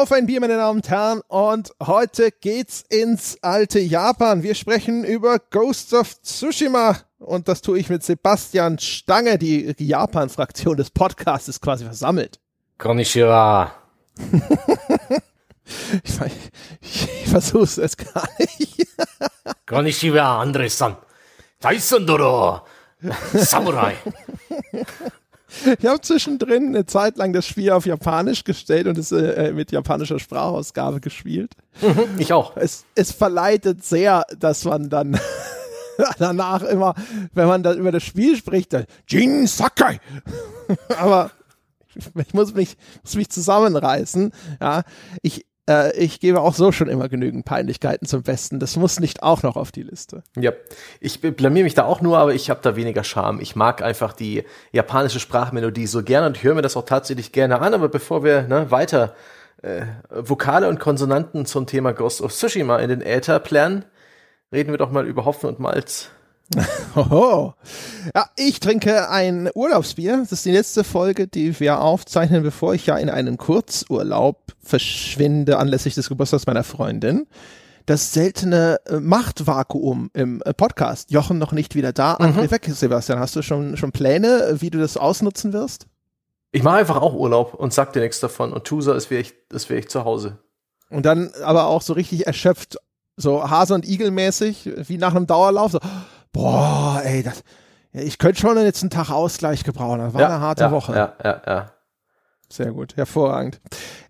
[0.00, 1.20] Auf ein Bier, meine Damen und Herren.
[1.28, 4.42] Und heute geht's ins alte Japan.
[4.42, 6.96] Wir sprechen über Ghosts of Tsushima.
[7.18, 9.36] Und das tue ich mit Sebastian Stange.
[9.36, 12.40] Die Japan-Fraktion des Podcasts ist quasi versammelt.
[12.78, 13.74] Konnichiwa.
[16.02, 16.20] ich,
[16.80, 18.86] ich, ich versuche es gar nicht.
[19.66, 20.96] Konnichiwa, Andres-san.
[21.60, 22.62] Taisundoro.
[23.34, 23.96] Samurai.
[25.78, 29.72] Ich habe zwischendrin eine Zeit lang das Spiel auf Japanisch gestellt und es äh, mit
[29.72, 31.52] japanischer Sprachausgabe gespielt.
[32.18, 32.56] Ich auch.
[32.56, 35.18] Es, es verleitet sehr, dass man dann
[36.18, 36.94] danach immer,
[37.32, 40.00] wenn man dann über das Spiel spricht, dann Jin Sakai.
[40.98, 41.30] Aber
[42.14, 44.32] ich muss mich, muss mich zusammenreißen.
[44.60, 44.82] Ja,
[45.22, 48.58] ich, äh, ich gebe auch so schon immer genügend Peinlichkeiten zum Besten.
[48.58, 50.22] Das muss nicht auch noch auf die Liste.
[50.36, 50.52] Ja,
[51.00, 53.40] ich blamier mich da auch nur, aber ich habe da weniger Scham.
[53.40, 57.60] Ich mag einfach die japanische Sprachmelodie so gerne und höre mir das auch tatsächlich gerne
[57.60, 57.74] an.
[57.74, 59.14] Aber bevor wir ne, weiter
[59.62, 63.84] äh, Vokale und Konsonanten zum Thema Ghost of Tsushima in den Äther planen,
[64.52, 66.10] reden wir doch mal über Hopfen und Malz.
[66.96, 67.54] Hoho.
[68.14, 70.18] Ja, ich trinke ein Urlaubsbier.
[70.18, 75.58] Das ist die letzte Folge, die wir aufzeichnen, bevor ich ja in einen Kurzurlaub verschwinde
[75.58, 77.26] anlässlich des Geburtstags meiner Freundin.
[77.86, 81.10] Das seltene äh, Machtvakuum im äh, Podcast.
[81.10, 82.16] Jochen noch nicht wieder da.
[82.18, 82.26] Mhm.
[82.26, 83.18] André weg, Sebastian.
[83.18, 85.86] Hast du schon, schon Pläne, wie du das ausnutzen wirst?
[86.52, 88.52] Ich mache einfach auch Urlaub und sag dir nichts davon.
[88.52, 90.38] Und tu so, als wäre ich, wäre ich zu Hause.
[90.88, 92.76] Und dann aber auch so richtig erschöpft,
[93.16, 95.78] so Hase und Igel mäßig, wie nach einem Dauerlauf, so,
[96.32, 97.42] boah, ey, das,
[97.92, 99.98] ich könnte schon jetzt einen Tag Ausgleich gebrauchen.
[99.98, 100.94] Das war ja, eine harte ja, Woche.
[100.94, 101.72] Ja, ja, ja.
[102.48, 103.60] Sehr gut, hervorragend.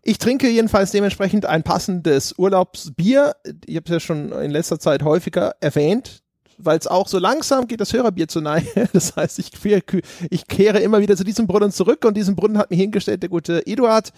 [0.03, 3.37] Ich trinke jedenfalls dementsprechend ein passendes Urlaubsbier.
[3.67, 6.23] Ich habe es ja schon in letzter Zeit häufiger erwähnt,
[6.57, 8.63] weil es auch so langsam geht das Hörerbier zu nahe.
[8.95, 9.53] Das heißt, ich,
[10.31, 13.29] ich kehre immer wieder zu diesem Brunnen zurück und diesen Brunnen hat mir hingestellt der
[13.29, 14.13] gute Eduard.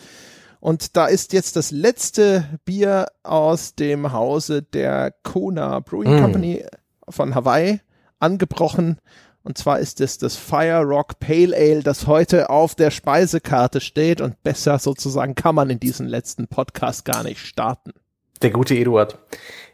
[0.61, 6.23] Und da ist jetzt das letzte Bier aus dem Hause der Kona Brewing mm.
[6.23, 6.65] Company
[7.09, 7.81] von Hawaii
[8.23, 8.99] angebrochen.
[9.43, 14.21] Und zwar ist es das Fire Rock Pale Ale, das heute auf der Speisekarte steht.
[14.21, 17.93] Und besser sozusagen kann man in diesen letzten Podcast gar nicht starten.
[18.41, 19.19] Der gute Eduard.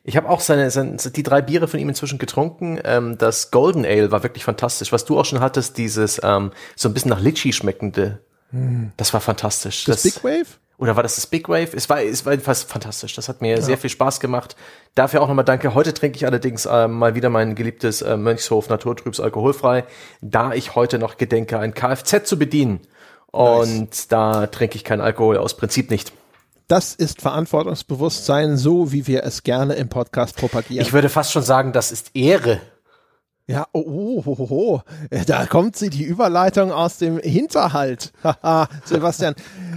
[0.05, 2.79] Ich habe auch seine, seine, die drei Biere von ihm inzwischen getrunken.
[2.85, 4.93] Ähm, das Golden Ale war wirklich fantastisch.
[4.93, 8.21] Was du auch schon hattest, dieses ähm, so ein bisschen nach Litchi schmeckende.
[8.51, 8.93] Hm.
[8.97, 9.85] Das war fantastisch.
[9.85, 10.59] Das, das Big Wave?
[10.79, 11.75] Oder war das das Big Wave?
[11.75, 13.15] Es war, es war jedenfalls fantastisch.
[13.15, 13.61] Das hat mir ja.
[13.61, 14.55] sehr viel Spaß gemacht.
[14.95, 15.75] Dafür auch nochmal danke.
[15.75, 19.85] Heute trinke ich allerdings äh, mal wieder mein geliebtes äh, Mönchshof Naturtrübs alkoholfrei,
[20.21, 22.81] da ich heute noch gedenke, ein Kfz zu bedienen.
[23.27, 24.09] Und nice.
[24.09, 26.13] da trinke ich keinen Alkohol aus Prinzip nicht.
[26.69, 30.87] Das ist Verantwortungsbewusstsein, so wie wir es gerne im Podcast propagieren.
[30.87, 32.61] Ich würde fast schon sagen, das ist Ehre.
[33.51, 34.81] Ja, oh, oh, oh, oh,
[35.27, 38.13] da kommt sie, die Überleitung aus dem Hinterhalt.
[38.23, 39.35] Haha, Sebastian,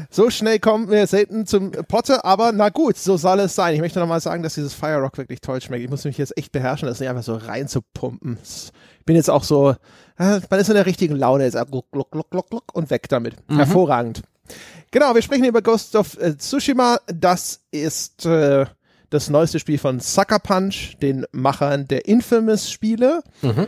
[0.10, 3.74] so schnell kommen wir selten zum Potte, aber na gut, so soll es sein.
[3.74, 5.86] Ich möchte nochmal sagen, dass dieses Fire Rock wirklich toll schmeckt.
[5.86, 8.38] Ich muss mich jetzt echt beherrschen, das nicht einfach so reinzupumpen.
[8.44, 9.74] Ich bin jetzt auch so,
[10.18, 13.38] man ist in der richtigen Laune, jetzt gluck, gluck, gluck, gluck, gluck und weg damit.
[13.50, 13.56] Mhm.
[13.56, 14.22] Hervorragend.
[14.92, 17.00] Genau, wir sprechen über Ghost of äh, Tsushima.
[17.08, 18.66] Das ist äh,
[19.12, 23.22] das neueste Spiel von Sucker Punch, den Machern der Infamous-Spiele.
[23.42, 23.68] Mhm.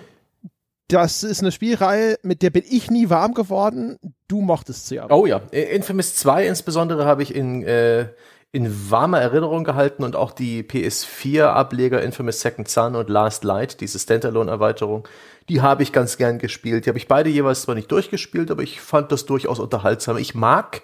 [0.88, 4.00] Das ist eine Spielreihe, mit der bin ich nie warm geworden.
[4.28, 5.16] Du mochtest sie aber.
[5.16, 8.08] Oh ja, Infamous 2 insbesondere habe ich in, äh,
[8.52, 14.00] in warmer Erinnerung gehalten und auch die PS4-Ableger Infamous Second Son und Last Light, diese
[14.00, 15.08] Standalone-Erweiterung,
[15.50, 16.86] die habe ich ganz gern gespielt.
[16.86, 20.18] Die habe ich beide jeweils zwar nicht durchgespielt, aber ich fand das durchaus unterhaltsam.
[20.18, 20.84] Ich mag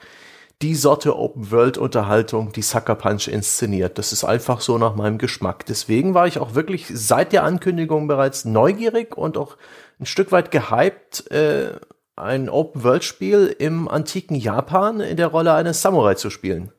[0.61, 3.97] die Sorte Open-World-Unterhaltung, die Sucker Punch inszeniert.
[3.97, 5.65] Das ist einfach so nach meinem Geschmack.
[5.65, 9.55] Deswegen war ich auch wirklich seit der Ankündigung bereits neugierig und auch
[9.99, 11.71] ein Stück weit gehypt, äh,
[12.17, 16.71] ein Open-World-Spiel im antiken Japan in der Rolle eines Samurai zu spielen.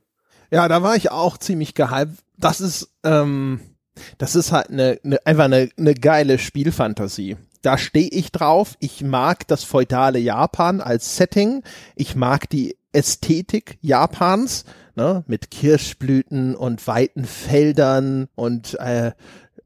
[0.51, 2.19] Ja, da war ich auch ziemlich gehypt.
[2.37, 3.61] Das ist, ähm,
[4.19, 8.77] das ist halt eine, eine einfach eine, eine geile Spielfantasie da stehe ich drauf.
[8.81, 11.63] Ich mag das feudale Japan als Setting.
[11.95, 14.65] Ich mag die Ästhetik Japans,
[14.97, 19.13] ne, mit Kirschblüten und weiten Feldern und äh,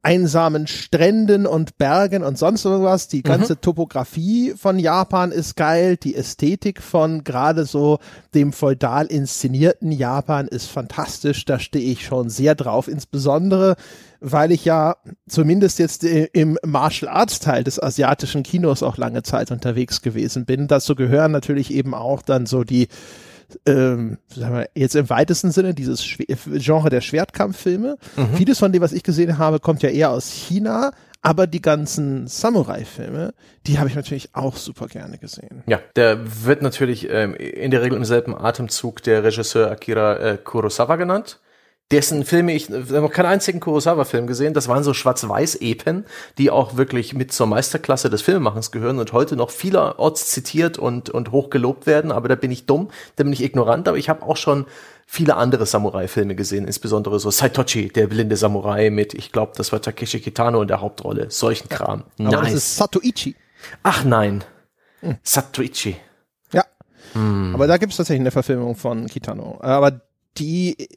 [0.05, 3.09] einsamen Stränden und Bergen und sonst irgendwas.
[3.09, 3.61] Die ganze mhm.
[3.63, 5.97] Topografie von Japan ist geil.
[5.97, 7.99] Die Ästhetik von gerade so
[8.35, 11.47] dem feudal inszenierten Japan ist fantastisch.
[11.47, 12.87] Da stehe ich schon sehr drauf.
[12.87, 13.77] Insbesondere,
[14.21, 14.97] weil ich ja
[15.27, 20.69] zumindest jetzt im Martial Arts Teil des asiatischen Kinos auch lange Zeit unterwegs gewesen bin.
[20.69, 22.89] Dazu gehören natürlich eben auch dann so die
[23.67, 26.05] ähm, sagen wir, jetzt im weitesten Sinne dieses
[26.57, 27.97] Genre der Schwertkampffilme.
[28.17, 28.37] Mhm.
[28.37, 30.93] Vieles von dem, was ich gesehen habe, kommt ja eher aus China,
[31.27, 33.33] Aber die ganzen Samurai-Filme,
[33.67, 35.63] die habe ich natürlich auch super gerne gesehen.
[35.67, 40.37] Ja, der wird natürlich ähm, in der Regel im selben Atemzug der Regisseur Akira äh,
[40.37, 41.41] Kurosawa genannt
[41.91, 44.55] dessen Filme ich habe noch keinen einzigen Kurosawa-Film gesehen.
[44.55, 46.07] Das waren so Schwarz-Weiß-Epen,
[46.39, 51.11] die auch wirklich mit zur Meisterklasse des Filmemachens gehören und heute noch vielerorts zitiert und,
[51.11, 52.11] und hoch gelobt werden.
[52.11, 53.87] Aber da bin ich dumm, da bin ich ignorant.
[53.87, 54.67] Aber ich habe auch schon
[55.07, 59.81] viele andere Samurai-Filme gesehen, insbesondere so Saitochi, der blinde Samurai mit, ich glaube, das war
[59.81, 61.31] Takeshi Kitano in der Hauptrolle.
[61.31, 62.05] Solchen Kram.
[62.17, 62.41] Ja, nice.
[62.41, 63.37] Das ist Satoichi.
[63.83, 64.43] Ach nein.
[65.01, 65.19] Hm.
[65.23, 65.97] Satoichi.
[66.53, 66.65] Ja.
[67.13, 67.55] Hm.
[67.55, 69.59] Aber da gibt es tatsächlich eine Verfilmung von Kitano.
[69.61, 70.01] Aber
[70.39, 70.89] die,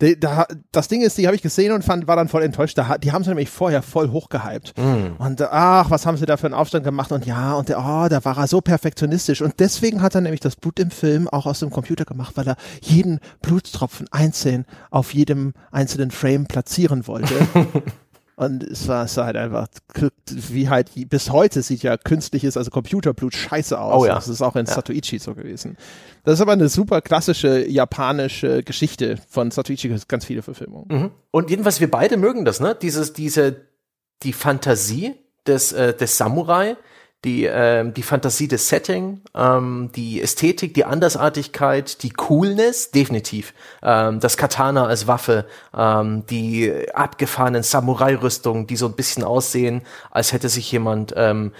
[0.00, 2.78] die da, das Ding ist, die habe ich gesehen und fand, war dann voll enttäuscht.
[2.78, 4.76] Da, die haben sie nämlich vorher voll hochgehypt.
[4.78, 5.16] Mm.
[5.18, 7.12] Und ach, was haben sie da für einen Aufstand gemacht?
[7.12, 9.42] Und ja, und der, oh, da war er so perfektionistisch.
[9.42, 12.48] Und deswegen hat er nämlich das Blut im Film auch aus dem Computer gemacht, weil
[12.48, 17.34] er jeden Blutstropfen einzeln auf jedem einzelnen Frame platzieren wollte.
[18.40, 19.68] Und es war, es sah halt einfach,
[20.24, 24.02] wie halt, bis heute sieht ja künstliches, also Computerblut scheiße aus.
[24.02, 24.14] Oh ja.
[24.14, 24.72] Das ist auch in ja.
[24.72, 25.76] Satoichi so gewesen.
[26.24, 30.86] Das ist aber eine super klassische japanische Geschichte von Satoichi, ganz viele Verfilmungen.
[30.88, 31.10] Mhm.
[31.30, 32.74] Und jedenfalls, wir beide mögen das, ne?
[32.80, 33.56] Dieses, diese,
[34.22, 35.16] die Fantasie
[35.46, 36.78] des, äh, des Samurai,
[37.24, 43.52] die, ähm, die Fantasie des Setting, ähm, die Ästhetik, die Andersartigkeit, die Coolness, definitiv.
[43.82, 45.46] Ähm, das Katana als Waffe,
[45.76, 51.52] ähm, die abgefahrenen Samurai-Rüstungen, die so ein bisschen aussehen, als hätte sich jemand ähm,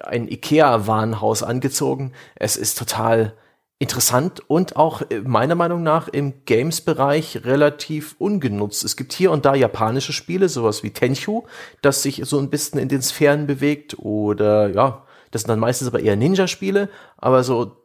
[0.00, 2.12] ein Ikea-Warenhaus angezogen.
[2.34, 3.34] Es ist total
[3.78, 8.84] interessant und auch äh, meiner Meinung nach im Games-Bereich relativ ungenutzt.
[8.84, 11.44] Es gibt hier und da japanische Spiele, sowas wie Tenchu,
[11.80, 15.88] das sich so ein bisschen in den Sphären bewegt oder ja, das sind dann meistens
[15.88, 17.76] aber eher Ninja-Spiele, aber so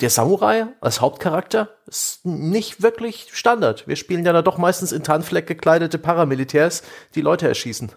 [0.00, 3.88] der Samurai als Hauptcharakter ist nicht wirklich Standard.
[3.88, 6.82] Wir spielen ja da doch meistens in Tarnfleck gekleidete Paramilitärs,
[7.14, 7.90] die Leute erschießen.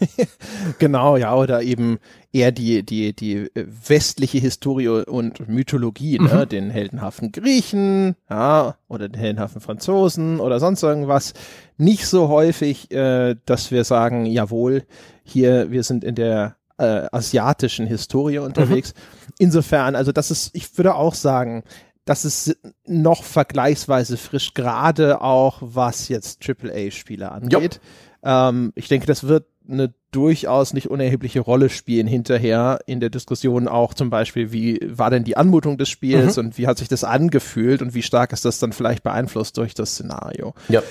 [0.78, 1.98] genau, ja, oder eben
[2.32, 6.42] eher die, die, die westliche Historie und Mythologie, ne?
[6.44, 6.48] Mhm.
[6.48, 11.34] den heldenhaften Griechen, ja, oder den heldenhaften Franzosen oder sonst irgendwas.
[11.76, 14.84] Nicht so häufig, äh, dass wir sagen, jawohl,
[15.24, 18.94] hier, wir sind in der äh, asiatischen Historie unterwegs.
[18.94, 19.32] Mhm.
[19.38, 21.64] Insofern, also das ist, ich würde auch sagen,
[22.04, 22.56] das ist
[22.86, 27.80] noch vergleichsweise frisch, gerade auch was jetzt AAA-Spiele angeht.
[28.22, 33.68] Ähm, ich denke, das wird eine durchaus nicht unerhebliche Rolle spielen hinterher in der Diskussion
[33.68, 36.46] auch zum Beispiel, wie war denn die Anmutung des Spiels mhm.
[36.46, 39.74] und wie hat sich das angefühlt und wie stark ist das dann vielleicht beeinflusst durch
[39.74, 40.54] das Szenario.
[40.68, 40.82] Ja.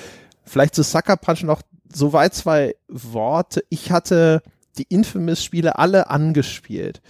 [0.43, 1.61] Vielleicht zu Sucker Punch noch
[1.91, 3.63] so weit zwei Worte.
[3.69, 4.41] Ich hatte
[4.77, 7.01] die Infamous-Spiele alle angespielt.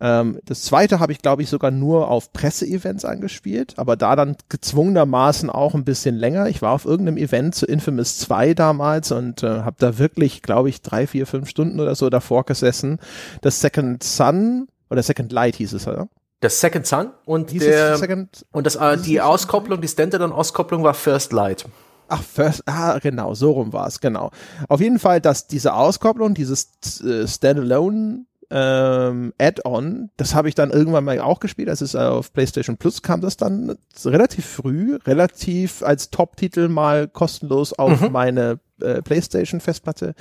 [0.00, 4.36] Ähm, das zweite habe ich, glaube ich, sogar nur auf Presseevents angespielt, aber da dann
[4.48, 6.48] gezwungenermaßen auch ein bisschen länger.
[6.48, 10.70] Ich war auf irgendeinem Event zu Infamous 2 damals und äh, habe da wirklich, glaube
[10.70, 12.98] ich, drei, vier, fünf Stunden oder so davor gesessen.
[13.42, 16.08] Das Second Sun oder Second Light hieß es, oder?
[16.40, 21.32] Das Second Sun und der, Second, und das, äh, die Auskopplung, die Standalone-Auskopplung war First
[21.32, 21.66] Light.
[22.08, 24.30] Ach, First, ah, genau, so rum war es, genau.
[24.68, 30.70] Auf jeden Fall, dass diese Auskopplung, dieses äh, Standalone ähm, Add-on, das habe ich dann
[30.70, 35.82] irgendwann mal auch gespielt, als es auf PlayStation Plus kam, das dann relativ früh, relativ
[35.82, 38.12] als Top-Titel mal kostenlos auf mhm.
[38.12, 40.14] meine äh, PlayStation-Festplatte.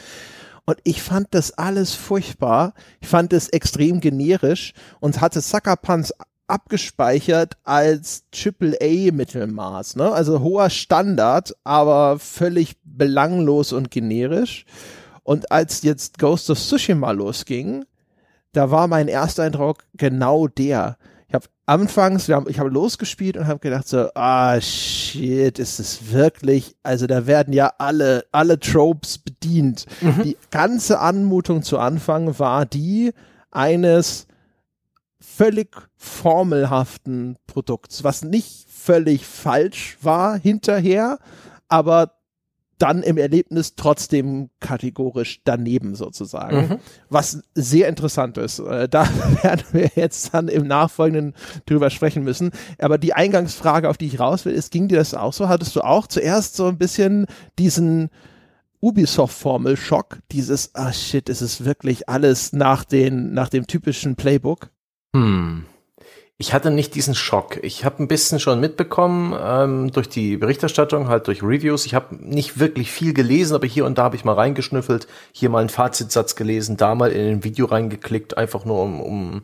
[0.65, 2.73] Und ich fand das alles furchtbar.
[3.01, 6.11] Ich fand es extrem generisch und hatte Sucker Punch
[6.45, 10.11] abgespeichert als AAA-Mittelmaß, ne?
[10.11, 14.65] Also hoher Standard, aber völlig belanglos und generisch.
[15.23, 17.85] Und als jetzt Ghost of Tsushima losging,
[18.51, 20.97] da war mein erster Eindruck genau der.
[21.27, 25.79] Ich habe anfangs, wir haben, ich habe losgespielt und habe gedacht so, ah shit, ist
[25.79, 29.85] es wirklich, also da werden ja alle, alle Tropes bedient.
[30.01, 30.23] Mhm.
[30.23, 33.13] Die ganze Anmutung zu Anfang war die
[33.51, 34.25] eines
[35.19, 41.19] völlig formelhaften Produkts, was nicht völlig falsch war hinterher,
[41.67, 42.18] aber
[42.79, 46.57] dann im Erlebnis trotzdem kategorisch daneben sozusagen.
[46.57, 46.79] Mhm.
[47.09, 48.59] Was sehr interessant ist.
[48.59, 49.07] Äh, da
[49.43, 52.51] werden wir jetzt dann im Nachfolgenden drüber sprechen müssen.
[52.79, 55.47] Aber die Eingangsfrage, auf die ich raus will, ist, ging dir das auch so?
[55.47, 57.27] Hattest du auch zuerst so ein bisschen
[57.59, 58.09] diesen
[58.81, 64.71] Ubisoft-Formel-Schock, dieses, ah shit, es ist wirklich alles nach den, nach dem typischen Playbook?
[65.13, 65.65] Hm.
[66.41, 67.61] Ich hatte nicht diesen Schock.
[67.63, 71.85] Ich habe ein bisschen schon mitbekommen ähm, durch die Berichterstattung, halt durch Reviews.
[71.85, 75.49] Ich habe nicht wirklich viel gelesen, aber hier und da habe ich mal reingeschnüffelt, hier
[75.49, 79.41] mal einen Fazitsatz gelesen, da mal in ein Video reingeklickt, einfach nur um, um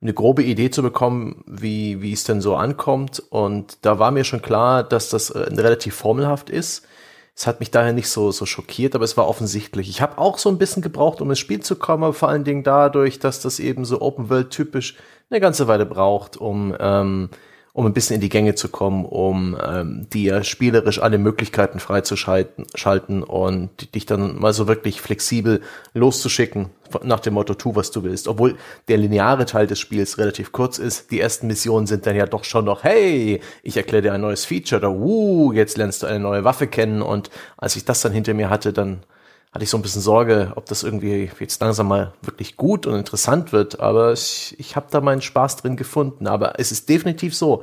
[0.00, 3.20] eine grobe Idee zu bekommen, wie, wie es denn so ankommt.
[3.30, 6.86] Und da war mir schon klar, dass das äh, relativ formelhaft ist.
[7.34, 9.88] Es hat mich daher nicht so, so schockiert, aber es war offensichtlich.
[9.88, 12.44] Ich habe auch so ein bisschen gebraucht, um ins Spiel zu kommen, aber vor allen
[12.44, 14.96] Dingen dadurch, dass das eben so Open World typisch
[15.30, 17.30] eine ganze Weile braucht, um ähm,
[17.78, 22.66] um ein bisschen in die Gänge zu kommen, um ähm, dir spielerisch alle Möglichkeiten freizuschalten
[22.74, 25.62] schalten und dich dann mal so wirklich flexibel
[25.94, 26.70] loszuschicken
[27.04, 28.26] nach dem Motto, tu, was du willst.
[28.26, 28.56] Obwohl
[28.88, 31.12] der lineare Teil des Spiels relativ kurz ist.
[31.12, 34.44] Die ersten Missionen sind dann ja doch schon noch, hey, ich erkläre dir ein neues
[34.44, 37.00] Feature oder, uh, jetzt lernst du eine neue Waffe kennen.
[37.00, 39.04] Und als ich das dann hinter mir hatte, dann
[39.52, 42.94] hatte ich so ein bisschen Sorge, ob das irgendwie jetzt langsam mal wirklich gut und
[42.94, 43.80] interessant wird.
[43.80, 46.26] Aber ich, ich habe da meinen Spaß drin gefunden.
[46.26, 47.62] Aber es ist definitiv so,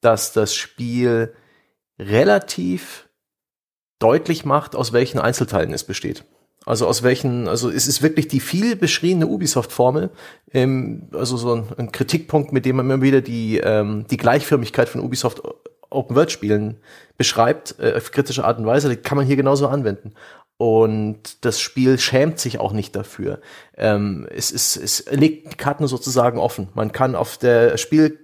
[0.00, 1.34] dass das Spiel
[1.98, 3.08] relativ
[3.98, 6.24] deutlich macht, aus welchen Einzelteilen es besteht.
[6.64, 10.10] Also aus welchen, also es ist wirklich die viel beschriebene Ubisoft-Formel,
[10.52, 14.88] ähm, also so ein, ein, Kritikpunkt, mit dem man immer wieder die, ähm, die Gleichförmigkeit
[14.88, 15.42] von Ubisoft
[15.90, 16.78] Open-World-Spielen
[17.16, 20.14] beschreibt, äh, auf kritische Art und Weise, die kann man hier genauso anwenden.
[20.58, 23.40] Und das Spiel schämt sich auch nicht dafür.
[23.76, 26.68] Ähm, es, es, es legt die Karten sozusagen offen.
[26.74, 28.18] Man kann auf der Spiel,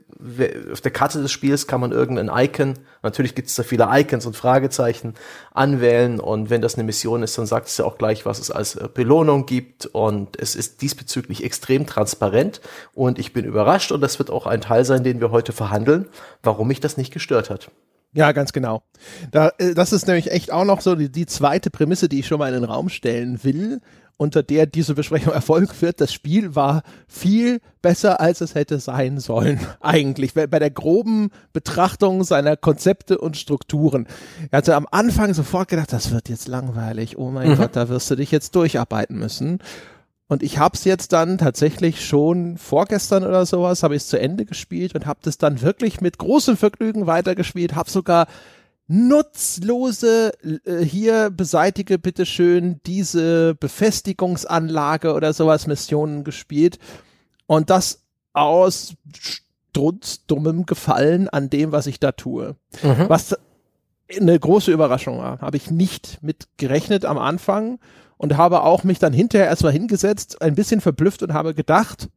[0.73, 4.25] auf der Karte des Spiels kann man irgendein Icon, natürlich gibt es da viele Icons
[4.25, 5.13] und Fragezeichen,
[5.53, 6.21] anwählen.
[6.21, 8.79] Und wenn das eine Mission ist, dann sagt es ja auch gleich, was es als
[8.95, 9.85] Belohnung gibt.
[9.87, 12.63] Und es ist diesbezüglich extrem transparent.
[12.95, 16.09] Und ich bin überrascht, und das wird auch ein Teil sein, den wir heute verhandeln,
[16.43, 17.71] warum mich das nicht gestört hat.
[18.15, 18.83] Ja, ganz genau.
[19.31, 22.27] Da, äh, das ist nämlich echt auch noch so die, die zweite Prämisse, die ich
[22.27, 23.81] schon mal in den Raum stellen will,
[24.19, 26.01] unter der diese Besprechung Erfolg wird.
[26.01, 29.61] Das Spiel war viel besser, als es hätte sein sollen.
[29.81, 34.07] Eigentlich bei der groben Betrachtung seiner Konzepte und Strukturen.
[34.51, 37.17] Er hatte am Anfang sofort gedacht, das wird jetzt langweilig.
[37.17, 37.57] Oh mein mhm.
[37.57, 39.59] Gott, da wirst du dich jetzt durcharbeiten müssen.
[40.33, 44.19] Und ich habe es jetzt dann tatsächlich schon vorgestern oder sowas, habe ich es zu
[44.19, 48.27] Ende gespielt und habe das dann wirklich mit großem Vergnügen weitergespielt, habe sogar
[48.89, 50.33] nutzlose
[50.65, 56.79] äh, hier beseitige bitteschön diese Befestigungsanlage oder sowas Missionen gespielt
[57.47, 58.01] und das
[58.33, 62.57] aus strunzdummem Gefallen an dem, was ich da tue.
[62.83, 63.05] Mhm.
[63.09, 63.37] Was
[64.19, 65.43] eine große Überraschung war.
[65.43, 67.79] Habe ich nicht mit gerechnet am Anfang
[68.23, 72.09] und habe auch mich dann hinterher erstmal hingesetzt, ein bisschen verblüfft und habe gedacht,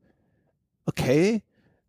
[0.86, 1.42] okay,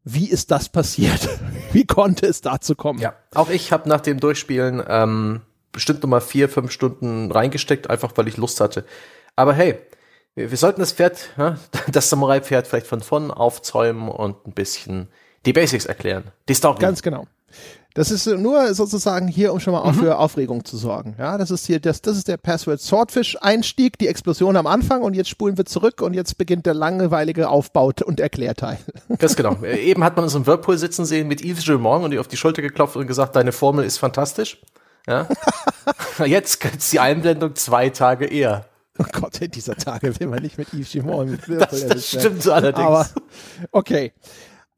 [0.04, 1.28] wie ist das passiert?
[1.72, 2.98] wie konnte es dazu kommen?
[2.98, 8.12] Ja, auch ich habe nach dem Durchspielen ähm, bestimmt nochmal vier, fünf Stunden reingesteckt, einfach
[8.16, 8.86] weil ich Lust hatte.
[9.36, 9.78] Aber hey,
[10.34, 11.28] wir, wir sollten das Pferd,
[11.92, 15.08] das Samurai-Pferd vielleicht von vorn aufzäumen und ein bisschen
[15.44, 16.24] die Basics erklären.
[16.48, 16.78] Die Story.
[16.78, 17.26] Ganz genau.
[17.96, 19.94] Das ist nur sozusagen hier, um schon mal mhm.
[19.94, 21.14] für Aufregung zu sorgen.
[21.18, 25.00] Ja, das ist hier, das, das ist der Password Swordfish Einstieg, die Explosion am Anfang
[25.00, 28.76] und jetzt spulen wir zurück und jetzt beginnt der langweilige Aufbau und Erklärteil.
[29.18, 29.62] Ganz genau.
[29.64, 32.36] Eben hat man uns im Whirlpool sitzen sehen mit Yves Gilmont und die auf die
[32.36, 34.60] Schulter geklopft und gesagt, deine Formel ist fantastisch.
[35.06, 35.26] Ja.
[36.26, 38.66] jetzt gibt's die Einblendung zwei Tage eher.
[38.98, 41.80] Oh Gott, in dieser Tage will man nicht mit Yves Gilmont mit Whirlpool.
[41.80, 42.86] Das, das stimmt so allerdings.
[42.86, 43.06] Aber,
[43.72, 44.12] okay.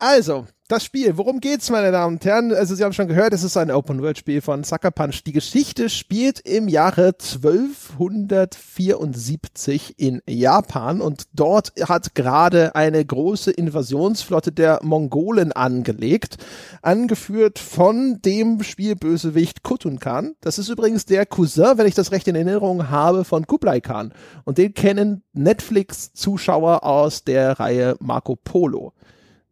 [0.01, 2.55] Also, das Spiel, worum geht's, meine Damen und Herren?
[2.55, 5.25] Also, Sie haben schon gehört, es ist ein Open-World-Spiel von Sucker Punch.
[5.25, 14.53] Die Geschichte spielt im Jahre 1274 in Japan und dort hat gerade eine große Invasionsflotte
[14.53, 16.37] der Mongolen angelegt,
[16.81, 20.37] angeführt von dem Spielbösewicht Kutun Khan.
[20.41, 24.15] Das ist übrigens der Cousin, wenn ich das recht in Erinnerung habe, von Kublai Khan.
[24.45, 28.93] Und den kennen Netflix-Zuschauer aus der Reihe Marco Polo.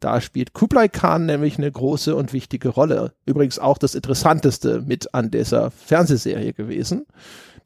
[0.06, 3.12] Da spielt Kublai Khan nämlich eine große und wichtige Rolle.
[3.24, 7.06] Übrigens auch das Interessanteste mit an dieser Fernsehserie gewesen.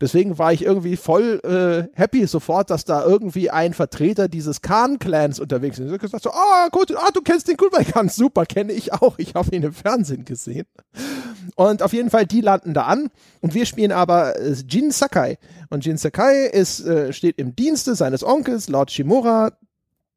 [0.01, 5.39] Deswegen war ich irgendwie voll äh, happy sofort, dass da irgendwie ein Vertreter dieses Khan-Clans
[5.39, 5.85] unterwegs ist.
[5.85, 8.95] Ich habe gesagt so, ah, gut, ah, du kennst den Kublai Khan, super, kenne ich
[8.95, 9.19] auch.
[9.19, 10.65] Ich habe ihn im Fernsehen gesehen.
[11.57, 13.11] Und auf jeden Fall, die landen da an.
[13.43, 15.37] Und wir spielen aber äh, Jin Sakai.
[15.69, 19.53] Und Jin Sakai ist, äh, steht im Dienste seines Onkels, Lord Shimura,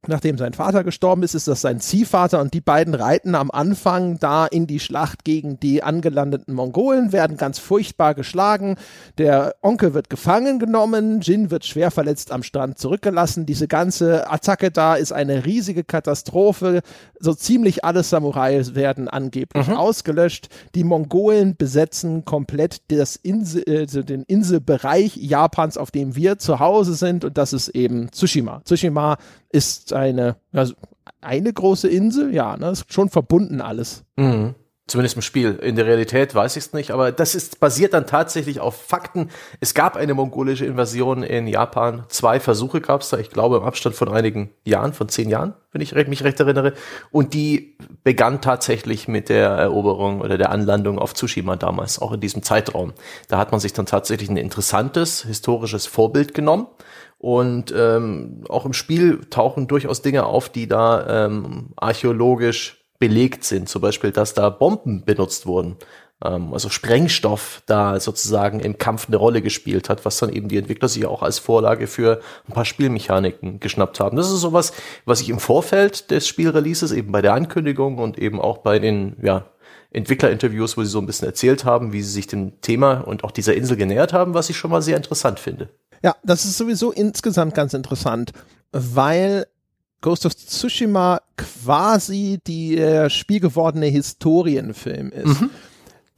[0.08, 4.20] nachdem sein Vater gestorben ist, ist das sein Ziehvater und die beiden reiten am Anfang
[4.20, 8.76] da in die Schlacht gegen die angelandeten Mongolen, werden ganz furchtbar geschlagen.
[9.18, 13.46] Der Onkel wird gefangen genommen, Jin wird schwer verletzt am Strand zurückgelassen.
[13.46, 16.82] Diese ganze Attacke da ist eine riesige Katastrophe.
[17.20, 19.76] So ziemlich alle Samurais werden angeblich mhm.
[19.76, 20.50] ausgelöscht.
[20.76, 22.82] Die Mongolen besetzen komplett
[23.24, 28.12] Insel, äh, den Inselbereich Japans, auf dem wir zu Hause sind und das ist eben
[28.12, 28.62] Tsushima.
[28.66, 29.18] Tsushima
[29.54, 30.74] ist eine, also
[31.22, 34.04] eine große Insel, ja, ne, ist schon verbunden alles.
[34.16, 34.56] Mhm.
[34.86, 35.56] Zumindest im Spiel.
[35.62, 39.30] In der Realität weiß ich es nicht, aber das ist basiert dann tatsächlich auf Fakten.
[39.62, 42.04] Es gab eine mongolische Invasion in Japan.
[42.10, 45.54] Zwei Versuche gab es da, ich glaube, im Abstand von einigen Jahren, von zehn Jahren,
[45.72, 46.74] wenn ich mich recht erinnere.
[47.12, 52.20] Und die begann tatsächlich mit der Eroberung oder der Anlandung auf Tsushima damals, auch in
[52.20, 52.92] diesem Zeitraum.
[53.30, 56.68] Da hat man sich dann tatsächlich ein interessantes historisches Vorbild genommen.
[57.24, 63.70] Und ähm, auch im Spiel tauchen durchaus Dinge auf, die da ähm, archäologisch belegt sind.
[63.70, 65.78] Zum Beispiel, dass da Bomben benutzt wurden.
[66.22, 70.58] Ähm, also Sprengstoff da sozusagen im Kampf eine Rolle gespielt hat, was dann eben die
[70.58, 74.18] Entwickler sich auch als Vorlage für ein paar Spielmechaniken geschnappt haben.
[74.18, 74.74] Das ist sowas,
[75.06, 79.16] was ich im Vorfeld des Spielreleases eben bei der Ankündigung und eben auch bei den,
[79.24, 79.46] ja,
[79.92, 83.32] Entwicklerinterviews, wo sie so ein bisschen erzählt haben, wie sie sich dem Thema und auch
[83.32, 85.70] dieser Insel genähert haben, was ich schon mal sehr interessant finde.
[86.04, 88.34] Ja, das ist sowieso insgesamt ganz interessant,
[88.72, 89.48] weil
[90.02, 95.42] Ghost of Tsushima quasi der spielgewordene Historienfilm ist.
[95.42, 95.50] Mhm.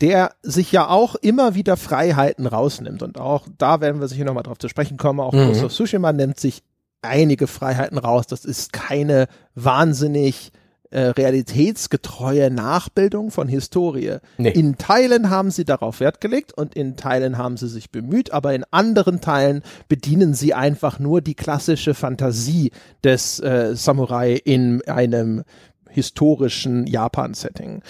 [0.02, 3.02] Der sich ja auch immer wieder Freiheiten rausnimmt.
[3.02, 5.22] Und auch da werden wir sicher nochmal drauf zu sprechen kommen.
[5.22, 5.48] Auch mhm.
[5.48, 6.64] Ghost of Tsushima nimmt sich
[7.02, 8.28] einige Freiheiten raus.
[8.28, 10.52] Das ist keine wahnsinnig
[10.96, 14.20] äh, realitätsgetreue Nachbildung von Historie.
[14.38, 14.52] Nee.
[14.52, 18.56] In Teilen haben sie darauf Wert gelegt und in Teilen haben sie sich bemüht, aber
[18.56, 22.72] in anderen Teilen bedienen sie einfach nur die klassische Fantasie
[23.04, 25.44] des äh, Samurai in einem
[25.90, 27.82] historischen Japan-Setting.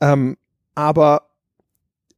[0.00, 0.38] Ähm,
[0.74, 1.28] aber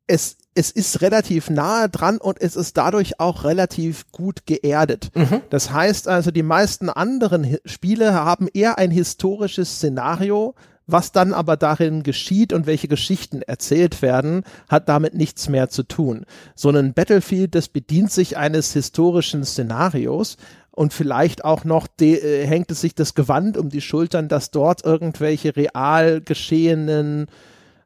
[0.07, 5.11] es es ist relativ nahe dran und es ist dadurch auch relativ gut geerdet.
[5.15, 5.43] Mhm.
[5.51, 10.55] Das heißt also, die meisten anderen Spiele haben eher ein historisches Szenario,
[10.87, 15.83] was dann aber darin geschieht und welche Geschichten erzählt werden, hat damit nichts mehr zu
[15.83, 16.25] tun.
[16.55, 20.37] So ein Battlefield, das bedient sich eines historischen Szenarios,
[20.77, 24.85] und vielleicht auch noch äh, hängt es sich das Gewand um die Schultern, dass dort
[24.85, 27.29] irgendwelche real geschehenen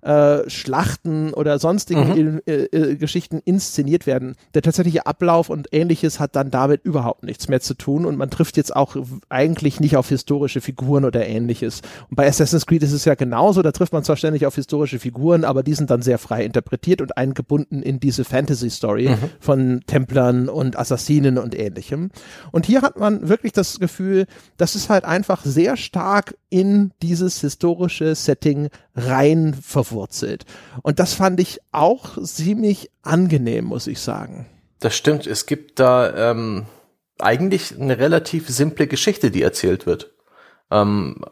[0.02, 2.42] äh, Schlachten oder sonstigen mhm.
[2.46, 4.36] äh, äh, Geschichten inszeniert werden.
[4.54, 8.30] Der tatsächliche Ablauf und ähnliches hat dann damit überhaupt nichts mehr zu tun und man
[8.30, 8.96] trifft jetzt auch
[9.28, 11.82] eigentlich nicht auf historische Figuren oder ähnliches.
[12.08, 14.98] Und bei Assassin's Creed ist es ja genauso, da trifft man zwar ständig auf historische
[14.98, 19.30] Figuren, aber die sind dann sehr frei interpretiert und eingebunden in diese Fantasy-Story mhm.
[19.38, 22.10] von Templern und Assassinen und ähnlichem.
[22.52, 24.26] Und hier hat man wirklich das Gefühl,
[24.56, 30.44] das ist halt einfach sehr stark in dieses historische Setting rein verwurzelt.
[30.82, 34.46] Und das fand ich auch ziemlich angenehm, muss ich sagen.
[34.80, 35.26] Das stimmt.
[35.26, 36.66] Es gibt da ähm,
[37.18, 40.12] eigentlich eine relativ simple Geschichte, die erzählt wird.
[40.70, 41.24] Ähm,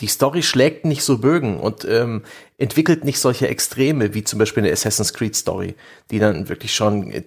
[0.00, 2.22] die Story schlägt nicht so Bögen und ähm,
[2.58, 5.74] entwickelt nicht solche Extreme wie zum Beispiel eine Assassin's Creed Story,
[6.10, 7.22] die dann wirklich schon äh,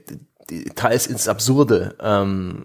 [0.76, 2.64] teils ins Absurde ähm,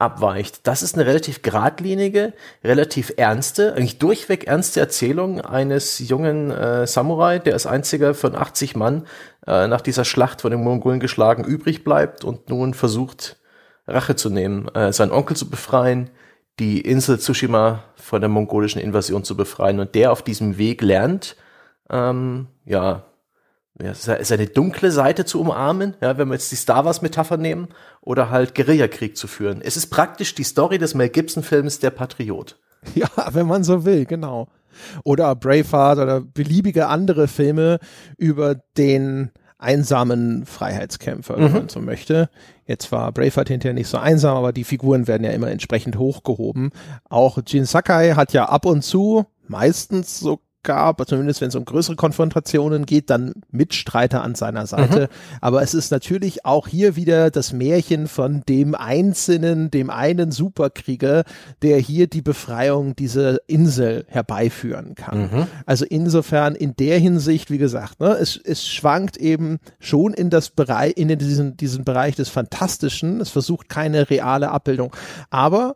[0.00, 0.66] abweicht.
[0.66, 2.32] Das ist eine relativ geradlinige,
[2.62, 8.76] relativ ernste, eigentlich durchweg ernste Erzählung eines jungen äh, Samurai, der als einziger von 80
[8.76, 9.06] Mann
[9.46, 13.36] äh, nach dieser Schlacht von den Mongolen geschlagen übrig bleibt und nun versucht,
[13.86, 16.10] Rache zu nehmen, äh, seinen Onkel zu befreien,
[16.58, 21.36] die Insel Tsushima von der mongolischen Invasion zu befreien und der auf diesem Weg lernt,
[21.90, 23.04] ähm, ja,
[23.82, 27.68] ja, seine dunkle Seite zu umarmen, ja, wenn wir jetzt die Star Wars Metapher nehmen,
[28.00, 29.60] oder halt Guerillakrieg zu führen.
[29.62, 32.58] Es ist praktisch die Story des Mel Gibson Films Der Patriot.
[32.94, 34.48] Ja, wenn man so will, genau.
[35.02, 37.80] Oder Braveheart oder beliebige andere Filme
[38.16, 41.52] über den einsamen Freiheitskämpfer, wenn mhm.
[41.52, 42.30] man so möchte.
[42.64, 46.70] Jetzt war Braveheart hinterher nicht so einsam, aber die Figuren werden ja immer entsprechend hochgehoben.
[47.08, 51.64] Auch Jin Sakai hat ja ab und zu, meistens so gab, zumindest wenn es um
[51.64, 55.02] größere Konfrontationen geht, dann Mitstreiter an seiner Seite.
[55.02, 55.38] Mhm.
[55.40, 61.24] Aber es ist natürlich auch hier wieder das Märchen von dem Einzelnen, dem einen Superkrieger,
[61.62, 65.20] der hier die Befreiung dieser Insel herbeiführen kann.
[65.20, 65.46] Mhm.
[65.64, 70.50] Also insofern in der Hinsicht, wie gesagt, ne, es, es schwankt eben schon in das
[70.50, 73.20] Bereich, in diesen, diesen Bereich des Fantastischen.
[73.20, 74.94] Es versucht keine reale Abbildung.
[75.30, 75.74] Aber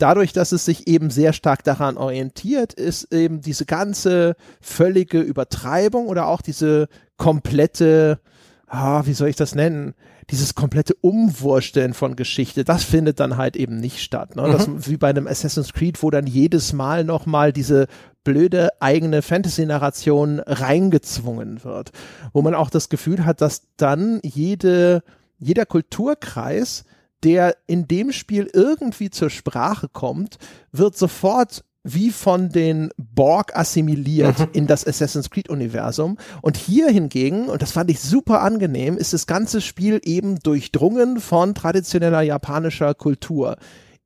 [0.00, 6.08] dadurch, dass es sich eben sehr stark daran orientiert, ist eben diese ganze völlige Übertreibung
[6.08, 8.20] oder auch diese komplette,
[8.66, 9.94] ah, wie soll ich das nennen?
[10.30, 14.36] Dieses komplette Umwursteln von Geschichte, das findet dann halt eben nicht statt.
[14.36, 14.48] Ne?
[14.50, 14.86] Das, mhm.
[14.86, 17.86] wie bei einem Assassin's Creed, wo dann jedes Mal nochmal diese
[18.22, 21.90] blöde eigene Fantasy-Narration reingezwungen wird.
[22.32, 25.02] Wo man auch das Gefühl hat, dass dann jede,
[25.38, 26.84] jeder Kulturkreis
[27.24, 30.38] der in dem Spiel irgendwie zur Sprache kommt,
[30.72, 34.48] wird sofort wie von den Borg assimiliert mhm.
[34.52, 36.18] in das Assassin's Creed Universum.
[36.42, 41.20] Und hier hingegen, und das fand ich super angenehm, ist das ganze Spiel eben durchdrungen
[41.20, 43.56] von traditioneller japanischer Kultur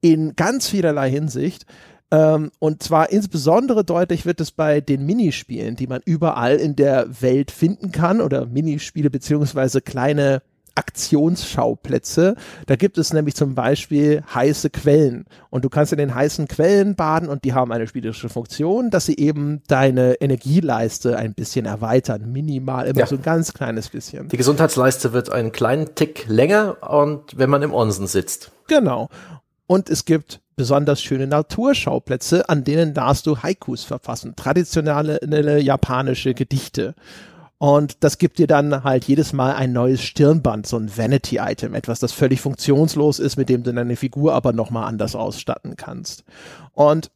[0.00, 1.66] in ganz vielerlei Hinsicht.
[2.12, 7.22] Ähm, und zwar insbesondere deutlich wird es bei den Minispielen, die man überall in der
[7.22, 10.42] Welt finden kann oder Minispiele beziehungsweise kleine
[10.74, 12.34] Aktionsschauplätze.
[12.66, 16.96] Da gibt es nämlich zum Beispiel heiße Quellen und du kannst in den heißen Quellen
[16.96, 22.32] baden und die haben eine spielerische Funktion, dass sie eben deine Energieleiste ein bisschen erweitern,
[22.32, 23.06] minimal, immer ja.
[23.06, 24.28] so ein ganz kleines bisschen.
[24.28, 28.50] Die Gesundheitsleiste wird einen kleinen Tick länger und wenn man im Onsen sitzt.
[28.68, 29.08] Genau.
[29.66, 36.94] Und es gibt besonders schöne Naturschauplätze, an denen darfst du Haikus verfassen, traditionelle japanische Gedichte.
[37.58, 42.00] Und das gibt dir dann halt jedes Mal ein neues Stirnband, so ein Vanity-Item, etwas,
[42.00, 46.24] das völlig funktionslos ist, mit dem du deine Figur aber nochmal anders ausstatten kannst.
[46.72, 47.10] Und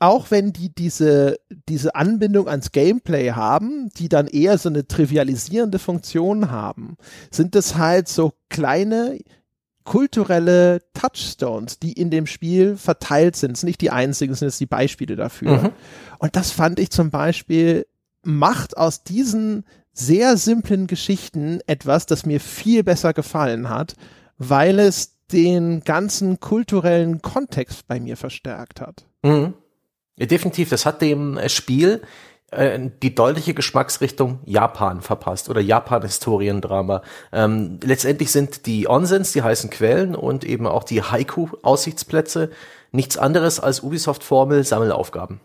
[0.00, 5.78] auch wenn die diese, diese Anbindung ans Gameplay haben, die dann eher so eine trivialisierende
[5.78, 6.96] Funktion haben,
[7.30, 9.18] sind es halt so kleine
[9.84, 13.52] kulturelle Touchstones, die in dem Spiel verteilt sind.
[13.52, 15.62] Es sind nicht die einzigen, sind jetzt die Beispiele dafür.
[15.62, 15.70] Mhm.
[16.18, 17.86] Und das fand ich zum Beispiel
[18.22, 23.94] macht aus diesen sehr simplen Geschichten etwas, das mir viel besser gefallen hat,
[24.36, 29.06] weil es den ganzen kulturellen Kontext bei mir verstärkt hat.
[29.22, 29.54] Mhm.
[30.16, 32.02] Ja, definitiv, das hat dem äh, Spiel
[32.50, 37.02] äh, die deutliche Geschmacksrichtung Japan verpasst oder Japan-Historiendrama.
[37.32, 42.50] Ähm, letztendlich sind die Onsens, die heißen Quellen und eben auch die Haiku-Aussichtsplätze
[42.92, 45.40] nichts anderes als Ubisoft-Formel Sammelaufgaben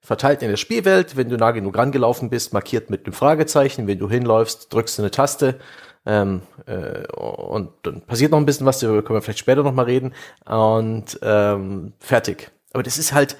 [0.00, 1.16] verteilt in der Spielwelt.
[1.16, 3.86] Wenn du nah genug rangelaufen bist, markiert mit einem Fragezeichen.
[3.86, 5.60] Wenn du hinläufst, drückst du eine Taste.
[6.06, 9.74] Ähm, äh, und dann passiert noch ein bisschen was, darüber können wir vielleicht später noch
[9.74, 10.14] mal reden.
[10.46, 12.50] Und ähm, fertig.
[12.72, 13.36] Aber das ist halt,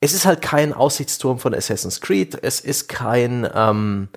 [0.00, 2.38] es ist halt kein Aussichtsturm von Assassin's Creed.
[2.42, 4.08] Es ist kein, ähm,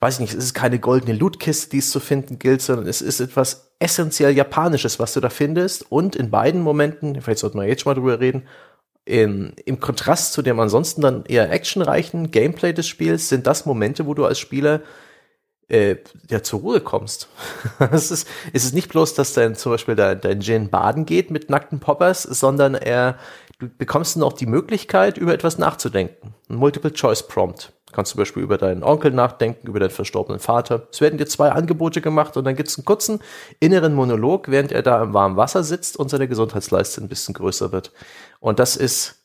[0.00, 3.02] weiß ich nicht, es ist keine goldene Lootkiste, die es zu finden gilt, sondern es
[3.02, 5.90] ist etwas essentiell Japanisches, was du da findest.
[5.92, 8.44] Und in beiden Momenten, vielleicht sollten wir jetzt schon mal drüber reden,
[9.06, 14.06] im, im Kontrast zu dem ansonsten dann eher actionreichen Gameplay des Spiels sind das Momente,
[14.06, 14.82] wo du als Spieler
[15.68, 15.96] äh,
[16.28, 17.28] ja zur Ruhe kommst.
[17.92, 21.30] es, ist, es ist nicht bloß, dass dein zum Beispiel dein, dein Jin baden geht
[21.30, 23.18] mit nackten Poppers, sondern er
[23.58, 26.34] du bekommst dann auch die Möglichkeit, über etwas nachzudenken.
[26.48, 27.72] Ein Multiple-Choice-Prompt.
[27.96, 30.86] Du kannst zum Beispiel über deinen Onkel nachdenken, über deinen verstorbenen Vater.
[30.92, 33.20] Es werden dir zwei Angebote gemacht und dann gibt es einen kurzen
[33.58, 37.72] inneren Monolog, während er da im warmen Wasser sitzt und seine Gesundheitsleiste ein bisschen größer
[37.72, 37.92] wird.
[38.38, 39.24] Und das ist,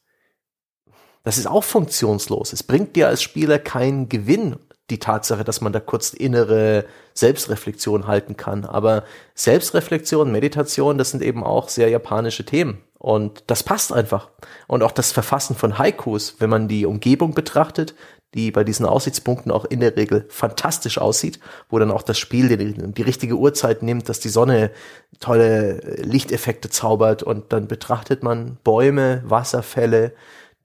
[1.25, 2.53] das ist auch funktionslos.
[2.53, 4.55] Es bringt dir als Spieler keinen Gewinn,
[4.89, 8.63] die Tatsache, dass man da kurz innere Selbstreflexion halten kann.
[8.63, 9.03] Aber
[9.35, 12.81] Selbstreflexion, Meditation, das sind eben auch sehr japanische Themen.
[12.97, 14.29] Und das passt einfach.
[14.67, 17.95] Und auch das Verfassen von Haikus, wenn man die Umgebung betrachtet,
[18.33, 21.39] die bei diesen Aussichtspunkten auch in der Regel fantastisch aussieht,
[21.69, 24.71] wo dann auch das Spiel die, die, richtige Uhrzeit nimmt, dass die Sonne
[25.19, 30.13] tolle Lichteffekte zaubert und dann betrachtet man Bäume, Wasserfälle,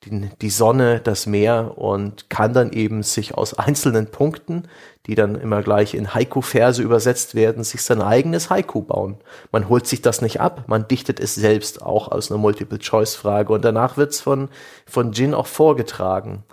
[0.05, 4.69] die, die Sonne, das Meer und kann dann eben sich aus einzelnen Punkten,
[5.07, 9.17] die dann immer gleich in Haiku-Verse übersetzt werden, sich sein eigenes Haiku bauen.
[9.51, 13.65] Man holt sich das nicht ab, man dichtet es selbst auch aus einer Multiple-Choice-Frage und
[13.65, 14.49] danach wird's von,
[14.87, 16.45] von Jin auch vorgetragen.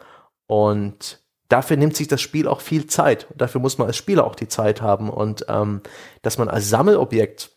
[0.47, 3.29] Und dafür nimmt sich das Spiel auch viel Zeit.
[3.29, 5.81] Und dafür muss man als Spieler auch die Zeit haben und ähm,
[6.21, 7.51] dass man als Sammelobjekt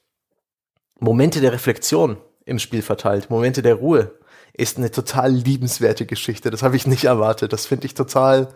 [0.99, 4.19] Momente der Reflexion im Spiel verteilt, Momente der Ruhe,
[4.55, 6.51] ist eine total liebenswerte Geschichte.
[6.51, 7.53] Das habe ich nicht erwartet.
[7.53, 8.49] Das finde ich total,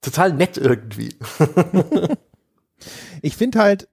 [0.00, 1.14] total nett irgendwie.
[3.22, 3.88] ich finde halt,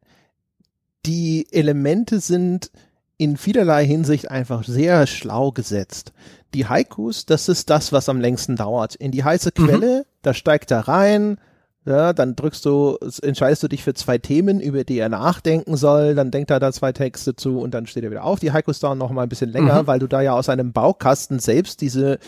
[1.05, 2.71] die Elemente sind
[3.17, 6.13] in vielerlei Hinsicht einfach sehr schlau gesetzt.
[6.55, 8.95] Die Haikus, das ist das, was am längsten dauert.
[8.95, 9.65] In die heiße mhm.
[9.65, 10.03] Quelle, mhm.
[10.21, 11.37] da steigt er rein,
[11.85, 16.15] ja, dann drückst du, entscheidest du dich für zwei Themen, über die er nachdenken soll,
[16.15, 18.39] dann denkt er da zwei Texte zu und dann steht er wieder auf.
[18.39, 19.87] Die Haikus dauern noch mal ein bisschen länger, mhm.
[19.87, 22.19] weil du da ja aus einem Baukasten selbst diese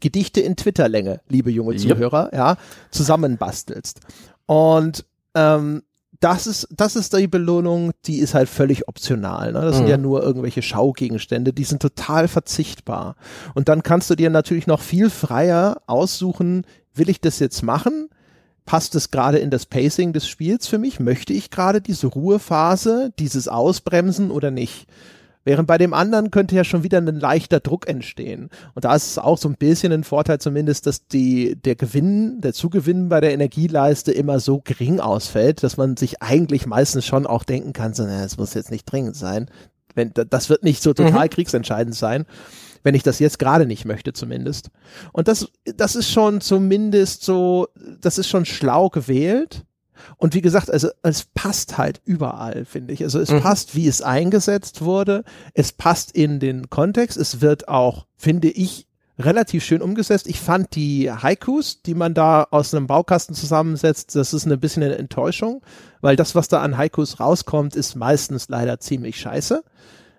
[0.00, 1.80] Gedichte in Twitterlänge, liebe junge yep.
[1.80, 2.56] Zuhörer, ja,
[2.90, 4.00] zusammenbastelst.
[4.44, 5.82] Und ähm,
[6.20, 9.52] das ist, das ist die Belohnung, die ist halt völlig optional.
[9.52, 9.60] Ne?
[9.60, 9.78] Das mhm.
[9.78, 13.16] sind ja nur irgendwelche Schaugegenstände, die sind total verzichtbar.
[13.54, 18.08] Und dann kannst du dir natürlich noch viel freier aussuchen, will ich das jetzt machen?
[18.68, 21.00] passt es gerade in das Pacing des Spiels für mich?
[21.00, 24.86] Möchte ich gerade diese Ruhephase, dieses Ausbremsen oder nicht?
[25.48, 28.50] Während bei dem anderen könnte ja schon wieder ein leichter Druck entstehen.
[28.74, 32.42] Und da ist es auch so ein bisschen ein Vorteil zumindest, dass die, der Gewinn,
[32.42, 37.26] der Zugewinn bei der Energieleiste immer so gering ausfällt, dass man sich eigentlich meistens schon
[37.26, 39.46] auch denken kann, so, na, es muss jetzt nicht dringend sein.
[39.94, 41.30] Wenn, das wird nicht so total mhm.
[41.30, 42.26] kriegsentscheidend sein
[42.84, 44.70] wenn ich das jetzt gerade nicht möchte zumindest.
[45.12, 47.66] Und das, das ist schon zumindest so,
[48.00, 49.64] das ist schon schlau gewählt.
[50.16, 53.02] Und wie gesagt, also es passt halt überall, finde ich.
[53.02, 53.40] Also es mhm.
[53.40, 55.24] passt, wie es eingesetzt wurde.
[55.54, 57.16] Es passt in den Kontext.
[57.16, 60.26] Es wird auch, finde ich, relativ schön umgesetzt.
[60.28, 64.82] Ich fand die Haikus, die man da aus einem Baukasten zusammensetzt, das ist ein bisschen
[64.82, 65.62] eine Enttäuschung,
[66.00, 69.64] weil das, was da an Haikus rauskommt, ist meistens leider ziemlich scheiße.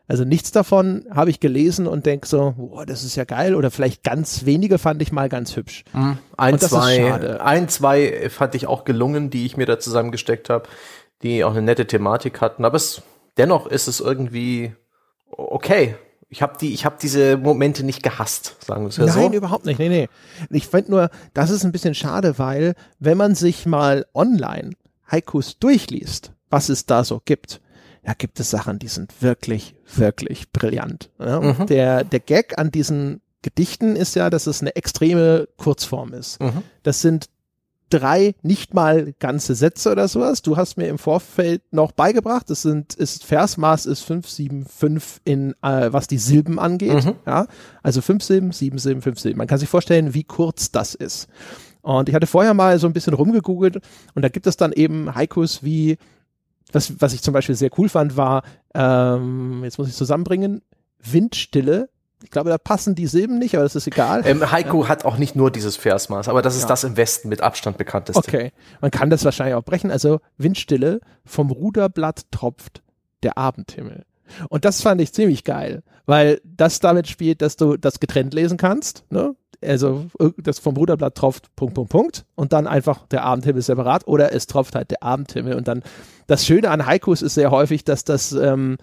[0.09, 3.53] Also nichts davon habe ich gelesen und denk so, boah, das ist ja geil.
[3.53, 5.83] Oder vielleicht ganz wenige fand ich mal ganz hübsch.
[5.93, 6.17] Mhm.
[6.35, 10.67] Ein, zwei, ein, zwei fand ich auch gelungen, die ich mir da zusammengesteckt habe,
[11.21, 12.65] die auch eine nette Thematik hatten.
[12.65, 13.03] Aber es,
[13.37, 14.73] dennoch ist es irgendwie
[15.29, 15.93] okay.
[16.27, 19.19] Ich habe die, ich habe diese Momente nicht gehasst, sagen wir es ja Nein, so.
[19.19, 19.77] Nein, überhaupt nicht.
[19.77, 20.09] Nee, nee.
[20.49, 24.71] Ich finde nur, das ist ein bisschen schade, weil wenn man sich mal online
[25.07, 27.61] Haikus durchliest, was es da so gibt,
[28.09, 31.11] da gibt es Sachen, die sind wirklich, wirklich brillant.
[31.19, 31.39] Ja?
[31.41, 31.67] Mhm.
[31.67, 36.41] Der, der Gag an diesen Gedichten ist ja, dass es eine extreme Kurzform ist.
[36.41, 36.63] Mhm.
[36.81, 37.29] Das sind
[37.91, 40.41] drei nicht mal ganze Sätze oder sowas.
[40.41, 45.93] Du hast mir im Vorfeld noch beigebracht, das sind ist Versmaß ist 575 in äh,
[45.93, 47.13] was die Silben angeht, mhm.
[47.27, 47.45] ja?
[47.83, 49.37] Also fünf Silben, sieben Silben, fünf Silben.
[49.37, 51.27] Man kann sich vorstellen, wie kurz das ist.
[51.83, 53.81] Und ich hatte vorher mal so ein bisschen rumgegoogelt
[54.15, 55.99] und da gibt es dann eben Haikus wie
[56.71, 60.61] was, was ich zum Beispiel sehr cool fand, war, ähm, jetzt muss ich zusammenbringen,
[60.99, 61.89] Windstille.
[62.21, 64.23] Ich glaube, da passen die Silben nicht, aber das ist egal.
[64.25, 64.89] Ähm, Heiko ja.
[64.89, 66.67] hat auch nicht nur dieses Versmaß, aber das ist ja.
[66.67, 68.19] das im Westen mit Abstand bekannteste.
[68.19, 68.51] Okay,
[68.81, 69.89] man kann das wahrscheinlich auch brechen.
[69.89, 72.81] Also Windstille, vom Ruderblatt tropft
[73.23, 74.05] der Abendhimmel.
[74.49, 78.57] Und das fand ich ziemlich geil, weil das damit spielt, dass du das getrennt lesen
[78.57, 79.05] kannst.
[79.09, 79.35] Ne?
[79.61, 80.05] Also
[80.37, 82.25] das vom Ruderblatt tropft Punkt, Punkt, Punkt.
[82.35, 84.07] Und dann einfach der Abendhimmel separat.
[84.07, 85.55] Oder es tropft halt der Abendhimmel.
[85.55, 85.83] Und dann
[86.27, 88.77] das Schöne an Haikus ist sehr häufig, dass das, ähm,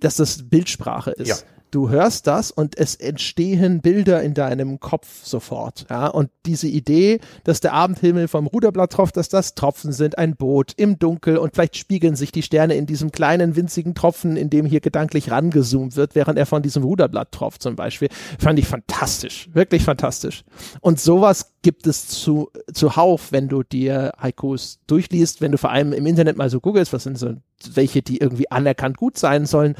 [0.00, 1.28] dass das Bildsprache ist.
[1.28, 1.36] Ja
[1.70, 5.86] du hörst das und es entstehen Bilder in deinem Kopf sofort.
[5.90, 10.36] Ja, und diese Idee, dass der Abendhimmel vom Ruderblatt tropft, dass das Tropfen sind, ein
[10.36, 14.50] Boot im Dunkel und vielleicht spiegeln sich die Sterne in diesem kleinen winzigen Tropfen, in
[14.50, 18.66] dem hier gedanklich rangezoomt wird, während er von diesem Ruderblatt tropft zum Beispiel, fand ich
[18.66, 20.44] fantastisch, wirklich fantastisch.
[20.80, 25.92] Und sowas gibt es zu, zuhauf, wenn du dir Haikus durchliest, wenn du vor allem
[25.92, 27.34] im Internet mal so googelst, was sind so
[27.74, 29.74] welche, die irgendwie anerkannt gut sein sollen.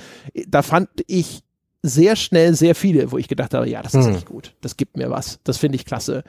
[0.48, 1.42] Da fand ich
[1.82, 4.12] sehr schnell sehr viele, wo ich gedacht habe, ja, das ist hm.
[4.12, 4.54] nicht gut.
[4.60, 5.38] Das gibt mir was.
[5.44, 6.24] Das finde ich klasse.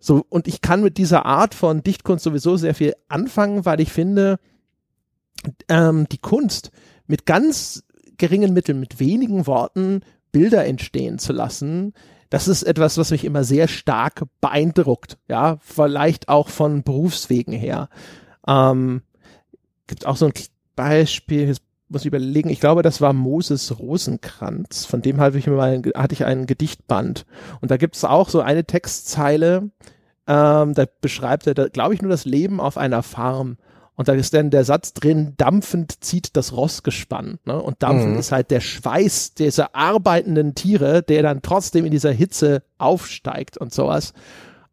[0.00, 3.92] So, und ich kann mit dieser Art von Dichtkunst sowieso sehr viel anfangen, weil ich
[3.92, 4.38] finde,
[5.68, 6.70] ähm, die Kunst
[7.06, 7.84] mit ganz
[8.16, 11.94] geringen Mitteln, mit wenigen Worten Bilder entstehen zu lassen,
[12.30, 15.16] das ist etwas, was mich immer sehr stark beeindruckt.
[15.28, 17.88] Ja, vielleicht auch von Berufswegen her.
[18.46, 19.02] Ähm,
[19.86, 20.32] gibt auch so ein
[20.76, 21.56] Beispiel,
[21.88, 25.82] muss ich überlegen, ich glaube, das war Moses Rosenkranz, von dem hatte ich mir mal,
[25.94, 27.24] hatte ich einen Gedichtband.
[27.60, 29.70] Und da gibt es auch so eine Textzeile,
[30.26, 33.56] ähm, da beschreibt er, glaube ich, nur das Leben auf einer Farm.
[33.96, 37.38] Und da ist dann der Satz drin, dampfend zieht das Rossgespann.
[37.44, 37.60] Ne?
[37.60, 38.18] Und dampfend mhm.
[38.20, 43.74] ist halt der Schweiß dieser arbeitenden Tiere, der dann trotzdem in dieser Hitze aufsteigt und
[43.74, 44.12] sowas.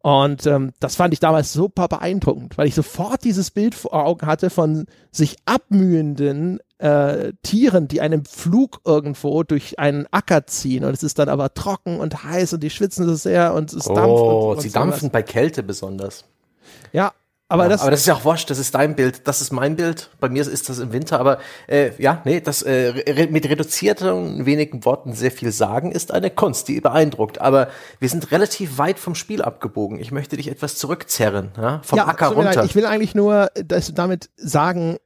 [0.00, 4.24] Und ähm, das fand ich damals super beeindruckend, weil ich sofort dieses Bild vor Augen
[4.28, 10.92] hatte von sich abmühenden äh, Tieren, die einen Flug irgendwo durch einen Acker ziehen und
[10.92, 13.94] es ist dann aber trocken und heiß und die schwitzen so sehr und es oh,
[13.94, 14.10] dampft.
[14.10, 16.24] Oh, sie dampfen bei Kälte besonders.
[16.92, 17.12] Ja,
[17.48, 19.52] aber, ja, das, aber das ist ja auch wurscht, das ist dein Bild, das ist
[19.52, 20.10] mein Bild.
[20.18, 24.46] Bei mir ist das im Winter, aber äh, ja, nee, das äh, re mit reduzierten
[24.46, 27.40] wenigen Worten sehr viel sagen ist eine Kunst, die beeindruckt.
[27.40, 27.68] Aber
[28.00, 30.00] wir sind relativ weit vom Spiel abgebogen.
[30.00, 32.64] Ich möchte dich etwas zurückzerren, ja, vom ja, Acker runter.
[32.64, 34.98] Ich will eigentlich nur dass damit sagen,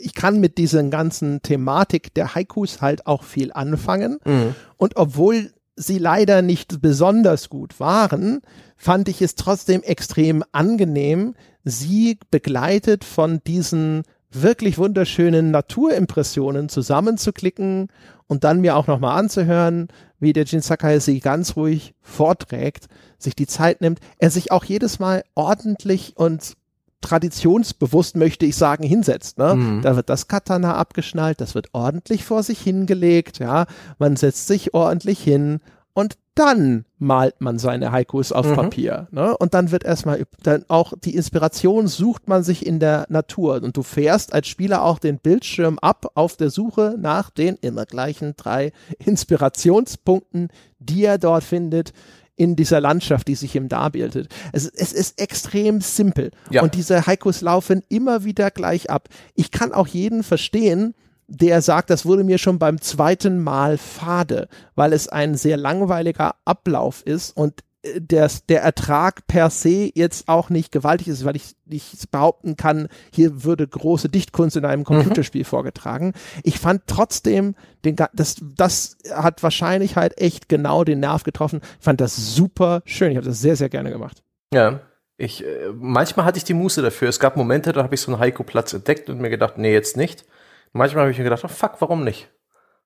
[0.00, 4.18] ich kann mit dieser ganzen Thematik der Haikus halt auch viel anfangen.
[4.24, 4.54] Mhm.
[4.76, 8.40] Und obwohl sie leider nicht besonders gut waren,
[8.76, 11.34] fand ich es trotzdem extrem angenehm,
[11.64, 17.88] sie begleitet von diesen wirklich wunderschönen Naturimpressionen zusammenzuklicken
[18.26, 19.88] und dann mir auch nochmal anzuhören,
[20.20, 22.86] wie der Jin Sakai sie ganz ruhig vorträgt,
[23.18, 26.54] sich die Zeit nimmt, er sich auch jedes Mal ordentlich und
[27.00, 29.38] traditionsbewusst, möchte ich sagen, hinsetzt.
[29.38, 29.54] Ne?
[29.54, 29.82] Mhm.
[29.82, 33.66] Da wird das Katana abgeschnallt, das wird ordentlich vor sich hingelegt, ja,
[33.98, 35.60] man setzt sich ordentlich hin
[35.92, 38.54] und dann malt man seine Haikus auf mhm.
[38.54, 39.08] Papier.
[39.10, 39.36] Ne?
[39.36, 43.62] Und dann wird erstmal dann auch die Inspiration sucht man sich in der Natur.
[43.62, 47.84] Und du fährst als Spieler auch den Bildschirm ab auf der Suche nach den immer
[47.84, 51.92] gleichen drei Inspirationspunkten, die er dort findet
[52.40, 54.28] in dieser Landschaft, die sich ihm darbildet.
[54.52, 56.30] Es, es ist extrem simpel.
[56.48, 56.62] Ja.
[56.62, 59.10] Und diese Haikus laufen immer wieder gleich ab.
[59.34, 60.94] Ich kann auch jeden verstehen,
[61.28, 66.34] der sagt, das wurde mir schon beim zweiten Mal fade, weil es ein sehr langweiliger
[66.46, 71.54] Ablauf ist und der, der Ertrag per se jetzt auch nicht gewaltig ist, weil ich
[71.64, 75.46] nicht behaupten kann, hier würde große Dichtkunst in einem Computerspiel mhm.
[75.46, 76.12] vorgetragen.
[76.42, 81.60] Ich fand trotzdem, den, das, das hat wahrscheinlich halt echt genau den Nerv getroffen.
[81.78, 83.12] Ich fand das super schön.
[83.12, 84.22] Ich habe das sehr, sehr gerne gemacht.
[84.52, 84.80] Ja.
[85.16, 87.08] Ich, äh, manchmal hatte ich die Muße dafür.
[87.08, 89.96] Es gab Momente, da habe ich so einen Heiko-Platz entdeckt und mir gedacht, nee, jetzt
[89.96, 90.24] nicht.
[90.72, 92.30] Manchmal habe ich mir gedacht, oh fuck, warum nicht?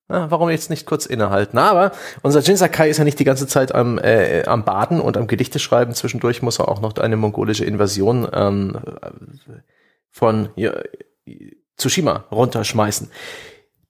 [0.08, 1.56] Na, warum jetzt nicht kurz innehalten?
[1.56, 5.16] Aber unser Jin Sakai ist ja nicht die ganze Zeit am, äh, am Baden und
[5.16, 5.94] am Gedichte schreiben.
[5.94, 8.78] Zwischendurch muss er auch noch eine mongolische Invasion ähm,
[10.10, 10.74] von ja,
[11.76, 13.10] Tsushima runterschmeißen.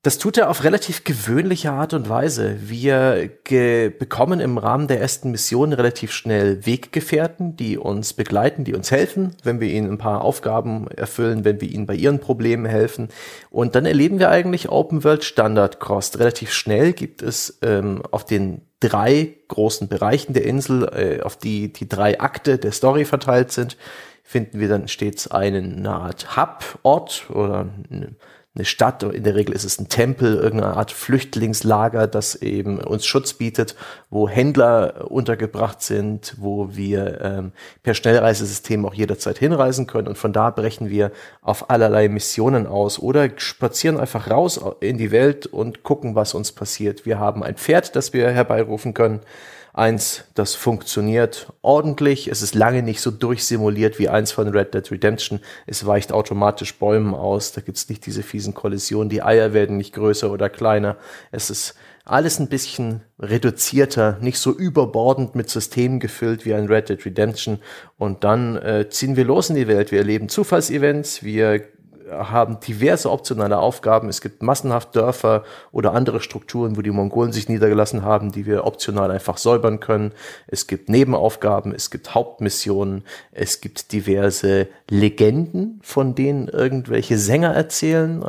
[0.04, 2.58] Das tut er auf relativ gewöhnliche Art und Weise.
[2.60, 8.90] Wir bekommen im Rahmen der ersten Mission relativ schnell Weggefährten, die uns begleiten, die uns
[8.90, 13.08] helfen, wenn wir ihnen ein paar Aufgaben erfüllen, wenn wir ihnen bei ihren Problemen helfen.
[13.48, 16.18] Und dann erleben wir eigentlich Open World Standard Cost.
[16.18, 21.72] Relativ schnell gibt es ähm, auf den drei großen Bereichen der Insel, äh, auf die
[21.72, 23.78] die drei Akte der Story verteilt sind,
[24.22, 28.16] finden wir dann stets einen eine Art Hub-Ort oder eine
[28.56, 33.04] eine Stadt, in der Regel ist es ein Tempel, irgendeine Art Flüchtlingslager, das eben uns
[33.04, 33.74] Schutz bietet,
[34.10, 40.06] wo Händler untergebracht sind, wo wir ähm, per Schnellreisesystem auch jederzeit hinreisen können.
[40.06, 41.10] Und von da brechen wir
[41.42, 46.52] auf allerlei Missionen aus oder spazieren einfach raus in die Welt und gucken, was uns
[46.52, 47.06] passiert.
[47.06, 49.20] Wir haben ein Pferd, das wir herbeirufen können
[49.76, 52.28] Eins, das funktioniert ordentlich.
[52.28, 55.40] Es ist lange nicht so durchsimuliert wie eins von Red Dead Redemption.
[55.66, 57.50] Es weicht automatisch Bäumen aus.
[57.50, 59.08] Da gibt's nicht diese fiesen Kollisionen.
[59.08, 60.96] Die Eier werden nicht größer oder kleiner.
[61.32, 66.90] Es ist alles ein bisschen reduzierter, nicht so überbordend mit Systemen gefüllt wie ein Red
[66.90, 67.58] Dead Redemption.
[67.98, 69.90] Und dann äh, ziehen wir los in die Welt.
[69.90, 71.64] Wir erleben Zufallsevents, wir
[72.10, 74.08] haben diverse optionale Aufgaben.
[74.08, 78.64] Es gibt massenhaft Dörfer oder andere Strukturen, wo die Mongolen sich niedergelassen haben, die wir
[78.64, 80.12] optional einfach säubern können.
[80.46, 88.22] Es gibt Nebenaufgaben, es gibt Hauptmissionen, es gibt diverse Legenden, von denen irgendwelche Sänger erzählen,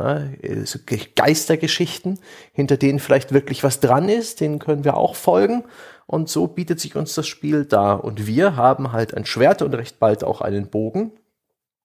[1.15, 2.19] Geistergeschichten,
[2.53, 5.63] hinter denen vielleicht wirklich was dran ist, denen können wir auch folgen.
[6.07, 7.93] Und so bietet sich uns das Spiel da.
[7.93, 11.11] Und wir haben halt ein Schwert und recht bald auch einen Bogen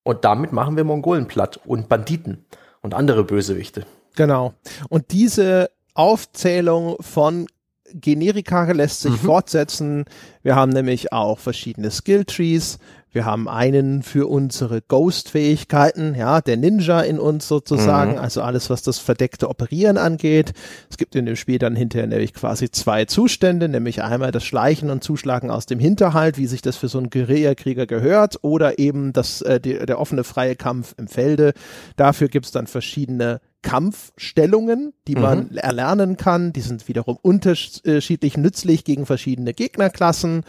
[0.03, 2.45] und damit machen wir Mongolen platt und Banditen
[2.81, 3.87] und andere Bösewichte.
[4.17, 4.55] Genau.
[4.89, 7.47] Und diese Aufzählung von
[7.93, 9.27] Generika lässt sich mhm.
[9.27, 10.05] fortsetzen.
[10.43, 12.79] Wir haben nämlich auch verschiedene Skilltrees.
[13.13, 18.19] Wir haben einen für unsere Ghost-Fähigkeiten, ja, der Ninja in uns sozusagen, mhm.
[18.19, 20.53] also alles, was das verdeckte Operieren angeht.
[20.89, 24.91] Es gibt in dem Spiel dann hinterher nämlich quasi zwei Zustände, nämlich einmal das Schleichen
[24.91, 29.13] und Zuschlagen aus dem Hinterhalt, wie sich das für so einen Guerillakrieger gehört, oder eben
[29.13, 31.53] das, äh, die, der offene freie Kampf im Felde.
[31.97, 35.57] Dafür gibt's dann verschiedene Kampfstellungen, die man mhm.
[35.57, 36.53] erlernen kann.
[36.53, 40.45] Die sind wiederum unterschiedlich nützlich gegen verschiedene Gegnerklassen.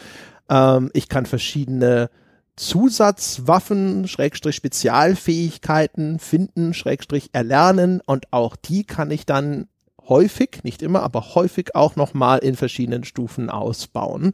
[0.48, 2.10] Ähm, ich kann verschiedene
[2.56, 9.68] Zusatzwaffen, Schrägstrich Spezialfähigkeiten finden, Schrägstrich erlernen und auch die kann ich dann
[10.08, 14.34] häufig, nicht immer, aber häufig auch nochmal in verschiedenen Stufen ausbauen.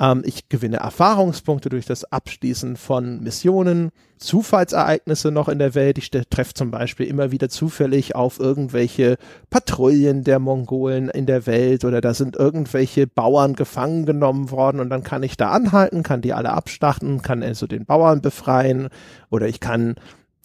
[0.00, 5.98] Ähm, ich gewinne Erfahrungspunkte durch das Abschließen von Missionen, Zufallsereignisse noch in der Welt.
[5.98, 9.18] Ich treffe zum Beispiel immer wieder zufällig auf irgendwelche
[9.50, 14.88] Patrouillen der Mongolen in der Welt oder da sind irgendwelche Bauern gefangen genommen worden und
[14.90, 18.88] dann kann ich da anhalten, kann die alle abstachten, kann also den Bauern befreien
[19.30, 19.96] oder ich kann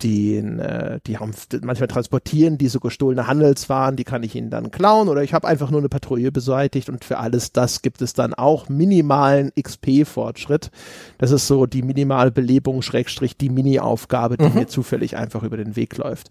[0.03, 4.71] den, äh, die haben manchmal transportieren die so gestohlene Handelswaren, die kann ich ihnen dann
[4.71, 8.13] klauen oder ich habe einfach nur eine Patrouille beseitigt und für alles das gibt es
[8.13, 10.71] dann auch minimalen XP-Fortschritt.
[11.17, 14.55] Das ist so die minimale Belebung, Schrägstrich, die Mini-Aufgabe, die mhm.
[14.55, 16.29] mir zufällig einfach über den Weg läuft.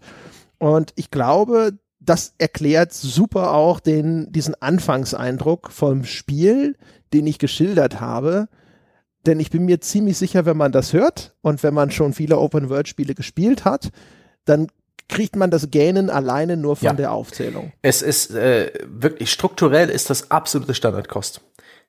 [0.57, 6.75] Und ich glaube, das erklärt super auch den, diesen Anfangseindruck vom Spiel,
[7.13, 8.47] den ich geschildert habe,
[9.25, 12.37] denn ich bin mir ziemlich sicher, wenn man das hört und wenn man schon viele
[12.37, 13.89] Open-World-Spiele gespielt hat,
[14.45, 14.67] dann
[15.07, 16.93] kriegt man das Gähnen alleine nur von ja.
[16.93, 17.73] der Aufzählung.
[17.81, 21.41] Es ist äh, wirklich strukturell ist das absolute Standardkost.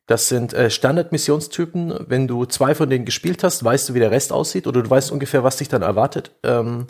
[0.06, 2.06] Das sind äh, Standardmissionstypen.
[2.08, 4.90] Wenn du zwei von denen gespielt hast, weißt du, wie der Rest aussieht oder du
[4.90, 6.32] weißt ungefähr, was dich dann erwartet.
[6.42, 6.88] Ähm,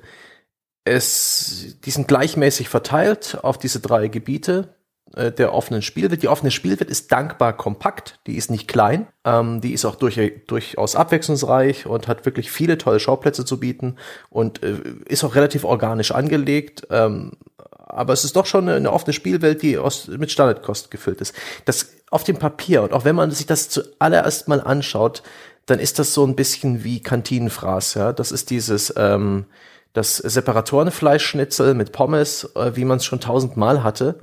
[0.84, 4.74] es, die sind gleichmäßig verteilt auf diese drei Gebiete.
[5.14, 6.22] Äh, der offenen Spielwelt.
[6.22, 10.18] Die offene Spielwelt ist dankbar kompakt, die ist nicht klein, ähm, die ist auch durch,
[10.46, 13.96] durchaus abwechslungsreich und hat wirklich viele tolle Schauplätze zu bieten
[14.30, 16.86] und äh, ist auch relativ organisch angelegt.
[16.90, 17.32] Ähm,
[17.76, 21.34] aber es ist doch schon eine, eine offene Spielwelt, die aus, mit Standardkost gefüllt ist.
[21.66, 25.22] Das auf dem Papier und auch wenn man sich das zuallererst mal anschaut,
[25.66, 27.94] dann ist das so ein bisschen wie Kantinenfraß.
[27.94, 29.44] Ja, das ist dieses ähm,
[29.92, 34.20] das Separatorenfleischschnitzel mit Pommes, äh, wie man es schon tausendmal hatte.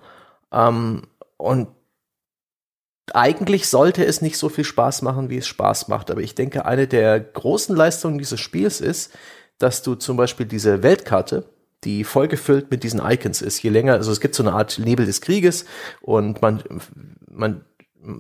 [0.52, 1.04] Ähm,
[1.38, 1.68] und
[3.14, 6.12] eigentlich sollte es nicht so viel Spaß machen, wie es Spaß macht.
[6.12, 9.12] Aber ich denke, eine der großen Leistungen dieses Spiels ist,
[9.58, 11.46] dass du zum Beispiel diese Weltkarte,
[11.84, 15.06] die vollgefüllt mit diesen Icons ist, je länger, also es gibt so eine Art Nebel
[15.06, 15.66] des Krieges
[16.02, 16.64] und man,
[17.30, 17.66] man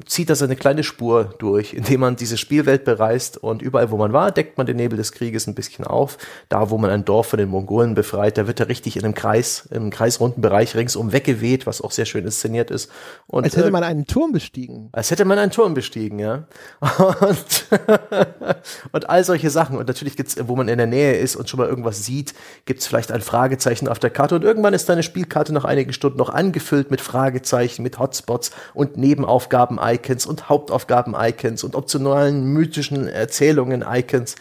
[0.06, 4.12] zieht da seine kleine Spur durch, indem man diese Spielwelt bereist und überall, wo man
[4.12, 6.18] war, deckt man den Nebel des Krieges ein bisschen auf.
[6.50, 9.14] Da, wo man ein Dorf von den Mongolen befreit, da wird er richtig in einem
[9.14, 12.92] Kreis, im kreisrunden Bereich ringsum weggeweht, was auch sehr schön inszeniert ist.
[13.28, 14.90] Und, als hätte äh, man einen Turm bestiegen.
[14.92, 16.48] Als hätte man einen Turm bestiegen, ja.
[17.00, 17.68] Und,
[18.92, 19.78] und all solche Sachen.
[19.78, 22.34] Und natürlich gibt's, wo man in der Nähe ist und schon mal irgendwas sieht,
[22.66, 26.18] gibt's vielleicht ein Fragezeichen auf der Karte und irgendwann ist deine Spielkarte nach einigen Stunden
[26.18, 34.36] noch angefüllt mit Fragezeichen, mit Hotspots und Nebenaufgaben Aufgaben-Icons und Hauptaufgaben-Icons und optionalen mythischen Erzählungen-Icons.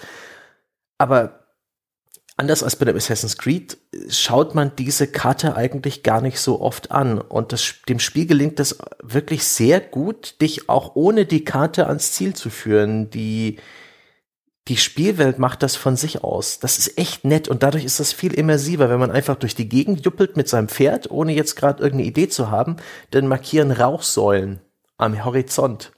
[0.96, 1.40] Aber
[2.36, 6.90] anders als bei dem Assassin's Creed schaut man diese Karte eigentlich gar nicht so oft
[6.90, 7.20] an.
[7.20, 12.12] Und das, dem Spiel gelingt es wirklich sehr gut, dich auch ohne die Karte ans
[12.12, 13.10] Ziel zu führen.
[13.10, 13.58] Die,
[14.68, 16.58] die Spielwelt macht das von sich aus.
[16.58, 19.68] Das ist echt nett und dadurch ist das viel immersiver, wenn man einfach durch die
[19.68, 22.76] Gegend juppelt mit seinem Pferd, ohne jetzt gerade irgendeine Idee zu haben,
[23.10, 24.60] dann markieren Rauchsäulen
[24.98, 25.92] am Horizont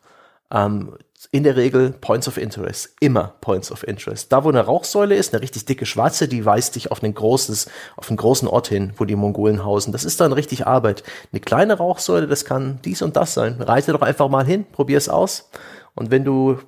[0.53, 0.97] ähm,
[1.33, 2.95] in der Regel Points of Interest.
[3.01, 4.33] Immer Points of Interest.
[4.33, 7.69] Da, wo eine Rauchsäule ist, eine richtig dicke schwarze, die weist dich auf ein großes,
[7.97, 9.93] auf einen großen Ort hin, wo die Mongolen hausen.
[9.93, 11.03] Das ist dann richtig Arbeit.
[11.33, 13.61] Eine kleine Rauchsäule, das kann dies und das sein.
[13.61, 15.51] Reite doch einfach mal hin, probier es aus.
[15.95, 16.59] Und wenn du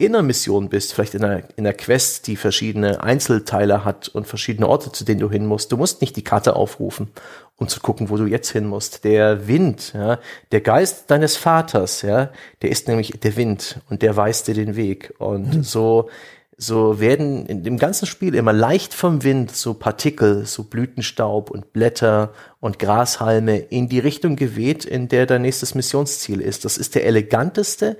[0.00, 4.28] in einer Mission bist, vielleicht in einer, in einer Quest, die verschiedene Einzelteile hat und
[4.28, 5.72] verschiedene Orte, zu denen du hin musst.
[5.72, 7.08] Du musst nicht die Karte aufrufen,
[7.56, 9.02] um zu gucken, wo du jetzt hin musst.
[9.02, 10.20] Der Wind, ja,
[10.52, 12.30] der Geist deines Vaters, ja,
[12.62, 15.14] der ist nämlich der Wind und der weist dir den Weg.
[15.18, 15.62] Und mhm.
[15.64, 16.08] so,
[16.56, 21.72] so werden in dem ganzen Spiel immer leicht vom Wind so Partikel, so Blütenstaub und
[21.72, 26.64] Blätter und Grashalme in die Richtung geweht, in der dein nächstes Missionsziel ist.
[26.64, 27.96] Das ist der eleganteste,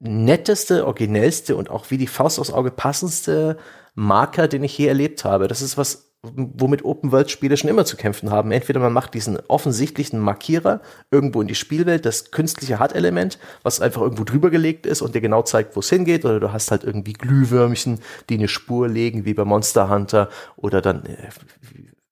[0.00, 3.56] netteste, originellste und auch wie die Faust aufs Auge passendste
[3.94, 5.48] Marker, den ich je erlebt habe.
[5.48, 8.50] Das ist was, womit Open-World-Spiele schon immer zu kämpfen haben.
[8.50, 10.80] Entweder man macht diesen offensichtlichen Markierer
[11.10, 15.20] irgendwo in die Spielwelt, das künstliche Hard-Element, was einfach irgendwo drüber gelegt ist und dir
[15.20, 19.24] genau zeigt, wo es hingeht, oder du hast halt irgendwie Glühwürmchen, die eine Spur legen,
[19.24, 21.28] wie bei Monster Hunter, oder dann äh,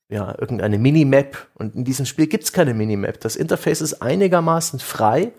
[0.08, 1.48] ja, irgendeine Minimap.
[1.54, 3.20] Und in diesem Spiel gibt's keine Minimap.
[3.20, 5.32] Das Interface ist einigermaßen frei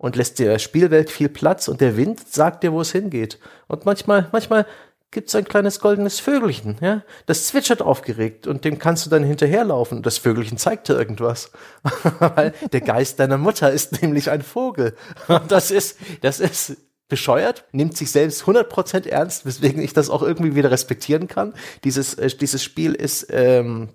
[0.00, 3.38] und lässt der Spielwelt viel Platz und der Wind sagt dir, wo es hingeht.
[3.68, 4.64] Und manchmal, manchmal
[5.10, 10.02] gibt's ein kleines goldenes Vögelchen, ja, das zwitschert aufgeregt und dem kannst du dann hinterherlaufen
[10.02, 11.52] das Vögelchen zeigt dir irgendwas.
[12.18, 14.96] Weil der Geist deiner Mutter ist nämlich ein Vogel.
[15.28, 16.78] Und das ist, das ist
[17.10, 21.52] bescheuert, nimmt sich selbst 100% ernst, weswegen ich das auch irgendwie wieder respektieren kann.
[21.84, 23.90] Dieses, äh, dieses Spiel ist, ähm,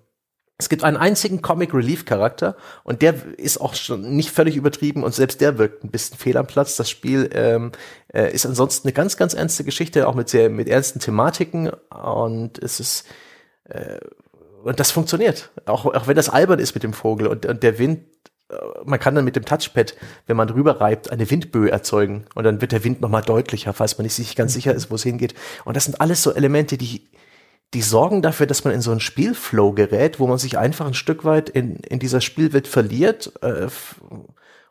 [0.58, 5.04] es gibt einen einzigen Comic Relief Charakter und der ist auch schon nicht völlig übertrieben
[5.04, 6.78] und selbst der wirkt ein bisschen fehl am Platz.
[6.78, 7.74] Das Spiel ähm,
[8.14, 12.58] äh, ist ansonsten eine ganz, ganz ernste Geschichte, auch mit sehr mit ernsten Thematiken und
[12.60, 13.06] es ist
[13.66, 14.00] äh,
[14.64, 17.78] und das funktioniert, auch auch wenn das albern ist mit dem Vogel und, und der
[17.78, 18.06] Wind.
[18.50, 19.96] Äh, man kann dann mit dem Touchpad,
[20.26, 23.74] wenn man drüber reibt, eine Windböe erzeugen und dann wird der Wind noch mal deutlicher,
[23.74, 25.36] falls man nicht sich ganz sicher ist, wo es hingeht.
[25.66, 27.10] Und das sind alles so Elemente, die
[27.74, 30.94] die sorgen dafür, dass man in so einen Spielflow gerät, wo man sich einfach ein
[30.94, 33.68] Stück weit in, in dieser Spielwelt verliert äh,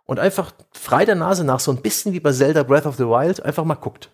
[0.06, 3.04] und einfach frei der Nase nach, so ein bisschen wie bei Zelda Breath of the
[3.04, 4.10] Wild, einfach mal guckt.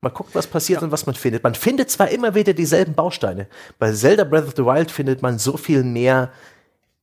[0.00, 0.84] Man guckt, was passiert ja.
[0.84, 1.42] und was man findet.
[1.44, 3.46] Man findet zwar immer wieder dieselben Bausteine.
[3.78, 6.30] Bei Zelda Breath of the Wild findet man so viel mehr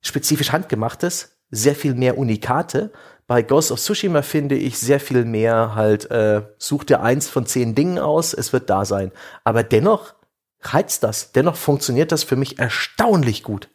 [0.02, 2.92] spezifisch handgemachtes, sehr viel mehr Unikate.
[3.26, 7.46] Bei Ghost of Tsushima finde ich sehr viel mehr halt, äh, such dir eins von
[7.46, 9.12] zehn Dingen aus, es wird da sein.
[9.44, 10.14] Aber dennoch
[10.62, 11.32] reizt das.
[11.32, 13.70] Dennoch funktioniert das für mich erstaunlich gut.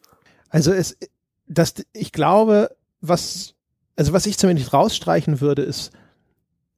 [0.49, 0.97] Also es,
[1.47, 3.55] das, ich glaube, was,
[3.97, 5.91] also was ich zumindest rausstreichen würde, ist,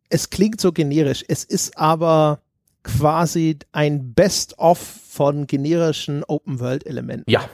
[0.08, 1.24] es klingt so generisch.
[1.28, 2.40] Es ist aber
[2.82, 7.30] quasi ein Best-of von generischen Open-World-Elementen.
[7.30, 7.48] Ja.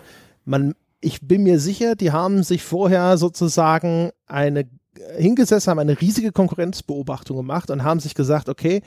[0.44, 4.68] Man, ich bin mir sicher, die haben sich vorher sozusagen eine
[5.16, 8.82] hingesessen, haben eine riesige Konkurrenzbeobachtung gemacht und haben sich gesagt, okay,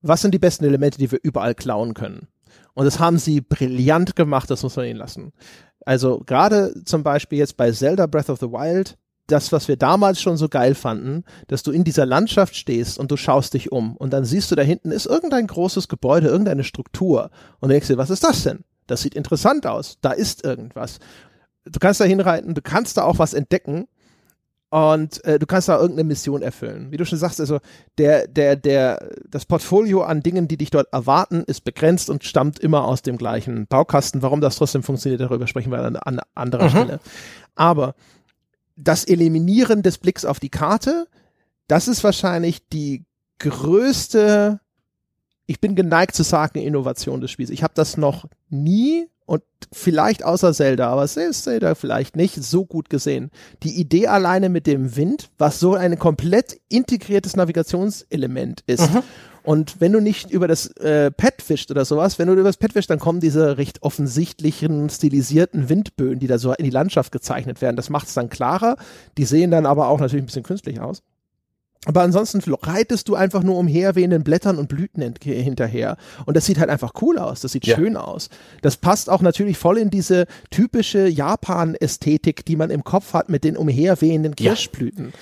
[0.00, 2.28] was sind die besten Elemente, die wir überall klauen können?
[2.78, 5.32] Und das haben sie brillant gemacht, das muss man ihnen lassen.
[5.84, 10.22] Also gerade zum Beispiel jetzt bei Zelda Breath of the Wild, das, was wir damals
[10.22, 13.96] schon so geil fanden, dass du in dieser Landschaft stehst und du schaust dich um
[13.96, 17.98] und dann siehst du da hinten ist irgendein großes Gebäude, irgendeine Struktur und denkst dir,
[17.98, 18.60] was ist das denn?
[18.86, 21.00] Das sieht interessant aus, da ist irgendwas.
[21.64, 23.88] Du kannst da hinreiten, du kannst da auch was entdecken
[24.70, 26.90] und äh, du kannst da irgendeine Mission erfüllen.
[26.90, 27.58] Wie du schon sagst, also
[27.96, 32.58] der, der, der, das Portfolio an Dingen, die dich dort erwarten, ist begrenzt und stammt
[32.58, 34.22] immer aus dem gleichen Baukasten.
[34.22, 36.70] Warum das trotzdem funktioniert, darüber sprechen wir an, an anderer mhm.
[36.70, 37.00] Stelle.
[37.54, 37.94] Aber
[38.76, 41.06] das Eliminieren des Blicks auf die Karte
[41.68, 43.04] das ist wahrscheinlich die
[43.38, 44.58] größte,
[45.46, 47.50] ich bin geneigt zu sagen, Innovation des Spiels.
[47.50, 52.88] Ich habe das noch nie und vielleicht außer Zelda, aber Zelda vielleicht nicht so gut
[52.88, 53.30] gesehen.
[53.62, 58.90] Die Idee alleine mit dem Wind, was so ein komplett integriertes Navigationselement ist.
[58.90, 59.02] Mhm.
[59.42, 62.56] Und wenn du nicht über das äh, Pad wischt oder sowas, wenn du über das
[62.56, 67.12] Pad wischst, dann kommen diese recht offensichtlichen, stilisierten Windböen, die da so in die Landschaft
[67.12, 67.76] gezeichnet werden.
[67.76, 68.76] Das macht es dann klarer.
[69.18, 71.02] Die sehen dann aber auch natürlich ein bisschen künstlich aus.
[71.86, 75.96] Aber ansonsten reitest du einfach nur umher wehenden Blättern und Blüten hinterher.
[76.26, 77.40] Und das sieht halt einfach cool aus.
[77.40, 77.76] Das sieht ja.
[77.76, 78.30] schön aus.
[78.62, 83.44] Das passt auch natürlich voll in diese typische Japan-Ästhetik, die man im Kopf hat mit
[83.44, 85.12] den umherwehenden Kirschblüten.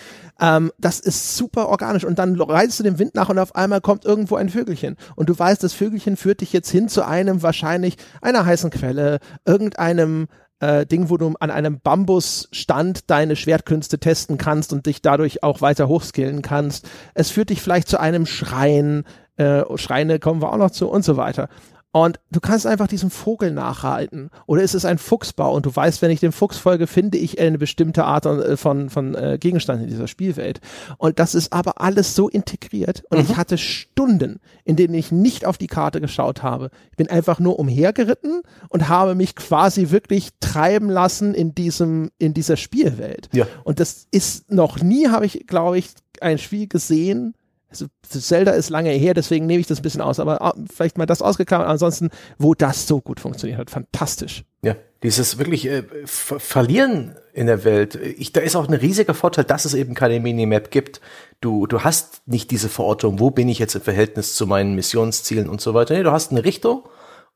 [0.40, 0.56] Ja.
[0.56, 2.04] Ähm, das ist super organisch.
[2.04, 4.96] Und dann reitest du dem Wind nach und auf einmal kommt irgendwo ein Vögelchen.
[5.14, 9.18] Und du weißt, das Vögelchen führt dich jetzt hin zu einem wahrscheinlich einer heißen Quelle,
[9.44, 10.28] irgendeinem
[10.60, 15.60] äh, Ding, wo du an einem Bambusstand deine Schwertkünste testen kannst und dich dadurch auch
[15.60, 16.88] weiter hochskillen kannst.
[17.14, 19.04] Es führt dich vielleicht zu einem Schrein,
[19.36, 21.48] äh, Schreine kommen wir auch noch zu und so weiter.
[21.96, 24.28] Und du kannst einfach diesem Vogel nachhalten.
[24.44, 27.40] Oder ist es ein Fuchsbau und du weißt, wenn ich dem Fuchs folge, finde ich
[27.40, 30.60] eine bestimmte Art äh, von, von äh, Gegenstand in dieser Spielwelt.
[30.98, 33.02] Und das ist aber alles so integriert.
[33.08, 33.24] Und mhm.
[33.24, 36.70] ich hatte Stunden, in denen ich nicht auf die Karte geschaut habe.
[36.90, 42.34] Ich bin einfach nur umhergeritten und habe mich quasi wirklich treiben lassen in diesem, in
[42.34, 43.30] dieser Spielwelt.
[43.32, 43.46] Ja.
[43.64, 47.34] Und das ist noch nie, habe ich, glaube ich, ein Spiel gesehen,
[47.68, 50.98] also Zelda ist lange her, deswegen nehme ich das ein bisschen aus, aber ah, vielleicht
[50.98, 54.44] mal das ausgeklammert, ansonsten, wo das so gut funktioniert hat, fantastisch.
[54.62, 59.44] Ja, dieses wirklich äh, Verlieren in der Welt, ich, da ist auch ein riesiger Vorteil,
[59.44, 61.00] dass es eben keine Minimap gibt.
[61.40, 65.48] Du, du hast nicht diese Verortung, wo bin ich jetzt im Verhältnis zu meinen Missionszielen
[65.48, 65.94] und so weiter.
[65.94, 66.84] Nee, du hast eine Richtung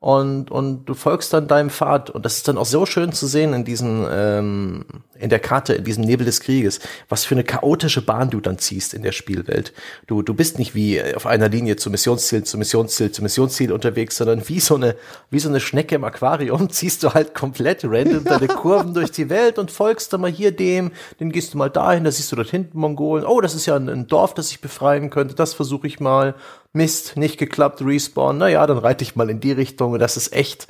[0.03, 2.09] und, und du folgst dann deinem Pfad.
[2.09, 4.87] Und das ist dann auch so schön zu sehen in diesen, ähm,
[5.19, 6.81] in der Karte, in diesem Nebel des Krieges,
[7.11, 9.75] was für eine chaotische Bahn du dann ziehst in der Spielwelt.
[10.07, 14.17] Du, du bist nicht wie auf einer Linie zu Missionsziel, zu Missionsziel, zu Missionsziel unterwegs,
[14.17, 14.97] sondern wie so eine,
[15.29, 19.29] wie so eine Schnecke im Aquarium ziehst du halt komplett random deine Kurven durch die
[19.29, 22.37] Welt und folgst dann mal hier dem, den gehst du mal dahin, da siehst du
[22.37, 23.27] dort hinten Mongolen.
[23.27, 26.35] Oh, das ist ja ein, ein Dorf, das ich befreien könnte, das versuche ich mal.
[26.73, 30.69] Mist, nicht geklappt, Respawn, naja, dann reite ich mal in die Richtung das ist echt,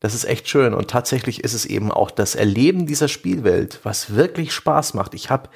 [0.00, 0.74] das ist echt schön.
[0.74, 5.14] Und tatsächlich ist es eben auch das Erleben dieser Spielwelt, was wirklich Spaß macht.
[5.14, 5.48] Ich habe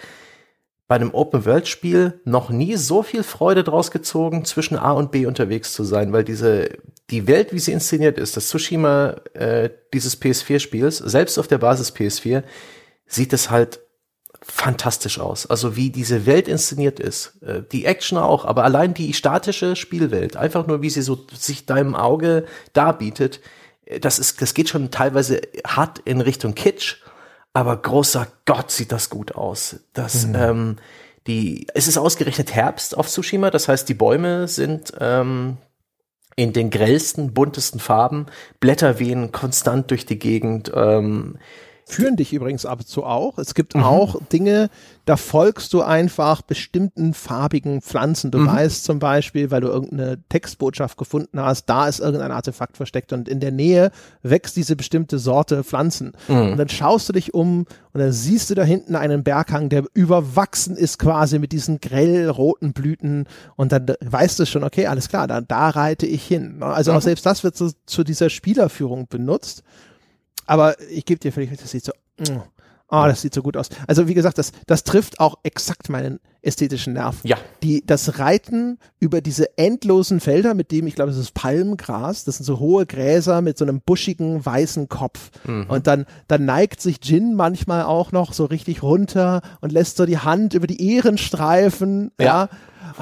[0.88, 5.74] bei einem Open-World-Spiel noch nie so viel Freude draus gezogen, zwischen A und B unterwegs
[5.74, 6.70] zu sein, weil diese,
[7.10, 11.94] die Welt, wie sie inszeniert ist, das Tsushima äh, dieses PS4-Spiels, selbst auf der Basis
[11.94, 12.42] PS4,
[13.06, 13.80] sieht es halt
[14.50, 15.46] fantastisch aus.
[15.46, 17.40] Also wie diese Welt inszeniert ist.
[17.42, 21.66] Äh, die Action auch, aber allein die statische Spielwelt, einfach nur wie sie so sich
[21.66, 23.40] deinem Auge darbietet,
[23.84, 26.96] äh, das ist, das geht schon teilweise hart in Richtung Kitsch,
[27.52, 29.76] aber großer Gott sieht das gut aus.
[29.92, 30.34] Das, mhm.
[30.34, 30.76] ähm,
[31.26, 35.58] die, es ist ausgerechnet Herbst auf Tsushima, das heißt, die Bäume sind ähm,
[36.36, 38.26] in den grellsten, buntesten Farben,
[38.60, 40.70] Blätter wehen konstant durch die Gegend.
[40.74, 41.36] Ähm,
[41.88, 43.38] führen dich übrigens ab und zu auch.
[43.38, 43.82] Es gibt mhm.
[43.82, 44.68] auch Dinge,
[45.06, 48.30] da folgst du einfach bestimmten farbigen Pflanzen.
[48.30, 48.46] Du mhm.
[48.46, 53.26] weißt zum Beispiel, weil du irgendeine Textbotschaft gefunden hast, da ist irgendein Artefakt versteckt und
[53.26, 53.90] in der Nähe
[54.22, 56.12] wächst diese bestimmte Sorte Pflanzen.
[56.28, 56.52] Mhm.
[56.52, 57.60] Und dann schaust du dich um
[57.94, 62.28] und dann siehst du da hinten einen Berghang, der überwachsen ist quasi mit diesen grell
[62.28, 63.24] roten Blüten
[63.56, 66.62] und dann weißt du schon, okay, alles klar, da, da reite ich hin.
[66.62, 67.00] Also auch mhm.
[67.02, 69.62] selbst das wird so zu dieser Spielerführung benutzt.
[70.48, 72.40] Aber ich gebe dir völlig recht, das sieht so, mm,
[72.90, 73.68] oh, das sieht so gut aus.
[73.86, 77.16] Also wie gesagt, das, das trifft auch exakt meinen ästhetischen Nerv.
[77.22, 77.36] Ja.
[77.62, 82.38] Die, das Reiten über diese endlosen Felder, mit dem, ich glaube, es ist Palmgras, das
[82.38, 85.30] sind so hohe Gräser mit so einem buschigen weißen Kopf.
[85.46, 85.66] Mhm.
[85.68, 90.06] Und dann, dann neigt sich Jin manchmal auch noch so richtig runter und lässt so
[90.06, 92.24] die Hand über die Ehren streifen, ja.
[92.24, 92.48] ja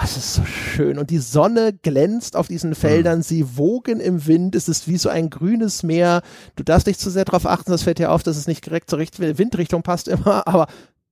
[0.02, 0.98] Es ist so schön.
[0.98, 3.18] Und die Sonne glänzt auf diesen Feldern.
[3.18, 3.22] Mhm.
[3.22, 4.54] Sie wogen im Wind.
[4.54, 6.22] Es ist wie so ein grünes Meer.
[6.54, 7.70] Du darfst nicht zu sehr darauf achten.
[7.70, 10.46] Das fällt dir auf, dass es nicht direkt zur Windrichtung passt immer.
[10.46, 10.66] Aber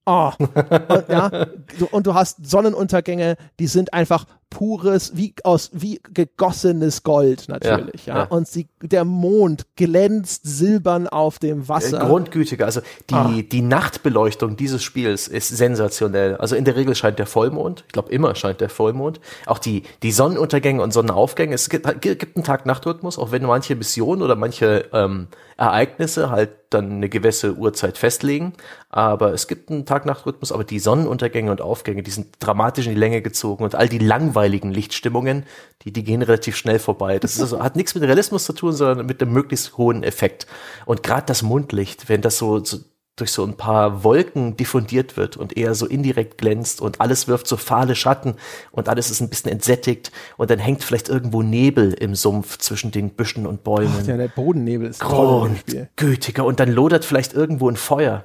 [0.06, 0.32] Oh.
[0.38, 1.46] Und, ja,
[1.90, 8.18] und du hast Sonnenuntergänge, die sind einfach pures, wie aus, wie gegossenes Gold natürlich, ja.
[8.18, 8.24] ja.
[8.24, 11.98] Und sie, der Mond glänzt silbern auf dem Wasser.
[11.98, 12.80] Grundgütiger, also
[13.10, 13.32] die, ah.
[13.50, 16.36] die Nachtbeleuchtung dieses Spiels ist sensationell.
[16.36, 19.20] Also in der Regel scheint der Vollmond, ich glaube immer scheint der Vollmond.
[19.46, 24.22] Auch die, die Sonnenuntergänge und Sonnenaufgänge, es gibt, gibt einen Tag-Nacht-Rhythmus, auch wenn manche Missionen
[24.22, 28.54] oder manche ähm, Ereignisse halt dann eine gewisse Uhrzeit festlegen.
[28.90, 33.00] Aber es gibt einen Tag-Nacht-Rhythmus, aber die Sonnenuntergänge und Aufgänge, die sind dramatisch in die
[33.00, 33.98] Länge gezogen und all die
[34.44, 35.44] langweiligen Lichtstimmungen,
[35.82, 37.18] die, die gehen relativ schnell vorbei.
[37.18, 40.46] Das also, hat nichts mit Realismus zu tun, sondern mit einem möglichst hohen Effekt.
[40.86, 42.78] Und gerade das Mundlicht, wenn das so, so
[43.16, 47.46] durch so ein paar Wolken diffundiert wird und eher so indirekt glänzt und alles wirft
[47.46, 48.34] so fahle Schatten
[48.72, 52.90] und alles ist ein bisschen entsättigt und dann hängt vielleicht irgendwo Nebel im Sumpf zwischen
[52.90, 54.00] den Büschen und Bäumen.
[54.02, 58.24] Ach, ja, der Bodennebel ist Grundgütiger und dann lodert vielleicht irgendwo ein Feuer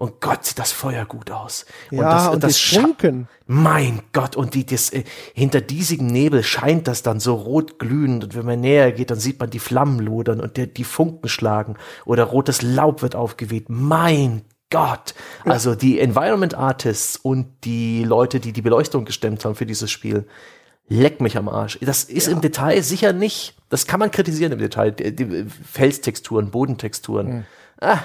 [0.00, 1.66] und Gott, sieht das Feuer gut aus.
[1.90, 3.28] Ja, und das, und das Funken.
[3.46, 8.24] Mein Gott, und die, das, äh, hinter diesem Nebel scheint das dann so rot glühend.
[8.24, 11.28] Und wenn man näher geht, dann sieht man die Flammen lodern und der, die Funken
[11.28, 11.76] schlagen.
[12.06, 13.66] Oder rotes Laub wird aufgeweht.
[13.68, 14.40] Mein
[14.70, 15.12] Gott.
[15.44, 15.52] Ja.
[15.52, 20.26] Also die Environment Artists und die Leute, die die Beleuchtung gestemmt haben für dieses Spiel,
[20.88, 21.78] leck mich am Arsch.
[21.82, 22.32] Das ist ja.
[22.32, 27.26] im Detail sicher nicht, das kann man kritisieren im Detail, die, die Felstexturen, Bodentexturen.
[27.30, 27.44] Mhm.
[27.82, 27.98] Ah,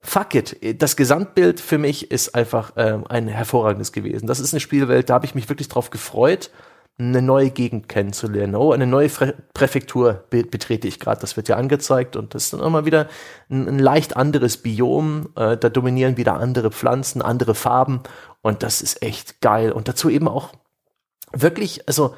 [0.00, 0.82] fuck it.
[0.82, 4.26] Das Gesamtbild für mich ist einfach ähm, ein hervorragendes gewesen.
[4.26, 6.50] Das ist eine Spielwelt, da habe ich mich wirklich drauf gefreut,
[6.98, 8.54] eine neue Gegend kennenzulernen.
[8.54, 11.20] Oh, eine neue Fre Präfektur be betrete ich gerade.
[11.20, 13.08] Das wird ja angezeigt und das ist dann immer wieder
[13.48, 15.30] ein, ein leicht anderes Biom.
[15.36, 18.02] Äh, da dominieren wieder andere Pflanzen, andere Farben
[18.42, 19.72] und das ist echt geil.
[19.72, 20.52] Und dazu eben auch
[21.32, 22.14] wirklich, also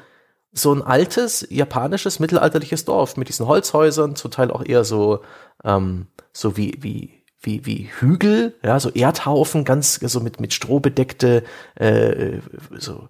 [0.51, 5.21] so ein altes japanisches mittelalterliches Dorf mit diesen Holzhäusern, zum Teil auch eher so
[5.63, 10.79] ähm, so wie wie wie, wie Hügel, ja, so Erdhaufen, ganz so mit, mit Stroh
[10.79, 11.43] bedeckte,
[11.75, 12.39] äh,
[12.71, 13.09] so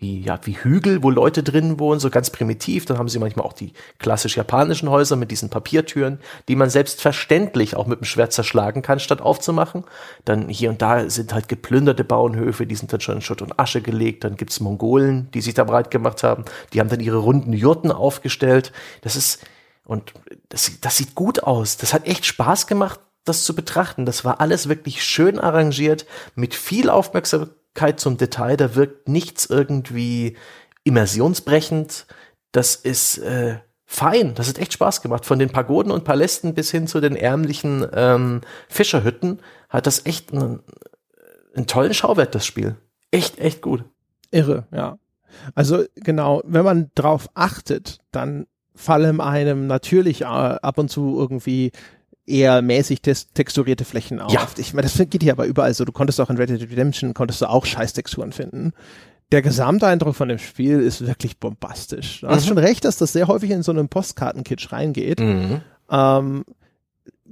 [0.00, 2.86] wie, ja, wie Hügel, wo Leute drin wohnen, so ganz primitiv.
[2.86, 6.18] Dann haben sie manchmal auch die klassisch japanischen Häuser mit diesen Papiertüren,
[6.48, 9.84] die man selbstverständlich auch mit dem Schwert zerschlagen kann, statt aufzumachen.
[10.24, 13.60] Dann hier und da sind halt geplünderte Bauernhöfe, die sind dann schon in Schutt und
[13.60, 14.24] Asche gelegt.
[14.24, 16.46] Dann gibt's Mongolen, die sich da breit gemacht haben.
[16.72, 18.72] Die haben dann ihre runden Jurten aufgestellt.
[19.02, 19.44] Das ist,
[19.84, 20.14] und
[20.48, 21.76] das, das sieht gut aus.
[21.76, 23.00] Das hat echt Spaß gemacht,
[23.30, 24.04] das zu betrachten.
[24.04, 28.56] Das war alles wirklich schön arrangiert, mit viel Aufmerksamkeit zum Detail.
[28.56, 30.36] Da wirkt nichts irgendwie
[30.84, 32.06] immersionsbrechend.
[32.52, 34.34] Das ist äh, fein.
[34.34, 35.24] Das hat echt Spaß gemacht.
[35.24, 40.32] Von den Pagoden und Palästen bis hin zu den ärmlichen ähm, Fischerhütten hat das echt
[40.32, 40.60] einen,
[41.54, 42.76] einen tollen Schauwert, das Spiel.
[43.10, 43.84] Echt, echt gut.
[44.30, 44.98] Irre, ja.
[45.54, 51.72] Also genau, wenn man drauf achtet, dann fallen einem natürlich äh, ab und zu irgendwie
[52.30, 54.32] eher mäßig texturierte Flächen auf.
[54.32, 54.46] Ja.
[54.56, 55.84] Ich meine, das geht hier aber überall so.
[55.84, 58.72] Du konntest auch in Red Dead Redemption, konntest du auch Scheißtexturen finden.
[59.32, 62.20] Der Gesamteindruck von dem Spiel ist wirklich bombastisch.
[62.20, 62.30] Du mhm.
[62.30, 65.20] hast schon recht, dass das sehr häufig in so einem Postkartenkitsch reingeht.
[65.20, 65.60] Mhm.
[65.90, 66.44] Ähm,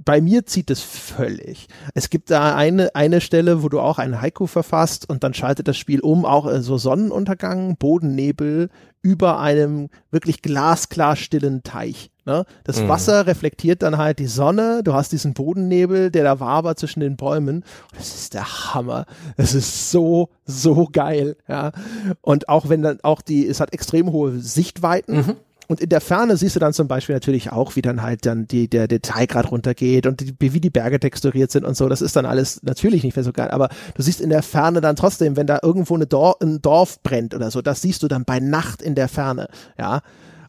[0.05, 1.67] bei mir zieht es völlig.
[1.95, 5.67] Es gibt da eine, eine Stelle, wo du auch ein Haiku verfasst und dann schaltet
[5.67, 8.71] das Spiel um, auch so Sonnenuntergang, Bodennebel
[9.03, 12.11] über einem wirklich glasklar stillen Teich.
[12.29, 12.45] Ne?
[12.65, 12.89] Das mhm.
[12.89, 17.17] Wasser reflektiert dann halt die Sonne, du hast diesen Bodennebel, der da wabert zwischen den
[17.17, 17.65] Bäumen.
[17.97, 19.07] Das ist der Hammer.
[19.39, 21.37] Es ist so, so geil.
[21.49, 21.73] Ja?
[22.21, 25.17] Und auch wenn dann auch die, es hat extrem hohe Sichtweiten.
[25.17, 25.37] Mhm.
[25.69, 28.47] Und in der Ferne siehst du dann zum Beispiel natürlich auch, wie dann halt dann
[28.47, 31.89] die, der Detailgrad runtergeht und die, wie die Berge texturiert sind und so.
[31.89, 33.51] Das ist dann alles natürlich nicht mehr so geil.
[33.51, 37.03] Aber du siehst in der Ferne dann trotzdem, wenn da irgendwo eine Dorf, ein Dorf
[37.03, 39.49] brennt oder so, das siehst du dann bei Nacht in der Ferne.
[39.79, 40.03] Ja.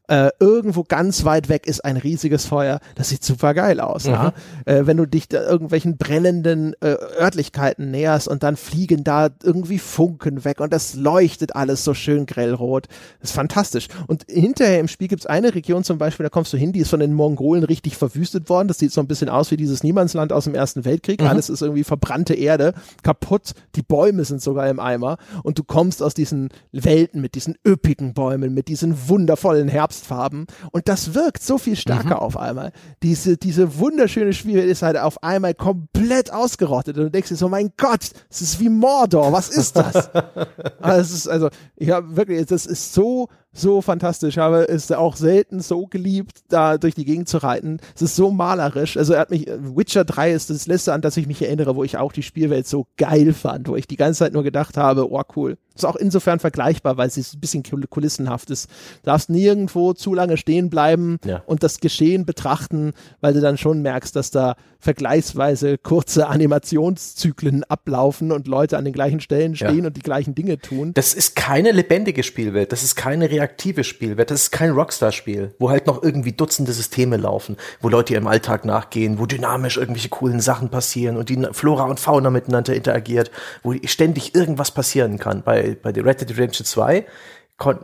[0.09, 2.79] Äh, irgendwo ganz weit weg ist ein riesiges Feuer.
[2.95, 4.05] Das sieht super geil aus.
[4.05, 4.11] Mhm.
[4.11, 4.33] Ja?
[4.65, 9.77] Äh, wenn du dich da irgendwelchen brennenden äh, Örtlichkeiten näherst und dann fliegen da irgendwie
[9.77, 12.87] Funken weg und das leuchtet alles so schön grellrot.
[13.21, 13.87] Das ist fantastisch.
[14.07, 16.89] Und hinterher im Spiel gibt's eine Region zum Beispiel, da kommst du hin, die ist
[16.89, 18.67] von den Mongolen richtig verwüstet worden.
[18.67, 21.21] Das sieht so ein bisschen aus wie dieses Niemandsland aus dem Ersten Weltkrieg.
[21.21, 21.27] Mhm.
[21.27, 23.51] Alles ist irgendwie verbrannte Erde, kaputt.
[23.75, 25.17] Die Bäume sind sogar im Eimer.
[25.43, 30.47] Und du kommst aus diesen Welten mit diesen üppigen Bäumen, mit diesen wundervollen Herbst Kontrastfarben
[30.71, 32.21] und das wirkt so viel stärker mhm.
[32.21, 32.71] auf einmal.
[33.03, 37.49] Diese, diese wunderschöne Spielwelt ist halt auf einmal komplett ausgerottet und du denkst dir so,
[37.49, 40.09] mein Gott, es ist wie Mordor, was ist das?
[40.81, 44.35] also, ist, also ich habe wirklich, das ist so so fantastisch.
[44.35, 47.79] Ich habe es auch selten so geliebt, da durch die Gegend zu reiten.
[47.95, 48.95] Es ist so malerisch.
[48.95, 51.83] Also er hat mich, Witcher 3 ist das letzte, an das ich mich erinnere, wo
[51.83, 55.11] ich auch die Spielwelt so geil fand, wo ich die ganze Zeit nur gedacht habe,
[55.11, 55.57] oh cool.
[55.75, 58.69] Ist auch insofern vergleichbar, weil es ein bisschen kulissenhaft ist.
[59.01, 61.41] Du darfst nirgendwo zu lange stehen bleiben ja.
[61.45, 62.91] und das Geschehen betrachten,
[63.21, 68.93] weil du dann schon merkst, dass da vergleichsweise kurze Animationszyklen ablaufen und Leute an den
[68.93, 69.87] gleichen Stellen stehen ja.
[69.87, 70.93] und die gleichen Dinge tun.
[70.93, 72.71] Das ist keine lebendige Spielwelt.
[72.71, 74.31] Das ist keine reaktive Spielwelt.
[74.31, 78.63] Das ist kein Rockstar-Spiel, wo halt noch irgendwie Dutzende Systeme laufen, wo Leute ihrem Alltag
[78.63, 83.31] nachgehen, wo dynamisch irgendwelche coolen Sachen passieren und die Flora und Fauna miteinander interagiert,
[83.63, 85.43] wo ständig irgendwas passieren kann.
[85.43, 87.05] Bei, bei The Red Dead Redemption 2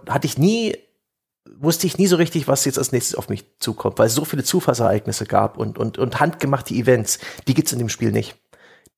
[0.07, 0.77] hatte ich nie
[1.57, 4.25] wusste ich nie so richtig, was jetzt als nächstes auf mich zukommt, weil es so
[4.25, 8.35] viele Zufallsereignisse gab und, und, und handgemachte Events, die gibt's in dem Spiel nicht.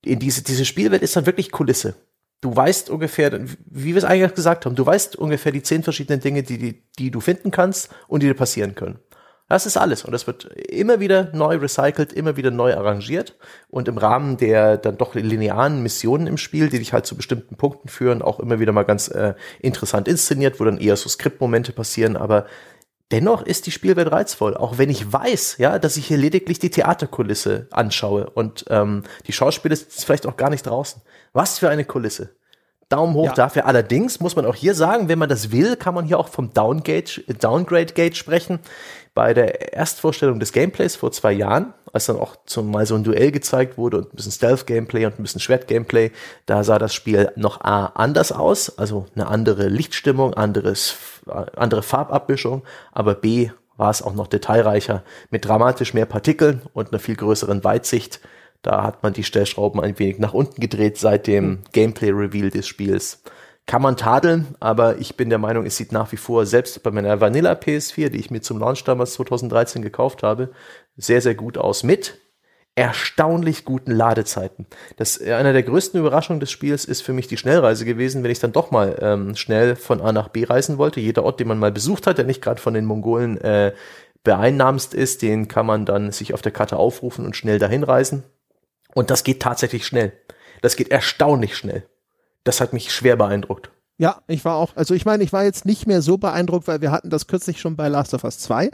[0.04, 1.95] In diese, diese Spielwelt ist dann wirklich Kulisse.
[2.41, 6.20] Du weißt ungefähr, wie wir es eigentlich gesagt haben, du weißt ungefähr die zehn verschiedenen
[6.20, 9.00] Dinge, die, die, die du finden kannst und die dir passieren können.
[9.50, 10.04] Das ist alles.
[10.04, 13.36] Und das wird immer wieder neu recycelt, immer wieder neu arrangiert.
[13.70, 17.56] Und im Rahmen der dann doch linearen Missionen im Spiel, die dich halt zu bestimmten
[17.56, 21.72] Punkten führen, auch immer wieder mal ganz äh, interessant inszeniert, wo dann eher so Skriptmomente
[21.72, 22.18] passieren.
[22.18, 22.45] Aber
[23.12, 24.58] dennoch ist die Spielwelt reizvoll.
[24.58, 28.30] Auch wenn ich weiß, ja, dass ich hier lediglich die Theaterkulisse anschaue.
[28.30, 31.02] Und ähm, die Schauspieler ist vielleicht auch gar nicht draußen.
[31.32, 32.36] Was für eine Kulisse.
[32.89, 33.34] Daumen hoch ja.
[33.34, 33.66] dafür.
[33.66, 36.54] Allerdings muss man auch hier sagen, wenn man das will, kann man hier auch vom
[36.54, 38.60] Downgate, Downgrade Gate sprechen.
[39.18, 43.03] Bei der Erstvorstellung des Gameplays vor zwei Jahren, als dann auch zum mal so ein
[43.03, 46.11] Duell gezeigt wurde und ein bisschen Stealth-Gameplay und ein bisschen Schwert-Gameplay,
[46.45, 50.97] da sah das Spiel noch A anders aus, also eine andere Lichtstimmung, anderes,
[51.55, 52.61] andere Farbabmischung,
[52.91, 55.01] aber B war es auch noch detailreicher
[55.32, 58.20] mit dramatisch mehr Partikeln und einer viel größeren Weitsicht
[58.61, 61.59] da hat man die Stellschrauben ein wenig nach unten gedreht seit dem hm.
[61.72, 63.22] Gameplay-Reveal des Spiels.
[63.68, 66.89] Kann man tadeln, aber ich bin der Meinung, es sieht nach wie vor, selbst bei
[66.89, 70.51] meiner Vanilla PS4, die ich mir zum Launch damals 2013 gekauft habe,
[70.95, 72.18] sehr, sehr gut aus mit
[72.76, 74.68] erstaunlich guten Ladezeiten.
[74.97, 78.32] Das äh, einer der größten Überraschungen des Spiels ist für mich die Schnellreise gewesen, wenn
[78.32, 80.99] ich dann doch mal ähm, schnell von A nach B reisen wollte.
[80.99, 83.74] Jeder Ort, den man mal besucht hat, der nicht gerade von den Mongolen äh,
[84.24, 88.24] beeinnahmst ist, den kann man dann sich auf der Karte aufrufen und schnell dahin reisen.
[88.93, 90.13] Und das geht tatsächlich schnell.
[90.61, 91.84] Das geht erstaunlich schnell.
[92.48, 93.72] Das hat mich schwer beeindruckt.
[93.98, 96.80] Ja, ich war auch, also ich meine, ich war jetzt nicht mehr so beeindruckt, weil
[96.80, 98.72] wir hatten das kürzlich schon bei Last of Us 2,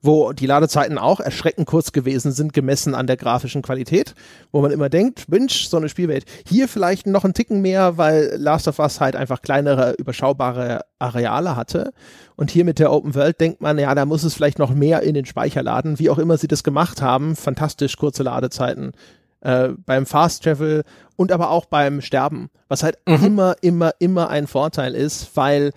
[0.00, 4.14] wo die Ladezeiten auch erschreckend kurz gewesen sind, gemessen an der grafischen Qualität,
[4.52, 6.24] wo man immer denkt, Mensch, so eine Spielwelt.
[6.46, 11.56] Hier vielleicht noch ein Ticken mehr, weil Last of Us halt einfach kleinere, überschaubare Areale
[11.56, 11.92] hatte.
[12.36, 15.02] Und hier mit der Open World denkt man, ja, da muss es vielleicht noch mehr
[15.02, 17.34] in den Speicher laden, wie auch immer sie das gemacht haben.
[17.34, 18.92] Fantastisch kurze Ladezeiten
[19.40, 20.82] äh, beim Fast Travel
[21.20, 23.22] und aber auch beim Sterben, was halt mhm.
[23.22, 25.72] immer, immer, immer ein Vorteil ist, weil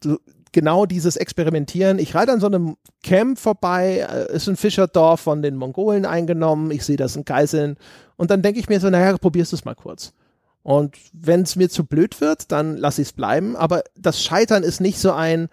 [0.00, 0.16] du
[0.50, 5.42] genau dieses Experimentieren, ich reite an so einem Camp vorbei, äh, ist ein Fischerdorf von
[5.42, 7.76] den Mongolen eingenommen, ich sehe, das sind Geiseln
[8.16, 10.14] und dann denke ich mir so, naja, probierst du es mal kurz.
[10.62, 13.56] Und wenn es mir zu blöd wird, dann lass ich es bleiben.
[13.56, 15.50] Aber das Scheitern ist nicht so ein,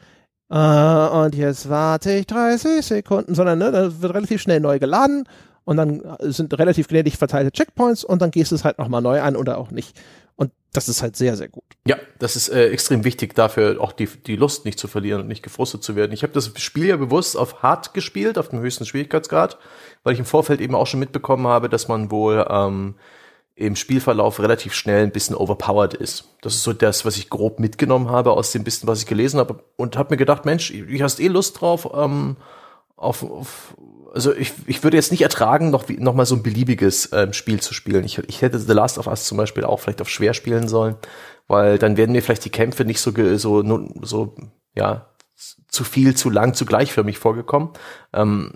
[0.49, 5.27] äh, und jetzt warte ich 30 Sekunden, sondern ne, da wird relativ schnell neu geladen
[5.65, 9.21] und dann sind relativ gnädig verteilte Checkpoints und dann gehst du es halt nochmal neu
[9.21, 9.99] an oder auch nicht.
[10.35, 11.63] Und das ist halt sehr, sehr gut.
[11.87, 15.27] Ja, das ist äh, extrem wichtig dafür, auch die, die Lust nicht zu verlieren und
[15.27, 16.11] nicht gefrustet zu werden.
[16.11, 19.57] Ich habe das Spiel ja bewusst auf hart gespielt, auf dem höchsten Schwierigkeitsgrad,
[20.03, 22.95] weil ich im Vorfeld eben auch schon mitbekommen habe, dass man wohl ähm,
[23.55, 26.35] im Spielverlauf relativ schnell ein bisschen overpowered ist.
[26.41, 29.39] Das ist so das, was ich grob mitgenommen habe aus dem bisschen, was ich gelesen
[29.39, 32.35] habe und habe mir gedacht, Mensch, ich hast eh Lust drauf, ähm,
[32.97, 33.77] auf, auf
[34.15, 37.59] also ich, ich würde jetzt nicht ertragen, noch, noch mal so ein beliebiges ähm, Spiel
[37.59, 38.05] zu spielen.
[38.05, 40.95] Ich, ich hätte The Last of Us zum Beispiel auch vielleicht auf schwer spielen sollen,
[41.47, 44.35] weil dann werden mir vielleicht die Kämpfe nicht so, so, so,
[44.73, 45.09] ja,
[45.67, 47.71] zu viel, zu lang, zu gleichförmig vorgekommen.
[48.13, 48.53] Ähm,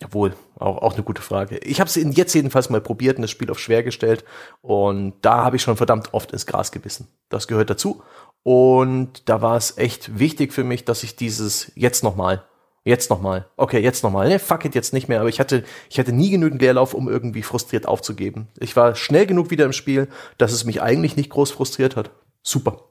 [0.00, 1.58] Jawohl, auch, auch eine gute Frage.
[1.58, 4.24] Ich habe es jetzt jedenfalls mal probiert und das Spiel auf schwer gestellt
[4.60, 7.08] und da habe ich schon verdammt oft ins Gras gebissen.
[7.30, 8.04] Das gehört dazu
[8.44, 12.44] und da war es echt wichtig für mich, dass ich dieses jetzt nochmal
[12.84, 13.46] Jetzt nochmal.
[13.56, 14.28] Okay, jetzt nochmal.
[14.28, 15.20] Ne, fuck it, jetzt nicht mehr.
[15.20, 18.48] Aber ich hatte, ich hatte nie genügend Leerlauf, um irgendwie frustriert aufzugeben.
[18.58, 20.08] Ich war schnell genug wieder im Spiel,
[20.38, 22.10] dass es mich eigentlich nicht groß frustriert hat.
[22.42, 22.84] Super.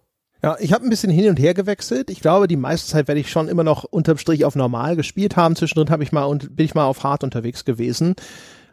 [0.44, 2.12] Ja, ich habe ein bisschen hin und her gewechselt.
[2.12, 5.36] Ich glaube, die meiste Zeit werde ich schon immer noch unterm Strich auf normal gespielt
[5.36, 5.56] haben.
[5.56, 8.16] Zwischendrin habe ich mal und bin ich mal auf hart unterwegs gewesen.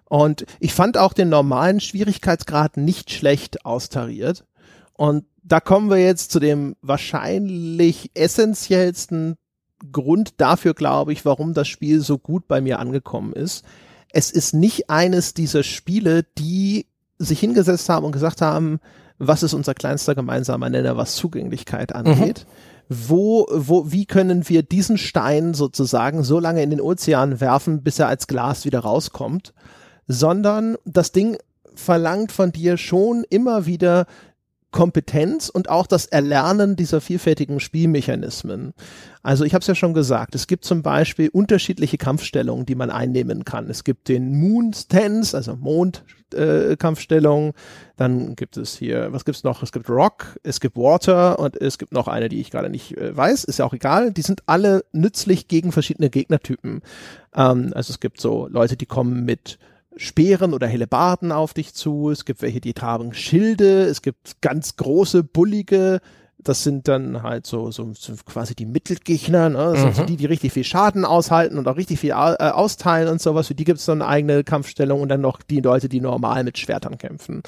[0.04, 4.44] Und ich fand auch den normalen Schwierigkeitsgrad nicht schlecht austariert.
[4.92, 9.36] Und da kommen wir jetzt zu dem wahrscheinlich essentiellsten
[9.92, 13.64] Grund dafür, glaube ich, warum das Spiel so gut bei mir angekommen ist.
[14.12, 16.86] Es ist nicht eines dieser Spiele, die
[17.18, 18.80] sich hingesetzt haben und gesagt haben,
[19.18, 22.46] was ist unser kleinster gemeinsamer Nenner, was Zugänglichkeit angeht.
[22.46, 22.94] Mhm.
[23.08, 27.98] Wo, wo, wie können wir diesen Stein sozusagen so lange in den Ozean werfen, bis
[27.98, 29.54] er als Glas wieder rauskommt,
[30.06, 31.38] sondern das Ding
[31.74, 34.06] verlangt von dir schon immer wieder
[34.74, 38.74] Kompetenz und auch das Erlernen dieser vielfältigen Spielmechanismen.
[39.22, 42.90] Also ich habe es ja schon gesagt, es gibt zum Beispiel unterschiedliche Kampfstellungen, die man
[42.90, 43.70] einnehmen kann.
[43.70, 47.50] Es gibt den Moon Stance, also Mondkampfstellung.
[47.50, 47.52] Äh,
[47.96, 49.62] Dann gibt es hier, was gibt's noch?
[49.62, 52.96] Es gibt Rock, es gibt Water und es gibt noch eine, die ich gerade nicht
[52.96, 53.44] äh, weiß.
[53.44, 54.12] Ist ja auch egal.
[54.12, 56.82] Die sind alle nützlich gegen verschiedene Gegnertypen.
[57.36, 59.56] Ähm, also es gibt so Leute, die kommen mit
[59.96, 62.10] Speeren oder Hellebarden auf dich zu.
[62.10, 63.82] Es gibt welche, die tragen Schilde.
[63.84, 66.00] Es gibt ganz große, bullige.
[66.38, 69.56] Das sind dann halt so, so, so quasi die Mittelgegner, ne?
[69.72, 69.82] Das mhm.
[69.82, 73.22] sind so die, die richtig viel Schaden aushalten und auch richtig viel äh, austeilen und
[73.22, 73.46] sowas.
[73.46, 76.44] Für die gibt es dann eine eigene Kampfstellung und dann noch die Leute, die normal
[76.44, 77.42] mit Schwertern kämpfen.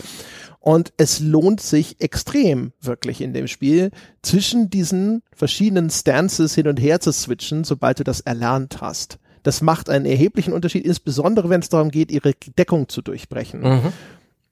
[0.61, 3.91] Und es lohnt sich extrem, wirklich in dem Spiel,
[4.23, 9.63] zwischen diesen verschiedenen Stances hin und her zu switchen, sobald du das erlernt hast Das
[9.63, 13.61] macht einen erheblichen Unterschied, insbesondere wenn es darum geht, ihre Deckung zu durchbrechen.
[13.61, 13.93] Mhm.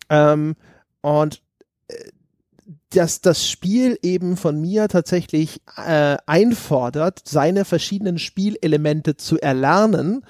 [0.09, 0.57] Ähm,
[1.01, 1.43] und
[1.89, 1.95] äh,
[2.91, 10.25] dass das Spiel eben von mir tatsächlich äh, einfordert, seine verschiedenen Spielelemente zu erlernen,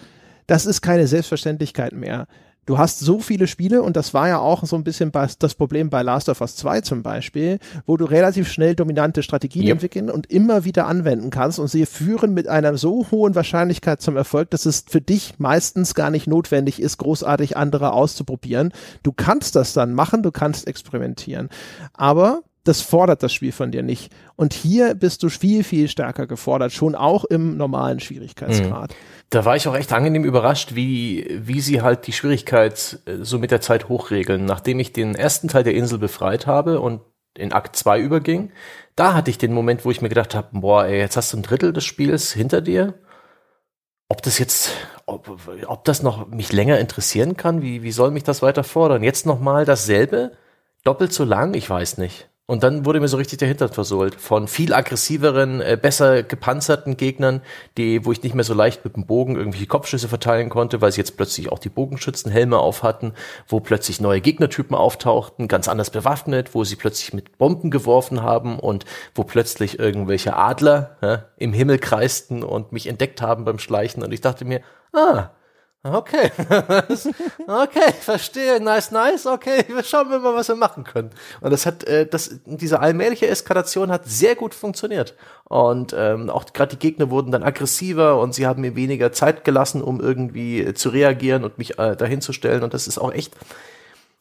[0.46, 2.26] das ist keine Selbstverständlichkeit mehr
[2.66, 5.90] du hast so viele Spiele und das war ja auch so ein bisschen das Problem
[5.90, 9.72] bei Last of Us 2 zum Beispiel, wo du relativ schnell dominante Strategien yep.
[9.72, 14.16] entwickeln und immer wieder anwenden kannst und sie führen mit einer so hohen Wahrscheinlichkeit zum
[14.16, 18.72] Erfolg, dass es für dich meistens gar nicht notwendig ist, großartig andere auszuprobieren.
[19.02, 21.48] Du kannst das dann machen, du kannst experimentieren.
[21.92, 24.10] Aber das fordert das Spiel von dir nicht.
[24.36, 28.90] Und hier bist du viel, viel stärker gefordert, schon auch im normalen Schwierigkeitsgrad.
[28.90, 28.94] Mhm.
[29.30, 33.38] Da war ich auch echt angenehm überrascht, wie, wie sie halt die Schwierigkeit äh, so
[33.38, 34.44] mit der Zeit hochregeln.
[34.44, 37.02] Nachdem ich den ersten Teil der Insel befreit habe und
[37.36, 38.50] in Akt 2 überging,
[38.96, 41.36] da hatte ich den Moment, wo ich mir gedacht habe, boah, ey, jetzt hast du
[41.36, 42.94] ein Drittel des Spiels hinter dir.
[44.08, 44.70] Ob das jetzt,
[45.06, 49.02] ob, ob das noch mich länger interessieren kann, wie, wie soll mich das weiter fordern?
[49.02, 50.32] Jetzt nochmal dasselbe,
[50.84, 52.28] doppelt so lang, ich weiß nicht.
[52.46, 56.98] Und dann wurde mir so richtig der Hintern versohlt von viel aggressiveren, äh, besser gepanzerten
[56.98, 57.40] Gegnern,
[57.78, 60.92] die, wo ich nicht mehr so leicht mit dem Bogen irgendwelche Kopfschüsse verteilen konnte, weil
[60.92, 63.14] sie jetzt plötzlich auch die Bogenschützenhelme auf hatten,
[63.48, 68.58] wo plötzlich neue Gegnertypen auftauchten, ganz anders bewaffnet, wo sie plötzlich mit Bomben geworfen haben
[68.58, 68.84] und
[69.14, 74.02] wo plötzlich irgendwelche Adler ja, im Himmel kreisten und mich entdeckt haben beim Schleichen.
[74.02, 74.60] Und ich dachte mir,
[74.92, 75.30] ah,
[75.86, 76.30] Okay.
[77.46, 78.58] okay, verstehe.
[78.58, 79.26] Nice, nice.
[79.26, 81.10] Okay, wir schauen wir mal, was wir machen können.
[81.42, 85.14] Und das hat, äh, das, diese allmähliche Eskalation hat sehr gut funktioniert.
[85.44, 89.44] Und ähm, auch gerade die Gegner wurden dann aggressiver und sie haben mir weniger Zeit
[89.44, 92.62] gelassen, um irgendwie äh, zu reagieren und mich äh, dahin zu stellen.
[92.62, 93.34] Und das ist auch echt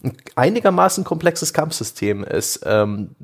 [0.04, 2.26] ein einigermaßen komplexes Kampfsystem.
[2.26, 3.16] Es ähm,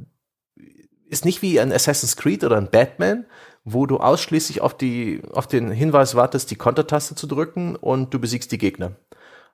[1.09, 3.25] ist nicht wie ein Assassin's Creed oder ein Batman,
[3.73, 8.19] wo du ausschließlich auf die, auf den Hinweis wartest, die Kontertaste zu drücken und du
[8.19, 8.91] besiegst die Gegner.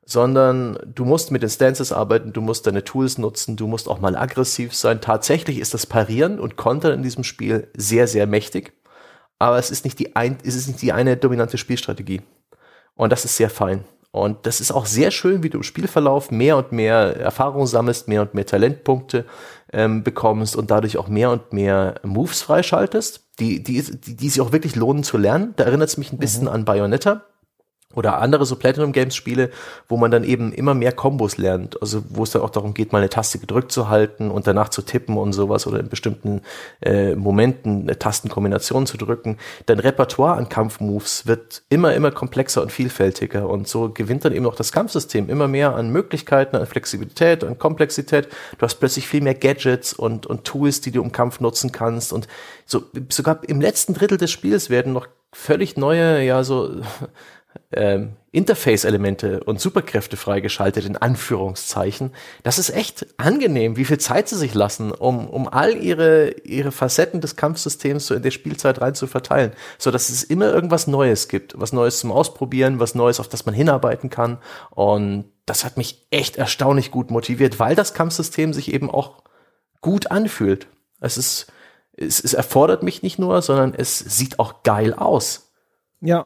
[0.05, 3.99] Sondern du musst mit den Stances arbeiten, du musst deine Tools nutzen, du musst auch
[3.99, 5.01] mal aggressiv sein.
[5.01, 8.73] Tatsächlich ist das Parieren und Kontern in diesem Spiel sehr, sehr mächtig.
[9.39, 12.21] Aber es ist nicht die ein, es ist nicht die eine dominante Spielstrategie.
[12.95, 13.83] Und das ist sehr fein.
[14.11, 18.07] Und das ist auch sehr schön, wie du im Spielverlauf mehr und mehr Erfahrung sammelst,
[18.07, 19.25] mehr und mehr Talentpunkte
[19.75, 24.41] ähm, bekommst und dadurch auch mehr und mehr Moves freischaltest, die, die, die, die sich
[24.41, 25.53] auch wirklich lohnen zu lernen.
[25.57, 26.49] Da erinnert es mich ein bisschen mhm.
[26.49, 27.25] an Bayonetta
[27.95, 29.49] oder andere so Platinum Games Spiele,
[29.87, 32.91] wo man dann eben immer mehr Kombos lernt, also wo es dann auch darum geht,
[32.91, 36.41] mal eine Taste gedrückt zu halten und danach zu tippen und sowas oder in bestimmten
[36.81, 39.37] äh, Momenten eine Tastenkombination zu drücken.
[39.65, 44.45] Dein Repertoire an Kampfmoves wird immer immer komplexer und vielfältiger und so gewinnt dann eben
[44.45, 48.27] auch das Kampfsystem immer mehr an Möglichkeiten, an Flexibilität, an Komplexität.
[48.57, 52.13] Du hast plötzlich viel mehr Gadgets und und Tools, die du im Kampf nutzen kannst
[52.13, 52.27] und
[52.65, 56.81] so sogar im letzten Drittel des Spiels werden noch völlig neue, ja so
[57.71, 62.11] ähm, Interface-Elemente und Superkräfte freigeschaltet, in Anführungszeichen.
[62.43, 66.71] Das ist echt angenehm, wie viel Zeit sie sich lassen, um, um all ihre, ihre
[66.71, 70.87] Facetten des Kampfsystems so in der Spielzeit rein zu verteilen, so dass es immer irgendwas
[70.87, 74.37] Neues gibt, was Neues zum Ausprobieren, was Neues, auf das man hinarbeiten kann.
[74.71, 79.23] Und das hat mich echt erstaunlich gut motiviert, weil das Kampfsystem sich eben auch
[79.81, 80.67] gut anfühlt.
[80.99, 81.47] Es ist,
[81.93, 85.53] es, es erfordert mich nicht nur, sondern es sieht auch geil aus.
[86.01, 86.25] Ja,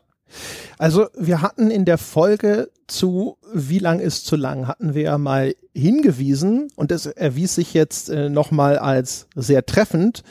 [0.78, 5.18] also wir hatten in der Folge zu Wie lang ist zu lang, hatten wir ja
[5.18, 10.24] mal hingewiesen und es erwies sich jetzt äh, nochmal als sehr treffend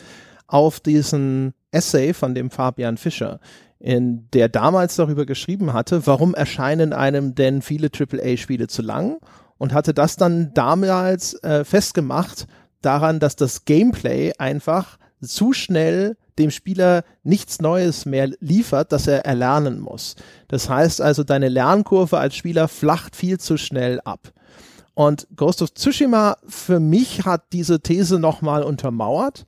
[0.46, 3.40] auf diesen Essay von dem Fabian Fischer,
[3.78, 9.18] in der damals darüber geschrieben hatte, warum erscheinen einem denn viele AAA-Spiele zu lang
[9.58, 12.46] und hatte das dann damals äh, festgemacht
[12.80, 19.24] daran, dass das Gameplay einfach zu schnell dem Spieler nichts Neues mehr liefert, das er
[19.24, 20.16] erlernen muss.
[20.48, 24.32] Das heißt also, deine Lernkurve als Spieler flacht viel zu schnell ab.
[24.94, 29.46] Und Ghost of Tsushima für mich hat diese These nochmal untermauert,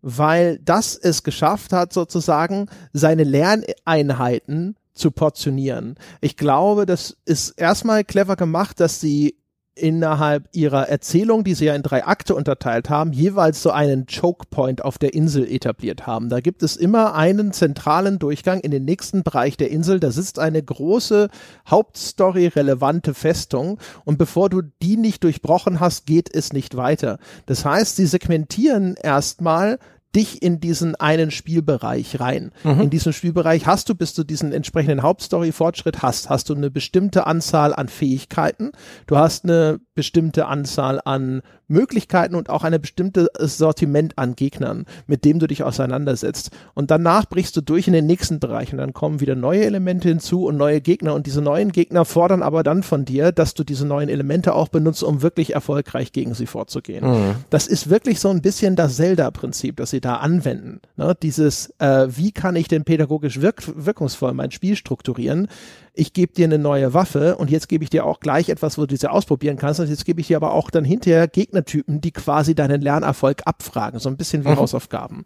[0.00, 5.96] weil das es geschafft hat, sozusagen seine Lerneinheiten zu portionieren.
[6.20, 9.36] Ich glaube, das ist erstmal clever gemacht, dass sie
[9.76, 14.46] innerhalb ihrer Erzählung, die sie ja in drei Akte unterteilt haben, jeweils so einen Choke
[14.50, 16.28] Point auf der Insel etabliert haben.
[16.28, 20.00] Da gibt es immer einen zentralen Durchgang in den nächsten Bereich der Insel.
[20.00, 21.28] Da sitzt eine große
[21.68, 27.18] Hauptstory relevante Festung und bevor du die nicht durchbrochen hast, geht es nicht weiter.
[27.44, 29.78] Das heißt, sie segmentieren erstmal
[30.16, 32.52] dich in diesen einen Spielbereich rein.
[32.64, 32.80] Mhm.
[32.80, 37.26] In diesem Spielbereich hast du, bis du diesen entsprechenden Hauptstory-Fortschritt hast, hast du eine bestimmte
[37.26, 38.72] Anzahl an Fähigkeiten.
[39.06, 45.24] Du hast eine bestimmte Anzahl an Möglichkeiten und auch eine bestimmte Sortiment an Gegnern, mit
[45.24, 46.50] dem du dich auseinandersetzt.
[46.74, 50.08] Und danach brichst du durch in den nächsten Bereich und dann kommen wieder neue Elemente
[50.08, 53.64] hinzu und neue Gegner und diese neuen Gegner fordern aber dann von dir, dass du
[53.64, 57.04] diese neuen Elemente auch benutzt, um wirklich erfolgreich gegen sie vorzugehen.
[57.04, 57.34] Mhm.
[57.50, 60.80] Das ist wirklich so ein bisschen das Zelda-Prinzip, das sie da anwenden.
[60.96, 61.16] Ne?
[61.20, 65.48] Dieses, äh, wie kann ich denn pädagogisch wirk wirkungsvoll mein Spiel strukturieren?
[65.96, 68.86] Ich gebe dir eine neue Waffe und jetzt gebe ich dir auch gleich etwas, wo
[68.86, 72.12] du sie ausprobieren kannst und jetzt gebe ich dir aber auch dann hinterher Gegnertypen, die
[72.12, 74.56] quasi deinen Lernerfolg abfragen, so ein bisschen wie mhm.
[74.56, 75.24] Hausaufgaben.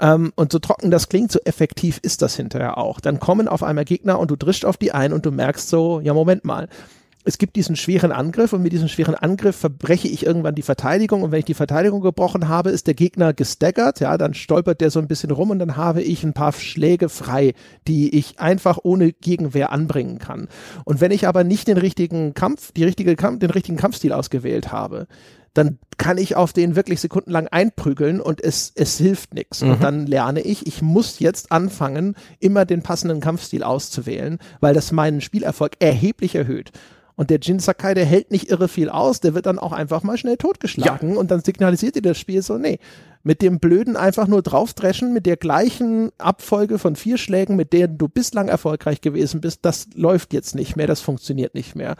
[0.00, 3.00] Ähm, und so trocken das klingt, so effektiv ist das hinterher auch.
[3.00, 6.00] Dann kommen auf einmal Gegner und du drischst auf die ein und du merkst so,
[6.00, 6.68] ja Moment mal,
[7.24, 11.22] es gibt diesen schweren Angriff und mit diesem schweren Angriff verbreche ich irgendwann die Verteidigung
[11.22, 14.90] und wenn ich die Verteidigung gebrochen habe, ist der Gegner gestaggert, ja, dann stolpert der
[14.90, 17.54] so ein bisschen rum und dann habe ich ein paar Schläge frei,
[17.88, 20.48] die ich einfach ohne Gegenwehr anbringen kann.
[20.84, 24.70] Und wenn ich aber nicht den richtigen Kampf, die richtige Kampf, den richtigen Kampfstil ausgewählt
[24.70, 25.06] habe,
[25.54, 29.62] dann kann ich auf den wirklich sekundenlang einprügeln und es, es hilft nichts.
[29.62, 29.70] Mhm.
[29.70, 34.92] Und dann lerne ich, ich muss jetzt anfangen, immer den passenden Kampfstil auszuwählen, weil das
[34.92, 36.72] meinen Spielerfolg erheblich erhöht.
[37.16, 40.02] Und der Jin Sakai, der hält nicht irre viel aus, der wird dann auch einfach
[40.02, 41.16] mal schnell totgeschlagen ja.
[41.18, 42.80] und dann signalisiert dir das Spiel so, nee,
[43.24, 47.96] mit dem blöden einfach nur draufdreschen, mit der gleichen Abfolge von vier Schlägen, mit denen
[47.96, 51.96] du bislang erfolgreich gewesen bist, das läuft jetzt nicht mehr, das funktioniert nicht mehr.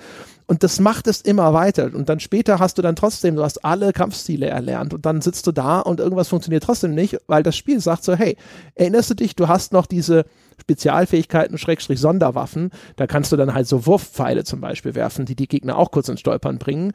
[0.46, 1.90] Und das macht es immer weiter.
[1.94, 5.46] Und dann später hast du dann trotzdem, du hast alle Kampfstile erlernt und dann sitzt
[5.46, 8.36] du da und irgendwas funktioniert trotzdem nicht, weil das Spiel sagt so, hey,
[8.74, 10.26] erinnerst du dich, du hast noch diese
[10.60, 15.48] Spezialfähigkeiten, Schrägstrich Sonderwaffen, da kannst du dann halt so Wurfpfeile zum Beispiel werfen, die die
[15.48, 16.92] Gegner auch kurz ins Stolpern bringen.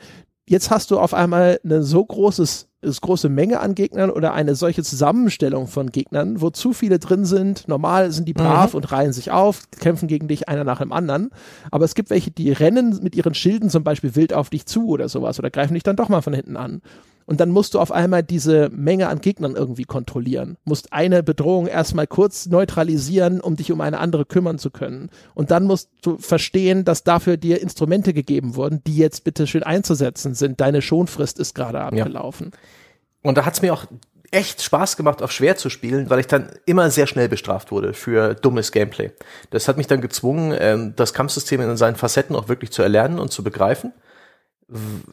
[0.48, 4.56] Jetzt hast du auf einmal eine so großes ist große Menge an Gegnern oder eine
[4.56, 7.68] solche Zusammenstellung von Gegnern, wo zu viele drin sind.
[7.68, 8.78] Normal sind die brav mhm.
[8.78, 11.30] und reihen sich auf, kämpfen gegen dich einer nach dem anderen.
[11.72, 14.88] Aber es gibt welche, die rennen mit ihren Schilden zum Beispiel wild auf dich zu
[14.88, 16.82] oder sowas oder greifen dich dann doch mal von hinten an.
[17.30, 20.58] Und dann musst du auf einmal diese Menge an Gegnern irgendwie kontrollieren.
[20.64, 25.12] Musst eine Bedrohung erstmal kurz neutralisieren, um dich um eine andere kümmern zu können.
[25.36, 29.62] Und dann musst du verstehen, dass dafür dir Instrumente gegeben wurden, die jetzt bitte schön
[29.62, 30.60] einzusetzen sind.
[30.60, 32.50] Deine Schonfrist ist gerade abgelaufen.
[32.52, 33.30] Ja.
[33.30, 33.86] Und da hat's mir auch
[34.32, 37.94] echt Spaß gemacht, auf schwer zu spielen, weil ich dann immer sehr schnell bestraft wurde
[37.94, 39.12] für dummes Gameplay.
[39.52, 43.20] Das hat mich dann gezwungen, ähm, das Kampfsystem in seinen Facetten auch wirklich zu erlernen
[43.20, 43.94] und zu begreifen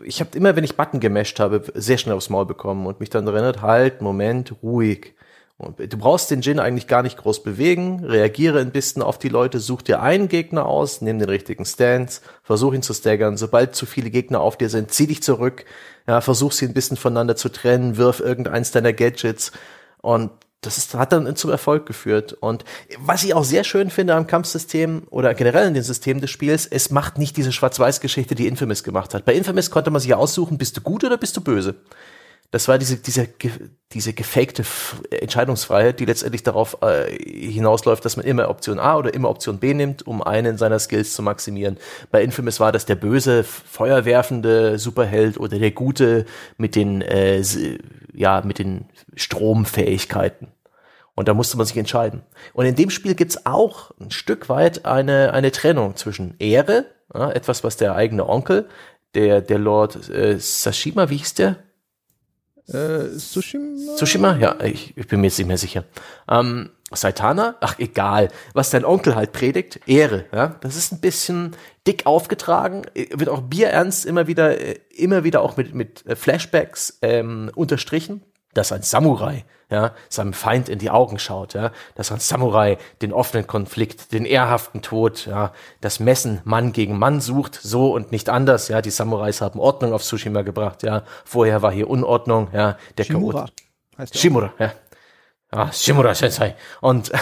[0.04, 3.10] ich habe immer, wenn ich Button gemasht habe, sehr schnell aufs Maul bekommen und mich
[3.10, 5.14] dann erinnert, halt, Moment, ruhig.
[5.58, 9.30] Und du brauchst den Jin eigentlich gar nicht groß bewegen, reagiere ein bisschen auf die
[9.30, 13.38] Leute, such dir einen Gegner aus, nimm den richtigen Stance, versuch ihn zu staggern.
[13.38, 15.64] Sobald zu viele Gegner auf dir sind, zieh dich zurück,
[16.06, 19.52] ja, versuch sie ein bisschen voneinander zu trennen, wirf irgendeins deiner Gadgets
[20.02, 20.30] und
[20.66, 22.32] das ist, hat dann zum Erfolg geführt.
[22.32, 22.64] Und
[22.98, 26.66] was ich auch sehr schön finde am Kampfsystem oder generell in dem System des Spiels,
[26.66, 29.24] es macht nicht diese Schwarz-Weiß-Geschichte, die Infamous gemacht hat.
[29.24, 31.76] Bei Infamous konnte man sich aussuchen, bist du gut oder bist du böse.
[32.50, 33.28] Das war diese, diese,
[33.92, 34.64] diese gefakte
[35.10, 39.74] Entscheidungsfreiheit, die letztendlich darauf äh, hinausläuft, dass man immer Option A oder immer Option B
[39.74, 41.76] nimmt, um einen seiner Skills zu maximieren.
[42.10, 46.24] Bei Infamous war das der böse, feuerwerfende Superheld oder der gute
[46.56, 47.42] mit den, äh,
[48.14, 50.48] ja, mit den Stromfähigkeiten.
[51.16, 52.22] Und da musste man sich entscheiden.
[52.52, 57.32] Und in dem Spiel gibt's auch ein Stück weit eine, eine Trennung zwischen Ehre, ja,
[57.32, 58.68] etwas, was der eigene Onkel,
[59.14, 61.56] der, der Lord äh, Sashima, wie hieß der?
[62.68, 63.96] Äh, Tsushima?
[63.96, 64.36] Tsushima?
[64.36, 65.84] Ja, ich, ich bin mir jetzt nicht mehr sicher.
[66.28, 67.56] Ähm, Saitana?
[67.60, 68.28] Ach, egal.
[68.52, 70.26] Was dein Onkel halt predigt, Ehre.
[70.32, 70.56] Ja?
[70.60, 71.56] Das ist ein bisschen
[71.86, 77.50] dick aufgetragen, wird auch bierernst immer wieder, äh, immer wieder auch mit, mit Flashbacks ähm,
[77.54, 78.22] unterstrichen
[78.56, 83.12] dass ein Samurai ja, seinem Feind in die Augen schaut, ja, dass ein Samurai den
[83.12, 88.28] offenen Konflikt, den ehrhaften Tod, ja, das Messen Mann gegen Mann sucht, so und nicht
[88.28, 92.76] anders, ja, die Samurais haben Ordnung auf Tsushima gebracht, ja, vorher war hier Unordnung, ja,
[92.96, 93.46] der Shimura
[93.98, 94.72] heißt Shimura, ja.
[95.50, 96.56] Ah, Shimura Sensei.
[96.80, 97.12] Und,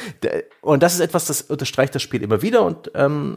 [0.62, 3.36] und das ist etwas, das unterstreicht das Spiel immer wieder und ähm,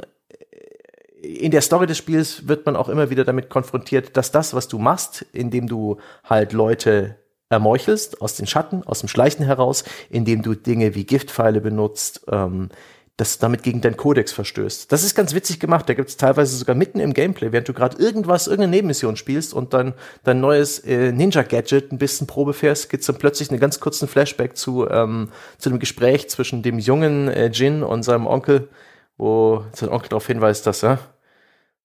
[1.22, 4.68] in der Story des Spiels wird man auch immer wieder damit konfrontiert, dass das, was
[4.68, 7.18] du machst, indem du halt Leute
[7.50, 12.70] ermeuchelst, aus den Schatten, aus dem Schleichen heraus, indem du Dinge wie Giftpfeile benutzt, ähm,
[13.18, 14.92] das damit gegen deinen Kodex verstößt.
[14.92, 15.90] Das ist ganz witzig gemacht.
[15.90, 19.56] Da gibt es teilweise sogar mitten im Gameplay, während du gerade irgendwas, irgendeine Nebenmission spielst
[19.56, 23.80] und dann dein neues äh, Ninja-Gadget ein bisschen Probe fährst, gibt's dann plötzlich einen ganz
[23.80, 28.70] kurzen Flashback zu, ähm, zu einem Gespräch zwischen dem jungen äh, Jin und seinem Onkel,
[29.18, 31.00] wo sein Onkel darauf hinweist, dass er,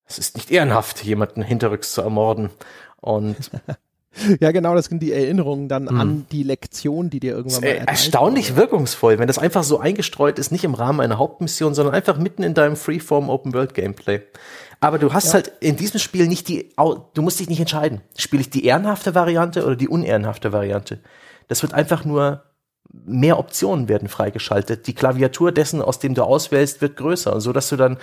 [0.04, 2.50] es ist nicht ehrenhaft, jemanden hinterrücks zu ermorden.
[3.00, 3.50] Und
[4.40, 6.00] Ja, genau, das sind die Erinnerungen dann hm.
[6.00, 8.62] an die Lektion, die dir irgendwann mal äh, Erstaunlich wurde.
[8.62, 12.42] wirkungsvoll, wenn das einfach so eingestreut ist, nicht im Rahmen einer Hauptmission, sondern einfach mitten
[12.42, 14.20] in deinem Freeform Open World Gameplay.
[14.80, 15.34] Aber du hast ja.
[15.34, 18.02] halt in diesem Spiel nicht die, du musst dich nicht entscheiden.
[18.16, 21.00] Spiele ich die ehrenhafte Variante oder die unehrenhafte Variante?
[21.48, 22.42] Das wird einfach nur
[22.92, 24.86] mehr Optionen werden freigeschaltet.
[24.86, 27.98] Die Klaviatur dessen, aus dem du auswählst, wird größer, so dass du dann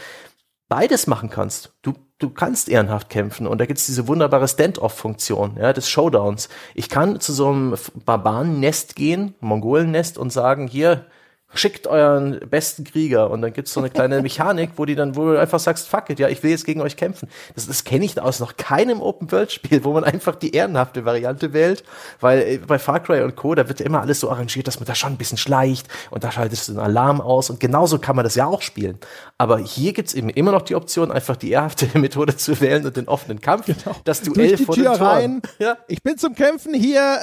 [0.68, 1.74] beides machen kannst.
[1.82, 6.50] Du, du kannst ehrenhaft kämpfen und da gibt's diese wunderbare Stand-off-Funktion ja, des Showdowns.
[6.76, 11.06] Ich kann zu so einem Barbaren-Nest gehen, Mongolen-Nest und sagen, hier,
[11.54, 15.26] schickt euren besten Krieger und dann gibt's so eine kleine Mechanik, wo die dann, wo
[15.26, 17.28] du einfach sagst, fuck it, ja, ich will jetzt gegen euch kämpfen.
[17.56, 21.84] Das, das kenne ich aus noch keinem Open-World-Spiel, wo man einfach die ehrenhafte Variante wählt,
[22.20, 24.80] weil äh, bei Far Cry und Co., da wird ja immer alles so arrangiert, dass
[24.80, 27.98] man da schon ein bisschen schleicht und da schaltest du einen Alarm aus und genauso
[28.00, 29.00] kann man das ja auch spielen.
[29.38, 32.96] Aber hier gibt's eben immer noch die Option, einfach die ehrenhafte Methode zu wählen und
[32.96, 33.96] den offenen Kampf, genau.
[34.04, 35.42] das Duell Durch die vor Tür rein.
[35.60, 35.78] Ja.
[35.88, 37.20] Ich bin zum Kämpfen hier.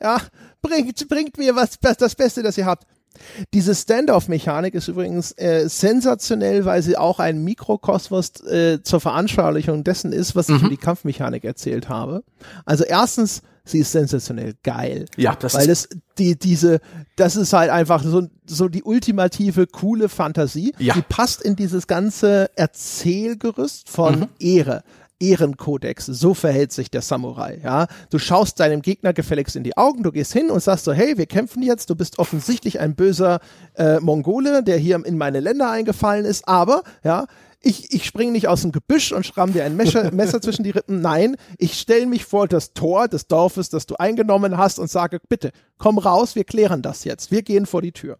[0.00, 0.18] Ja,
[0.60, 2.86] bringt, bringt mir was, das Beste, das ihr habt.
[3.54, 10.12] Diese Standoff-Mechanik ist übrigens äh, sensationell, weil sie auch ein Mikrokosmos äh, zur Veranschaulichung dessen
[10.12, 10.56] ist, was mhm.
[10.56, 12.24] ich über die Kampfmechanik erzählt habe.
[12.64, 15.06] Also erstens, sie ist sensationell geil.
[15.16, 16.80] Ja, das weil ist das die diese
[17.16, 20.74] das ist halt einfach so so die ultimative coole Fantasie.
[20.78, 20.94] Ja.
[20.94, 24.28] Die passt in dieses ganze Erzählgerüst von mhm.
[24.38, 24.82] Ehre.
[25.22, 26.06] Ehrenkodex.
[26.06, 27.86] So verhält sich der Samurai, ja.
[28.10, 31.16] Du schaust deinem Gegner gefälligst in die Augen, du gehst hin und sagst so, hey,
[31.16, 33.40] wir kämpfen jetzt, du bist offensichtlich ein böser
[33.76, 37.26] äh, Mongole, der hier in meine Länder eingefallen ist, aber, ja,
[37.64, 40.70] ich, ich springe nicht aus dem Gebüsch und schramm dir ein Messer, Messer zwischen die
[40.70, 41.00] Rippen.
[41.00, 45.20] Nein, ich stelle mich vor das Tor des Dorfes, das du eingenommen hast und sage,
[45.28, 47.30] bitte, komm raus, wir klären das jetzt.
[47.30, 48.18] Wir gehen vor die Tür.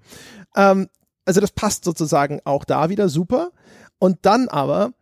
[0.54, 0.88] Ähm,
[1.24, 3.50] also das passt sozusagen auch da wieder super.
[3.98, 4.92] Und dann aber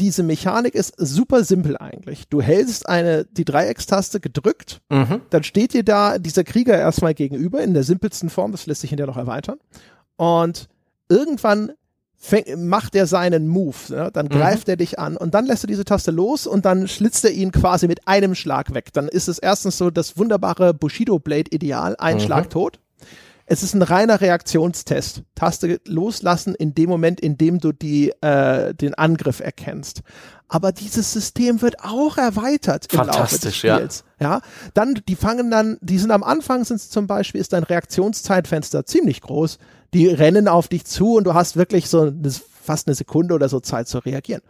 [0.00, 2.28] diese Mechanik ist super simpel eigentlich.
[2.28, 5.20] Du hältst eine, die Dreieckstaste gedrückt, mhm.
[5.30, 8.90] dann steht dir da dieser Krieger erstmal gegenüber in der simpelsten Form, das lässt sich
[8.90, 9.58] hinterher noch erweitern.
[10.16, 10.68] Und
[11.08, 11.72] irgendwann
[12.16, 14.10] fäng, macht er seinen Move, ne?
[14.12, 14.30] dann mhm.
[14.30, 17.32] greift er dich an und dann lässt du diese Taste los und dann schlitzt er
[17.32, 18.92] ihn quasi mit einem Schlag weg.
[18.92, 22.20] Dann ist es erstens so das wunderbare Bushido Blade Ideal, ein mhm.
[22.20, 22.80] Schlag tot.
[23.46, 25.22] Es ist ein reiner Reaktionstest.
[25.34, 30.02] Taste loslassen in dem Moment, in dem du die, äh, den Angriff erkennst.
[30.48, 34.04] Aber dieses System wird auch erweitert im Laufe des Spiels.
[34.18, 34.26] Ja.
[34.26, 34.40] ja.
[34.72, 39.20] Dann, die fangen dann, die sind am Anfang sind zum Beispiel, ist dein Reaktionszeitfenster ziemlich
[39.20, 39.58] groß.
[39.92, 43.48] Die rennen auf dich zu und du hast wirklich so das fast eine Sekunde oder
[43.48, 44.42] so Zeit zu reagieren.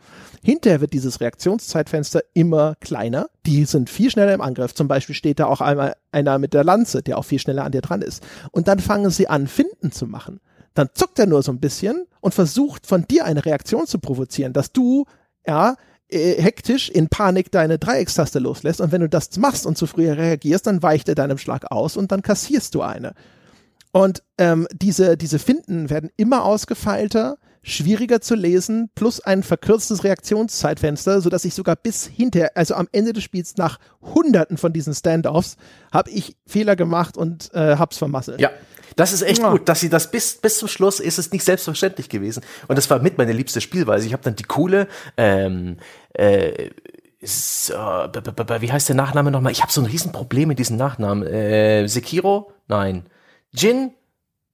[0.42, 3.28] Hinterher wird dieses Reaktionszeitfenster immer kleiner.
[3.46, 4.74] Die sind viel schneller im Angriff.
[4.74, 7.72] Zum Beispiel steht da auch einmal einer mit der Lanze, der auch viel schneller an
[7.72, 8.22] dir dran ist.
[8.50, 10.40] Und dann fangen sie an, Finden zu machen.
[10.74, 14.52] Dann zuckt er nur so ein bisschen und versucht von dir eine Reaktion zu provozieren,
[14.52, 15.06] dass du,
[15.46, 15.76] ja,
[16.08, 20.10] äh, hektisch in Panik deine Dreieckstaste loslässt und wenn du das machst und zu früh
[20.10, 23.14] reagierst, dann weicht er deinem Schlag aus und dann kassierst du eine.
[23.92, 31.20] Und ähm, diese, diese Finden werden immer ausgefeilter, schwieriger zu lesen, plus ein verkürztes Reaktionszeitfenster,
[31.20, 34.94] so dass ich sogar bis hinter, also am Ende des Spiels nach hunderten von diesen
[34.94, 35.56] Standoffs,
[35.90, 38.40] habe ich Fehler gemacht und äh, hab's vermasselt.
[38.40, 38.50] Ja.
[38.96, 39.50] Das ist echt ja.
[39.50, 42.44] gut, dass sie das bis, bis zum Schluss ist es nicht selbstverständlich gewesen.
[42.68, 44.06] Und das war mit meine liebste Spielweise.
[44.06, 44.86] Ich habe dann die coole,
[45.16, 45.78] ähm,
[46.12, 46.70] äh,
[47.20, 49.50] so, wie heißt der Nachname nochmal?
[49.50, 51.26] Ich habe so ein Riesenproblem mit diesem Nachnamen.
[51.26, 52.52] Äh, Sekiro?
[52.68, 53.06] Nein.
[53.50, 53.92] Jin?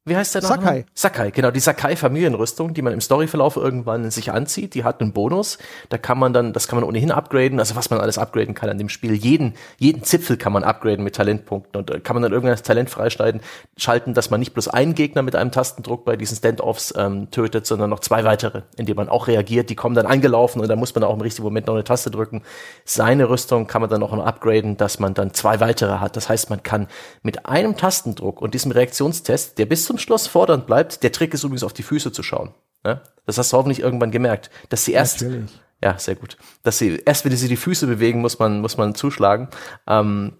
[0.06, 0.54] Wie heißt der Name?
[0.54, 0.86] Sakai.
[0.94, 5.58] Sakai, genau, die Sakai-Familienrüstung, die man im Storyverlauf irgendwann sich anzieht, die hat einen Bonus.
[5.90, 8.70] Da kann man dann, das kann man ohnehin upgraden, also was man alles upgraden kann
[8.70, 9.12] an dem Spiel.
[9.12, 12.62] Jeden, jeden Zipfel kann man upgraden mit Talentpunkten und äh, kann man dann irgendwann das
[12.62, 13.42] Talent freischneiden,
[13.76, 17.66] schalten, dass man nicht bloß einen Gegner mit einem Tastendruck bei diesen Standoffs ähm, tötet,
[17.66, 19.68] sondern noch zwei weitere, indem man auch reagiert.
[19.68, 22.10] Die kommen dann angelaufen und dann muss man auch im richtigen Moment noch eine Taste
[22.10, 22.40] drücken.
[22.86, 26.16] Seine Rüstung kann man dann auch noch upgraden, dass man dann zwei weitere hat.
[26.16, 26.86] Das heißt, man kann
[27.22, 31.02] mit einem Tastendruck und diesem Reaktionstest, der bis zum Schluss fordernd bleibt.
[31.02, 32.54] Der Trick ist übrigens auf die Füße zu schauen.
[32.84, 33.02] Ne?
[33.26, 35.50] Das hast du hoffentlich irgendwann gemerkt, dass sie erst Natürlich.
[35.82, 38.94] ja sehr gut, dass sie erst wenn sie die Füße bewegen, muss man muss man
[38.94, 39.48] zuschlagen.
[39.88, 40.36] Ähm,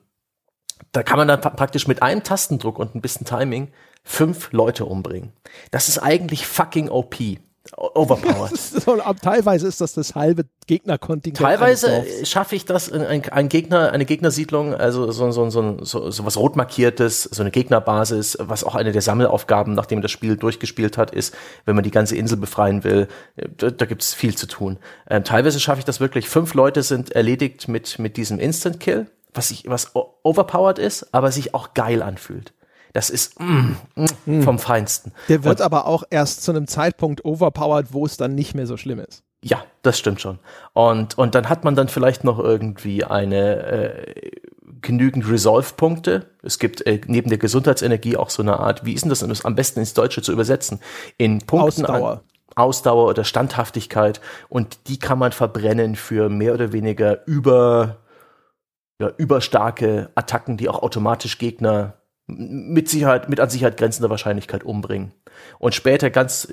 [0.93, 3.73] da kann man dann praktisch mit einem Tastendruck und ein bisschen Timing
[4.05, 5.33] fünf Leute umbringen.
[5.73, 7.17] Das ist eigentlich fucking OP
[7.81, 8.57] overpowered.
[8.57, 11.39] so, teilweise ist das das halbe Gegnerkontingent.
[11.39, 16.27] Teilweise schaffe ich das, ein, ein, Gegner, eine Gegnersiedlung, also so, so, so, so, so
[16.27, 20.99] was rot markiertes, so eine Gegnerbasis, was auch eine der Sammelaufgaben, nachdem das Spiel durchgespielt
[20.99, 23.09] hat, ist, wenn man die ganze Insel befreien will,
[23.57, 24.79] da, da gibt es viel zu tun.
[25.09, 29.07] Ähm, teilweise schaffe ich das wirklich, fünf Leute sind erledigt mit, mit diesem Instant Kill,
[29.33, 32.53] was ich, was overpowered ist, aber sich auch geil anfühlt.
[32.93, 33.77] Das ist mm,
[34.27, 35.13] mm, vom Feinsten.
[35.29, 38.67] Der wird und, aber auch erst zu einem Zeitpunkt overpowered, wo es dann nicht mehr
[38.67, 39.23] so schlimm ist.
[39.43, 40.39] Ja, das stimmt schon.
[40.75, 44.31] Und, und dann hat man dann vielleicht noch irgendwie eine äh,
[44.83, 46.27] genügend Resolve-Punkte.
[46.43, 49.31] Es gibt äh, neben der Gesundheitsenergie auch so eine Art, wie ist denn das, um
[49.31, 50.81] es am besten ins Deutsche zu übersetzen?
[51.17, 52.13] In Punkten Ausdauer.
[52.13, 52.21] An,
[52.57, 57.99] Ausdauer oder Standhaftigkeit und die kann man verbrennen für mehr oder weniger über
[59.01, 62.00] ja, überstarke Attacken, die auch automatisch Gegner
[62.37, 65.13] mit Sicherheit, mit an Sicherheit grenzender Wahrscheinlichkeit umbringen.
[65.59, 66.49] Und später, ganz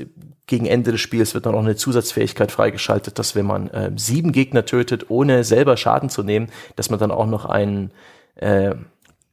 [0.46, 4.32] gegen Ende des Spiels, wird dann auch eine Zusatzfähigkeit freigeschaltet, dass wenn man äh, sieben
[4.32, 7.92] Gegner tötet, ohne selber Schaden zu nehmen, dass man dann auch noch einen
[8.36, 8.76] äh,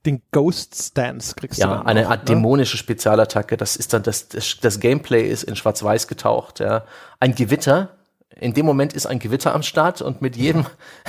[0.07, 2.35] den Ghost Stance kriegst ja, du dann eine Art ne?
[2.35, 3.57] dämonische Spezialattacke.
[3.57, 6.61] Das ist dann das, das, das Gameplay ist in Schwarz-Weiß getaucht.
[6.61, 6.85] Ja.
[7.21, 7.97] Ein Gewitter.
[8.39, 10.66] In dem Moment ist ein Gewitter am Start und mit jedem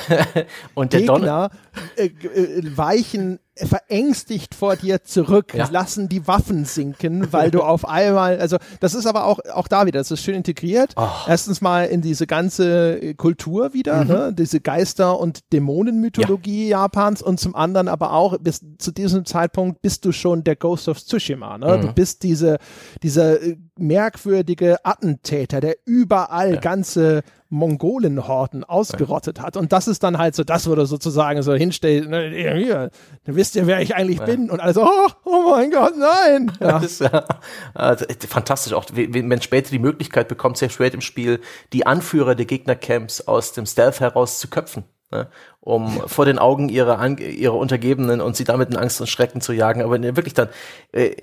[0.75, 1.49] und der Donner
[1.97, 5.67] Gegner äh, äh, weichen verängstigt vor dir zurück, Ja.
[5.71, 9.85] lassen die Waffen sinken, weil du auf einmal, also das ist aber auch, auch da
[9.85, 10.93] wieder, das ist schön integriert.
[10.97, 11.07] Oh.
[11.27, 14.07] Erstens mal in diese ganze äh, Kultur wieder, Mhm.
[14.09, 14.33] ne?
[14.37, 20.05] diese Geister- und Dämonenmythologie Japans und zum anderen aber auch, bis zu diesem Zeitpunkt bist
[20.05, 21.57] du schon der Ghost of Tsushima.
[21.57, 21.77] Ne?
[21.77, 21.81] Mhm.
[21.81, 22.57] Du bist diese,
[23.03, 27.21] dieser äh, merkwürdige Attentäter, der überall ganze
[27.55, 29.57] Mongolenhorden ausgerottet hat.
[29.57, 32.91] Und das ist dann halt so, das würde sozusagen so hinstellen, ne, hier,
[33.23, 34.49] dann wisst ihr, wer ich eigentlich bin.
[34.49, 36.51] Und alle so, oh, oh mein Gott, nein.
[36.59, 36.75] Ja.
[36.85, 37.23] Das ist ja
[37.73, 41.39] also, fantastisch auch, wenn man später die Möglichkeit bekommt, sehr spät im Spiel,
[41.71, 44.83] die Anführer der Gegnercamps aus dem Stealth heraus zu köpfen.
[45.11, 45.27] Ne,
[45.61, 49.53] um vor den Augen ihrer, ihrer Untergebenen und sie damit in Angst und Schrecken zu
[49.53, 50.49] jagen, aber wirklich dann
[50.91, 51.15] äh,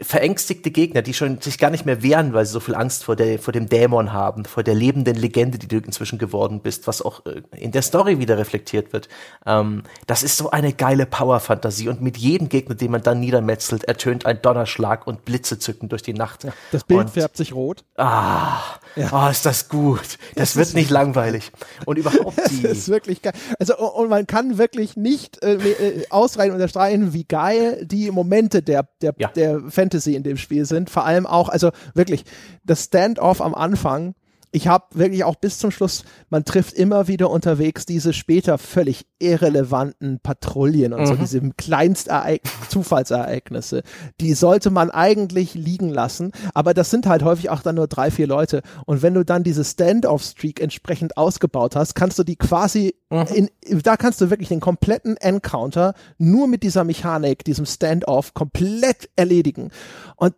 [0.00, 3.16] verängstigte Gegner, die schon sich gar nicht mehr wehren, weil sie so viel Angst vor,
[3.16, 7.02] der, vor dem Dämon haben, vor der lebenden Legende, die du inzwischen geworden bist, was
[7.02, 9.08] auch äh, in der Story wieder reflektiert wird.
[9.46, 13.84] Ähm, das ist so eine geile Power-Fantasie und mit jedem Gegner, den man dann niedermetzelt,
[13.84, 16.46] ertönt ein Donnerschlag und Blitze zücken durch die Nacht.
[16.72, 17.84] Das Bild und, färbt sich rot.
[17.96, 18.58] Ah,
[18.96, 19.10] Ja.
[19.26, 20.18] oh, ist das gut.
[20.34, 21.50] Das Es wird nicht langweilig.
[21.86, 22.66] Und überhaupt Das die.
[22.66, 23.32] ist wirklich geil.
[23.58, 28.88] Also und man kann wirklich nicht äh, äh, ausreichend unterstreichen, wie geil die Momente der,
[29.00, 29.28] der, Ja.
[29.28, 30.90] der Fantasy in dem Spiel sind.
[30.90, 32.24] Vor allem auch, also wirklich,
[32.64, 34.14] das Standoff am Anfang.
[34.56, 39.04] Ich habe wirklich auch bis zum Schluss, man trifft immer wieder unterwegs diese später völlig
[39.18, 41.18] irrelevanten Patrouillen und so, Mhm.
[41.18, 43.82] diese Kleinstereig Zufallsereignisse.
[44.18, 48.10] Die sollte man eigentlich liegen lassen, aber das sind halt häufig auch dann nur drei,
[48.10, 48.62] vier Leute.
[48.86, 52.94] Und wenn du dann diese Standoff-Streak entsprechend ausgebaut hast, kannst du die quasi
[53.34, 53.50] in,
[53.82, 59.70] da kannst du wirklich den kompletten Encounter nur mit dieser Mechanik, diesem Standoff komplett erledigen.
[60.16, 60.32] Und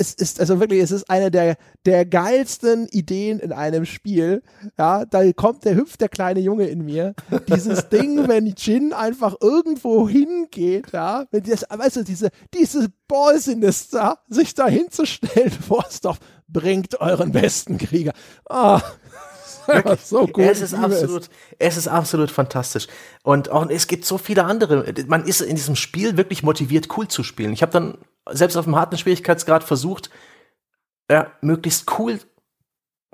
[0.00, 4.42] es ist also wirklich, es ist eine der, der geilsten Ideen in einem Spiel.
[4.78, 7.14] Ja, da kommt der hüpft der kleine Junge in mir.
[7.48, 13.88] Dieses Ding, wenn Jin einfach irgendwo hingeht, ja, wenn das, weißt du, diese, diese Ballsiness
[13.90, 16.18] da, sich da hinzustellen vor Dorf,
[16.48, 18.12] bringt euren besten Krieger.
[18.48, 18.80] Ah,
[20.02, 20.44] so gut.
[20.44, 21.28] es ist absolut,
[21.58, 22.86] es ist absolut fantastisch.
[23.22, 24.92] Und auch es gibt so viele andere.
[25.06, 27.52] Man ist in diesem Spiel wirklich motiviert, cool zu spielen.
[27.52, 27.98] Ich habe dann
[28.28, 30.10] selbst auf dem harten Schwierigkeitsgrad versucht,
[31.10, 32.20] ja, möglichst cool,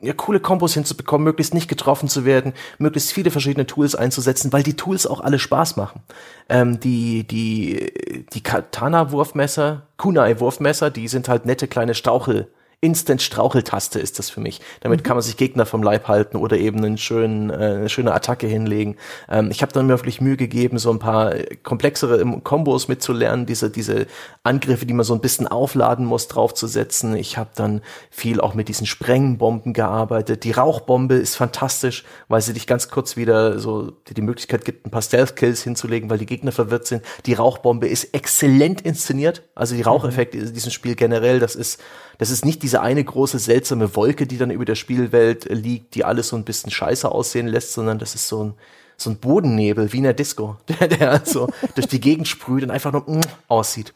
[0.02, 4.62] ja, coole Kombos hinzubekommen, möglichst nicht getroffen zu werden, möglichst viele verschiedene Tools einzusetzen, weil
[4.62, 6.02] die Tools auch alle Spaß machen.
[6.48, 12.52] Ähm, die, die, die Katana-Wurfmesser, Kunai-Wurfmesser, die sind halt nette kleine Stauchel.
[12.82, 14.60] Instant-Straucheltaste ist das für mich.
[14.80, 18.12] Damit kann man sich Gegner vom Leib halten oder eben einen schönen, äh, eine schöne
[18.12, 18.96] Attacke hinlegen.
[19.30, 22.86] Ähm, ich habe dann mir wirklich Mühe gegeben, so ein paar äh, komplexere ähm, Kombos
[22.86, 24.06] mitzulernen, diese, diese
[24.42, 27.16] Angriffe, die man so ein bisschen aufladen muss, draufzusetzen.
[27.16, 27.80] Ich habe dann
[28.10, 30.44] viel auch mit diesen Sprengbomben gearbeitet.
[30.44, 34.86] Die Rauchbombe ist fantastisch, weil sie dich ganz kurz wieder so dir die Möglichkeit gibt,
[34.86, 37.02] ein paar Stealth-Kills hinzulegen, weil die Gegner verwirrt sind.
[37.24, 39.44] Die Rauchbombe ist exzellent inszeniert.
[39.54, 41.80] Also die Raucheffekte in diesem Spiel generell, das ist
[42.18, 46.04] das ist nicht diese eine große seltsame Wolke, die dann über der Spielwelt liegt, die
[46.04, 48.54] alles so ein bisschen scheiße aussehen lässt, sondern das ist so ein,
[48.96, 52.70] so ein Bodennebel wie in der Disco, der, der also durch die Gegend sprüht und
[52.70, 53.92] einfach nur mm, aussieht.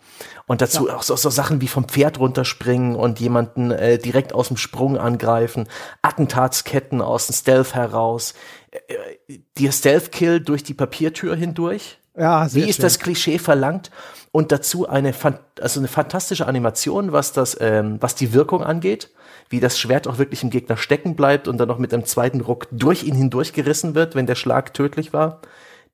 [0.47, 4.49] Und dazu auch so, so Sachen wie vom Pferd runterspringen und jemanden äh, direkt aus
[4.49, 5.69] dem Sprung angreifen,
[6.03, 8.35] Attentatsketten aus dem Stealth heraus,
[8.71, 11.99] äh, äh, der Stealth-Kill durch die Papiertür hindurch.
[12.21, 12.83] Ja, sehr Wie ist schön.
[12.83, 13.91] das Klischee verlangt?
[14.31, 15.13] Und dazu eine,
[15.61, 19.11] also eine fantastische Animation, was das, ähm, was die Wirkung angeht,
[19.49, 22.41] wie das Schwert auch wirklich im Gegner stecken bleibt und dann noch mit einem zweiten
[22.41, 25.41] Ruck durch ihn hindurch gerissen wird, wenn der Schlag tödlich war.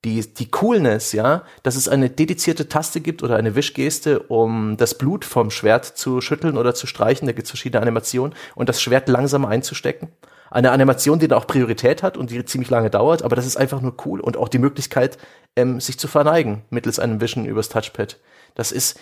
[0.05, 4.99] Die, die Coolness, ja, dass es eine dedizierte Taste gibt oder eine Wischgeste, um das
[4.99, 7.27] Blut vom Schwert zu schütteln oder zu streichen.
[7.27, 10.09] Da gibt es verschiedene Animationen und das Schwert langsam einzustecken.
[10.51, 13.57] Eine Animation, die da auch Priorität hat und die ziemlich lange dauert, aber das ist
[13.57, 15.19] einfach nur cool und auch die Möglichkeit,
[15.57, 18.19] ähm, sich zu verneigen mittels einem Wischen übers Touchpad.
[18.55, 18.99] Das ist,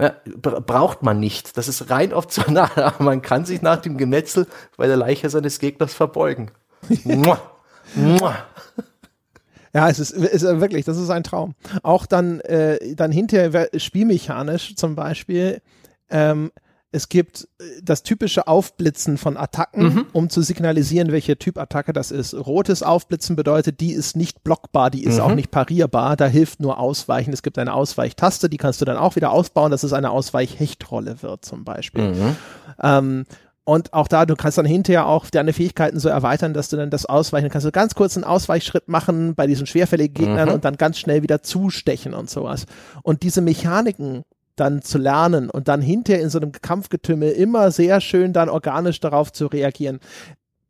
[0.00, 1.56] ja, bra- braucht man nicht.
[1.56, 4.46] Das ist rein optional, aber man kann sich nach dem Gemetzel
[4.76, 6.50] bei der Leiche seines Gegners verbeugen.
[7.04, 7.40] Mua.
[7.94, 8.36] Mua.
[9.72, 11.54] Ja, es ist, ist wirklich, das ist ein Traum.
[11.82, 15.60] Auch dann, äh, dann hinterher spielmechanisch zum Beispiel.
[16.08, 16.50] Ähm,
[16.96, 20.06] es gibt äh, das typische Aufblitzen von Attacken, mhm.
[20.12, 22.34] um zu signalisieren, welche Typ Attacke das ist.
[22.34, 25.20] Rotes Aufblitzen bedeutet, die ist nicht blockbar, die ist mhm.
[25.20, 27.32] auch nicht parierbar, da hilft nur Ausweichen.
[27.32, 31.22] Es gibt eine Ausweichtaste, die kannst du dann auch wieder ausbauen, dass es eine Ausweichhechtrolle
[31.22, 32.14] wird zum Beispiel.
[32.14, 32.36] Mhm.
[32.82, 33.26] Ähm,
[33.64, 36.88] und auch da, du kannst dann hinterher auch deine Fähigkeiten so erweitern, dass du dann
[36.88, 37.66] das Ausweichen kannst.
[37.66, 40.54] Du ganz kurz einen Ausweichschritt machen bei diesen schwerfälligen Gegnern mhm.
[40.54, 42.66] und dann ganz schnell wieder zustechen und sowas.
[43.02, 44.22] Und diese Mechaniken
[44.56, 49.00] dann zu lernen und dann hinterher in so einem Kampfgetümmel immer sehr schön dann organisch
[49.00, 50.00] darauf zu reagieren.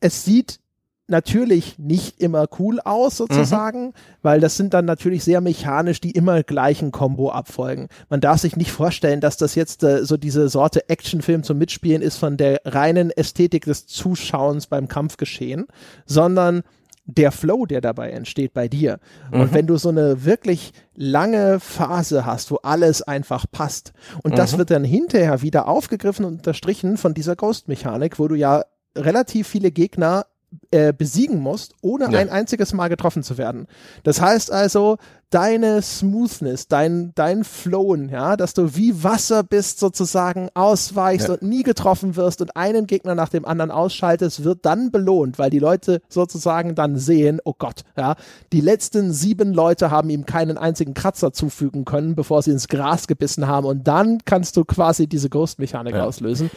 [0.01, 0.61] Es sieht
[1.09, 3.93] natürlich nicht immer cool aus sozusagen, mhm.
[4.23, 7.89] weil das sind dann natürlich sehr mechanisch die immer gleichen Combo abfolgen.
[8.09, 12.03] Man darf sich nicht vorstellen, dass das jetzt äh, so diese Sorte Actionfilm zum Mitspielen
[12.03, 15.67] ist von der reinen Ästhetik des Zuschauens beim Kampfgeschehen,
[16.07, 16.63] sondern
[17.07, 18.99] der Flow, der dabei entsteht bei dir.
[19.33, 19.41] Mhm.
[19.41, 23.93] Und wenn du so eine wirklich lange Phase hast, wo alles einfach passt
[24.23, 24.37] und mhm.
[24.37, 28.65] das wird dann hinterher wieder aufgegriffen und unterstrichen von dieser Ghost-Mechanik, wo du ja
[28.97, 30.27] relativ viele Gegner
[30.71, 32.19] äh, besiegen musst, ohne ja.
[32.19, 33.67] ein einziges Mal getroffen zu werden.
[34.03, 34.99] Das heißt also,
[35.31, 41.35] deine Smoothness, dein, dein Flowen, ja, dass du wie Wasser bist sozusagen, ausweichst ja.
[41.35, 45.51] und nie getroffen wirst und einen Gegner nach dem anderen ausschaltest, wird dann belohnt, weil
[45.51, 48.15] die Leute sozusagen dann sehen, oh Gott, ja,
[48.53, 53.09] die letzten sieben Leute haben ihm keinen einzigen Kratzer zufügen können, bevor sie ins Gras
[53.09, 56.05] gebissen haben und dann kannst du quasi diese Ghost-Mechanik ja.
[56.05, 56.51] auslösen.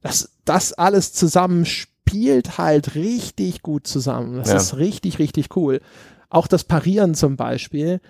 [0.00, 1.91] Das, das alles zusammen spielt
[2.58, 4.36] halt richtig gut zusammen.
[4.36, 4.56] Das ja.
[4.56, 5.80] ist richtig, richtig cool.
[6.28, 8.00] Auch das Parieren zum Beispiel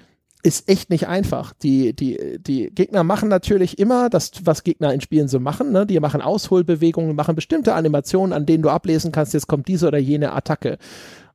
[0.42, 1.52] ist echt nicht einfach.
[1.62, 5.70] Die, die, die Gegner machen natürlich immer das, was Gegner in Spielen so machen.
[5.70, 5.86] Ne?
[5.86, 9.98] Die machen Ausholbewegungen, machen bestimmte Animationen, an denen du ablesen kannst, jetzt kommt diese oder
[9.98, 10.78] jene Attacke.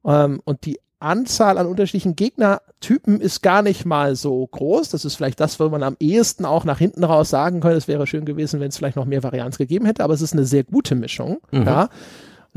[0.05, 4.89] Ähm, und die Anzahl an unterschiedlichen Gegnertypen ist gar nicht mal so groß.
[4.89, 7.77] Das ist vielleicht das, wo man am ehesten auch nach hinten raus sagen könnte.
[7.77, 10.33] Es wäre schön gewesen, wenn es vielleicht noch mehr Varianz gegeben hätte, aber es ist
[10.33, 11.37] eine sehr gute Mischung.
[11.51, 11.63] Mhm.
[11.63, 11.89] Ja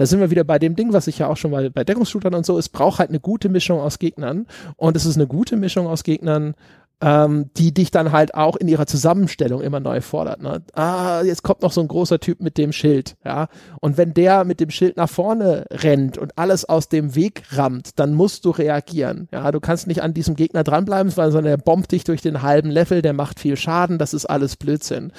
[0.00, 2.34] da sind wir wieder bei dem Ding, was ich ja auch schon mal bei Deckungsshootern
[2.34, 4.46] und so, es braucht halt eine gute Mischung aus Gegnern
[4.76, 6.54] und es ist eine gute Mischung aus Gegnern,
[7.02, 10.42] ähm, die dich dann halt auch in ihrer Zusammenstellung immer neu fordert.
[10.42, 10.62] Ne?
[10.74, 13.48] Ah, jetzt kommt noch so ein großer Typ mit dem Schild, ja.
[13.80, 17.98] Und wenn der mit dem Schild nach vorne rennt und alles aus dem Weg rammt,
[17.98, 19.28] dann musst du reagieren.
[19.32, 22.70] Ja, du kannst nicht an diesem Gegner dranbleiben, sondern der bombt dich durch den halben
[22.70, 25.12] Level, der macht viel Schaden, das ist alles Blödsinn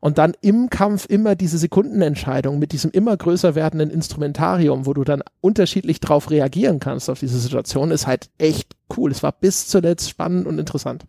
[0.00, 5.04] und dann im Kampf immer diese Sekundenentscheidung mit diesem immer größer werdenden Instrumentarium, wo du
[5.04, 9.10] dann unterschiedlich drauf reagieren kannst auf diese Situation, ist halt echt cool.
[9.10, 11.04] Es war bis zuletzt spannend und interessant.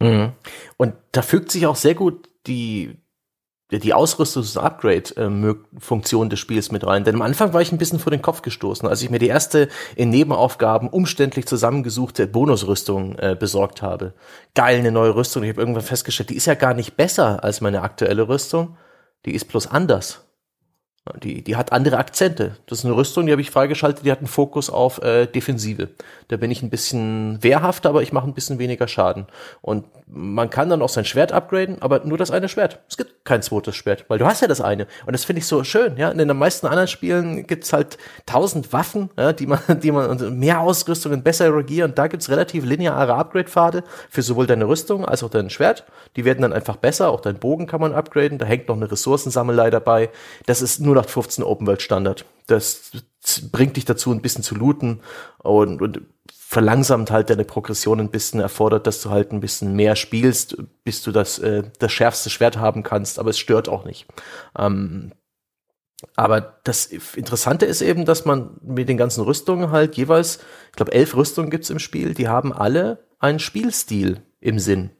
[0.00, 0.32] Mhm.
[0.76, 2.96] Und da fügt sich auch sehr gut die
[3.72, 7.04] die Ausrüstungs- und Upgrade-Funktion des Spiels mit rein.
[7.04, 9.26] Denn am Anfang war ich ein bisschen vor den Kopf gestoßen, als ich mir die
[9.26, 14.14] erste in Nebenaufgaben umständlich zusammengesuchte Bonusrüstung äh, besorgt habe.
[14.54, 15.42] Geil, eine neue Rüstung.
[15.42, 18.76] Ich habe irgendwann festgestellt, die ist ja gar nicht besser als meine aktuelle Rüstung.
[19.24, 20.25] Die ist bloß anders.
[21.22, 22.56] Die, die hat andere Akzente.
[22.66, 25.88] Das ist eine Rüstung, die habe ich freigeschaltet, die hat einen Fokus auf äh, Defensive.
[26.28, 29.26] Da bin ich ein bisschen wehrhafter, aber ich mache ein bisschen weniger Schaden.
[29.62, 32.80] Und man kann dann auch sein Schwert upgraden, aber nur das eine Schwert.
[32.88, 34.88] Es gibt kein zweites Schwert, weil du hast ja das eine.
[35.06, 35.96] Und das finde ich so schön.
[35.96, 40.38] Ja, in den meisten anderen Spielen gibt's halt tausend Waffen, ja, die man, die man
[40.38, 41.92] mehr Ausrüstungen besser regieren.
[41.94, 45.84] Da gibt's relativ lineare Upgrade-Pfade für sowohl deine Rüstung als auch dein Schwert.
[46.16, 47.10] Die werden dann einfach besser.
[47.10, 48.38] Auch dein Bogen kann man upgraden.
[48.38, 50.10] Da hängt noch eine Ressourcensammelei dabei.
[50.46, 52.24] Das ist nur 0815 Open World Standard.
[52.46, 52.90] Das
[53.50, 55.00] bringt dich dazu, ein bisschen zu looten
[55.38, 59.96] und, und verlangsamt halt deine Progression ein bisschen, erfordert, dass du halt ein bisschen mehr
[59.96, 64.06] spielst, bis du das, äh, das schärfste Schwert haben kannst, aber es stört auch nicht.
[64.56, 65.12] Ähm,
[66.14, 70.38] aber das Interessante ist eben, dass man mit den ganzen Rüstungen halt jeweils,
[70.70, 74.90] ich glaube, elf Rüstungen gibt's im Spiel, die haben alle einen Spielstil im Sinn.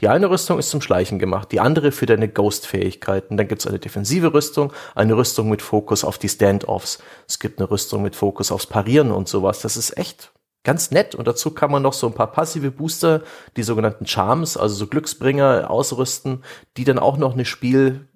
[0.00, 3.36] Die eine Rüstung ist zum Schleichen gemacht, die andere für deine Ghost-Fähigkeiten.
[3.36, 7.02] Dann gibt's eine defensive Rüstung, eine Rüstung mit Fokus auf die Standoffs.
[7.28, 9.60] Es gibt eine Rüstung mit Fokus aufs Parieren und sowas.
[9.60, 10.32] Das ist echt
[10.64, 11.14] ganz nett.
[11.14, 13.22] Und dazu kann man noch so ein paar passive Booster,
[13.56, 16.44] die sogenannten Charms, also so Glücksbringer ausrüsten,
[16.76, 18.08] die dann auch noch eine Spiel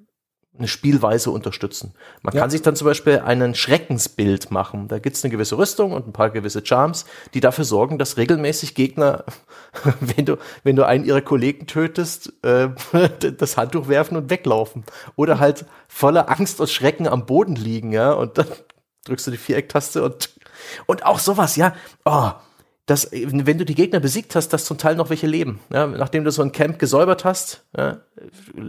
[0.56, 1.94] eine Spielweise unterstützen.
[2.22, 2.40] Man ja.
[2.40, 4.86] kann sich dann zum Beispiel einen Schreckensbild machen.
[4.86, 8.76] Da gibt's eine gewisse Rüstung und ein paar gewisse Charms, die dafür sorgen, dass regelmäßig
[8.76, 9.24] Gegner,
[10.01, 12.68] wenn du, wenn du einen ihrer Kollegen tötest, äh,
[13.36, 14.85] das Handtuch werfen und weglaufen.
[15.16, 18.47] Oder halt voller Angst und Schrecken am Boden liegen, ja, und dann
[19.06, 20.31] drückst du die Vierecktaste und,
[20.86, 21.74] und auch sowas, ja,
[22.05, 22.31] oh,
[22.86, 25.61] dass, wenn du die Gegner besiegt hast, dass zum Teil noch welche leben.
[25.73, 28.02] Ja, nachdem du so ein Camp gesäubert hast, ja,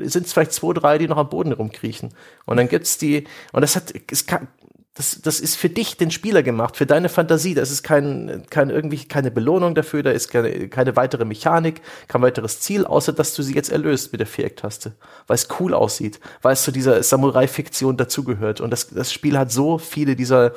[0.03, 2.13] sind es vielleicht zwei, drei, die noch am Boden rumkriechen.
[2.45, 4.47] Und dann gibt's die, und das hat, es kann,
[4.93, 7.53] das, das ist für dich, den Spieler gemacht, für deine Fantasie.
[7.53, 12.21] Das ist kein, kein irgendwie keine Belohnung dafür, da ist keine, keine weitere Mechanik, kein
[12.21, 14.95] weiteres Ziel, außer dass du sie jetzt erlöst mit der Vierecktaste.
[15.27, 18.61] Weil es cool aussieht, weil es zu dieser Samurai-Fiktion dazugehört.
[18.61, 20.53] Und das, das Spiel hat so viele dieser,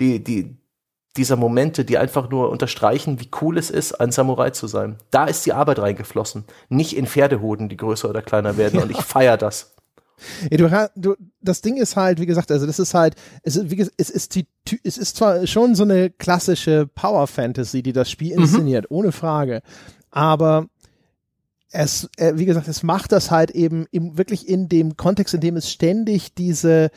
[0.00, 0.56] die, die,
[1.16, 4.96] dieser Momente, die einfach nur unterstreichen, wie cool es ist, ein Samurai zu sein.
[5.10, 6.44] Da ist die Arbeit reingeflossen.
[6.68, 8.76] Nicht in Pferdehoden, die größer oder kleiner werden.
[8.76, 8.84] Ja.
[8.84, 9.74] Und ich feiere das.
[10.50, 13.68] Ja, du, du, das Ding ist halt, wie gesagt, also das ist halt, es ist,
[13.68, 14.46] gesagt, es ist, die,
[14.82, 18.42] es ist zwar schon so eine klassische Power Fantasy, die das Spiel mhm.
[18.42, 18.96] inszeniert, mhm.
[18.96, 19.60] ohne Frage,
[20.10, 20.68] aber
[21.70, 25.40] es, äh, wie gesagt, es macht das halt eben im, wirklich in dem Kontext, in
[25.40, 26.90] dem es ständig diese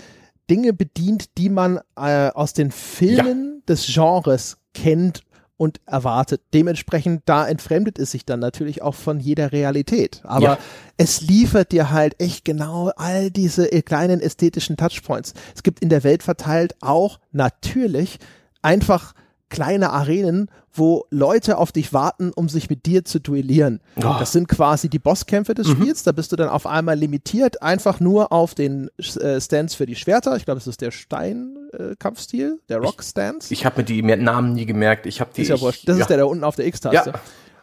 [0.49, 3.73] Dinge bedient, die man äh, aus den Filmen ja.
[3.73, 5.21] des Genres kennt
[5.59, 6.41] und erwartet.
[6.53, 10.21] Dementsprechend, da entfremdet es sich dann natürlich auch von jeder Realität.
[10.23, 10.57] Aber ja.
[10.95, 15.33] es liefert dir halt echt genau all diese äh, kleinen ästhetischen Touchpoints.
[15.53, 18.19] Es gibt in der Welt verteilt auch natürlich
[18.61, 19.13] einfach
[19.49, 23.81] kleine Arenen, wo Leute auf dich warten, um sich mit dir zu duellieren.
[23.97, 24.15] Oh.
[24.19, 25.71] Das sind quasi die Bosskämpfe des mhm.
[25.73, 26.03] Spiels.
[26.03, 29.95] Da bist du dann auf einmal limitiert, einfach nur auf den äh, Stands für die
[29.95, 30.35] Schwerter.
[30.35, 33.53] Ich glaube, es ist der Stein-Kampfstil, äh, der Rock-Stance.
[33.53, 35.05] Ich, ich habe mir die Namen nie gemerkt.
[35.05, 35.41] Ich habe die.
[35.41, 35.87] Ist ja wurscht.
[35.87, 36.03] Das ja.
[36.03, 37.11] ist der da unten auf der X-Taste.
[37.11, 37.19] Ja.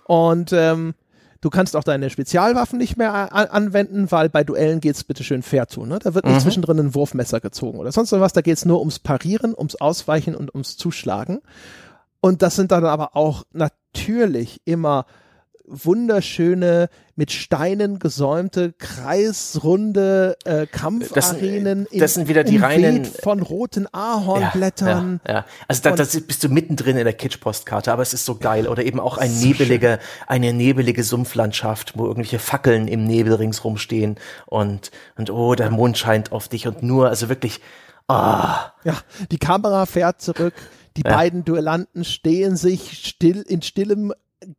[0.06, 0.94] Und ähm,
[1.40, 5.68] Du kannst auch deine Spezialwaffen nicht mehr anwenden, weil bei Duellen geht's bitte schön fair
[5.68, 5.84] zu.
[5.84, 5.98] Ne?
[5.98, 6.40] Da wird nicht mhm.
[6.40, 8.32] zwischendrin ein Wurfmesser gezogen oder sonst was.
[8.32, 11.40] Da geht's nur ums Parieren, ums Ausweichen und ums Zuschlagen.
[12.20, 15.06] Und das sind dann aber auch natürlich immer
[15.68, 16.88] wunderschöne,
[17.18, 21.86] mit Steinen gesäumte, kreisrunde äh, Kampfarenen.
[21.90, 25.20] Das, das sind wieder die reinen von roten Ahornblättern.
[25.26, 25.47] Ja, ja, ja.
[25.66, 28.68] Also da, da bist du mittendrin in der Kitsch-Postkarte, aber es ist so geil.
[28.68, 33.78] Oder eben auch ein so nebelige, eine nebelige Sumpflandschaft, wo irgendwelche Fackeln im Nebel ringsrum
[33.78, 37.60] stehen und und oh, der Mond scheint auf dich und nur, also wirklich.
[38.09, 38.72] Ah.
[38.84, 38.98] Ja,
[39.32, 40.55] die Kamera fährt zurück.
[40.97, 41.14] Die ja.
[41.14, 44.12] beiden Duellanten stehen sich still in stillem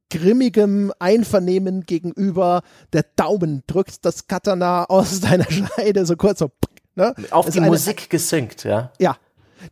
[0.10, 2.62] grimmigem Einvernehmen gegenüber.
[2.94, 6.52] Der Daumen drückt das Katana aus deiner Scheide, so kurz so.
[6.96, 7.14] Ne?
[7.30, 8.92] Auf die eine, Musik gesynkt, ja.
[9.00, 9.18] Ja.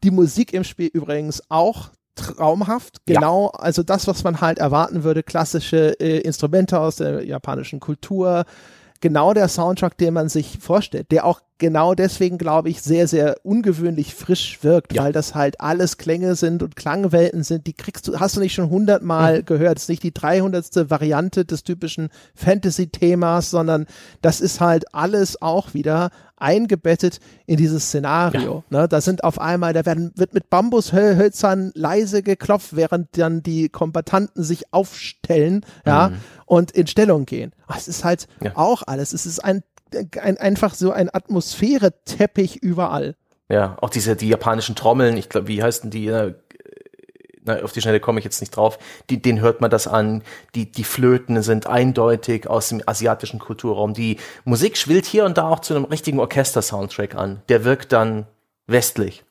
[0.04, 3.06] Die Musik im Spiel übrigens auch traumhaft.
[3.06, 3.60] Genau, ja.
[3.60, 8.46] also das, was man halt erwarten würde, klassische äh, Instrumente aus der japanischen Kultur.
[9.02, 13.38] Genau der Soundtrack, den man sich vorstellt, der auch genau deswegen, glaube ich, sehr, sehr
[13.44, 15.04] ungewöhnlich frisch wirkt, ja.
[15.04, 18.54] weil das halt alles Klänge sind und Klangwelten sind, die kriegst du, hast du nicht
[18.54, 19.46] schon hundertmal mhm.
[19.46, 19.78] gehört.
[19.78, 23.86] Das ist nicht die dreihundertste Variante des typischen Fantasy-Themas, sondern
[24.22, 28.64] das ist halt alles auch wieder eingebettet in dieses Szenario.
[28.70, 28.82] Ja.
[28.82, 33.70] Ne, da sind auf einmal, da werden, wird mit Bambushölzern leise geklopft, während dann die
[33.70, 36.16] Kombatanten sich aufstellen, ja, mhm.
[36.46, 37.54] und in Stellung gehen.
[37.76, 38.52] Es ist halt ja.
[38.56, 39.14] auch alles.
[39.14, 39.64] Es ist ein
[40.22, 43.16] ein, einfach so ein Atmosphäre-Teppich überall.
[43.50, 46.34] Ja, auch diese, die japanischen Trommeln, ich glaube, wie heißen die, äh,
[47.44, 48.80] na, auf die Schnelle komme ich jetzt nicht drauf,
[49.10, 50.24] die, den hört man das an,
[50.56, 55.48] die, die Flöten sind eindeutig aus dem asiatischen Kulturraum, die Musik schwillt hier und da
[55.50, 58.26] auch zu einem richtigen Orchester-Soundtrack an, der wirkt dann
[58.66, 59.25] westlich.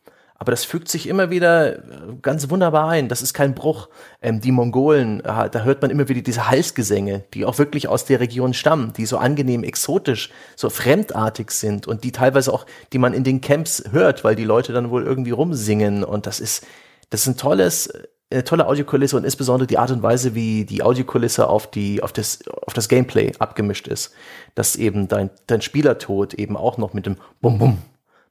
[0.44, 1.80] Aber das fügt sich immer wieder äh,
[2.20, 3.08] ganz wunderbar ein.
[3.08, 3.88] Das ist kein Bruch.
[4.20, 8.04] Ähm, die Mongolen, äh, da hört man immer wieder diese Halsgesänge, die auch wirklich aus
[8.04, 12.98] der Region stammen, die so angenehm exotisch, so fremdartig sind und die teilweise auch, die
[12.98, 16.04] man in den Camps hört, weil die Leute dann wohl irgendwie rumsingen.
[16.04, 16.66] Und das ist,
[17.08, 17.90] das ist ein tolles,
[18.30, 22.12] eine tolle Audiokulisse und insbesondere die Art und Weise, wie die Audiokulisse auf die, auf
[22.12, 24.12] das, auf das Gameplay abgemischt ist.
[24.54, 27.78] Dass eben dein, dein Spielertod eben auch noch mit dem Bum Bum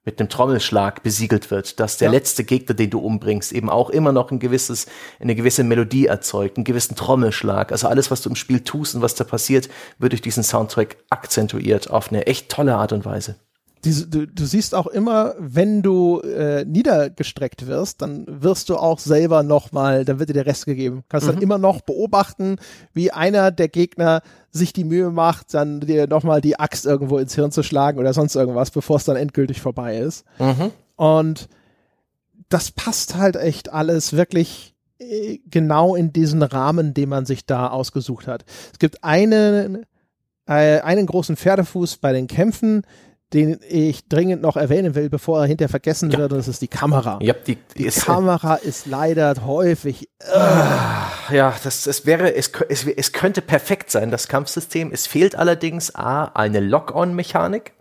[0.06, 2.12] mit einem Trommelschlag besiegelt wird, dass der ja.
[2.12, 4.88] letzte Gegner, den du umbringst, eben auch immer noch ein gewisses,
[5.20, 7.72] eine gewisse Melodie erzeugt, einen gewissen Trommelschlag.
[7.72, 9.70] Also alles, was du im Spiel tust und was da passiert,
[10.00, 13.36] wird durch diesen Soundtrack akzentuiert auf eine echt tolle Art und Weise
[13.84, 19.00] diese, du, du siehst auch immer, wenn du äh, niedergestreckt wirst, dann wirst du auch
[19.00, 21.04] selber nochmal, dann wird dir der Rest gegeben.
[21.10, 21.34] Kannst mhm.
[21.34, 22.58] dann immer noch beobachten,
[22.94, 27.36] wie einer der Gegner sich die Mühe macht, dann dir nochmal die Axt irgendwo ins
[27.36, 30.24] Hirn zu schlagen oder sonst irgendwas, bevor es dann endgültig vorbei ist.
[30.40, 30.72] Mhm.
[30.96, 31.50] Und
[32.50, 37.68] das passt halt echt alles wirklich äh, genau in diesen Rahmen, den man sich da
[37.68, 38.46] ausgesucht hat.
[38.72, 39.86] Es gibt einen,
[40.46, 42.84] äh, einen großen Pferdefuß bei den Kämpfen,
[43.34, 46.20] den ich dringend noch erwähnen will, bevor er hinterher vergessen ja.
[46.20, 47.20] wird, und das ist die Kamera.
[47.22, 50.10] Ja, die, die, die ist, äh, Kamera äh, ist leider häufig.
[50.20, 51.36] Äh.
[51.36, 54.92] Ja, das, das wäre, es, es, es könnte perfekt sein, das Kampfsystem.
[54.92, 57.74] Es fehlt allerdings A, eine Lock-on-Mechanik.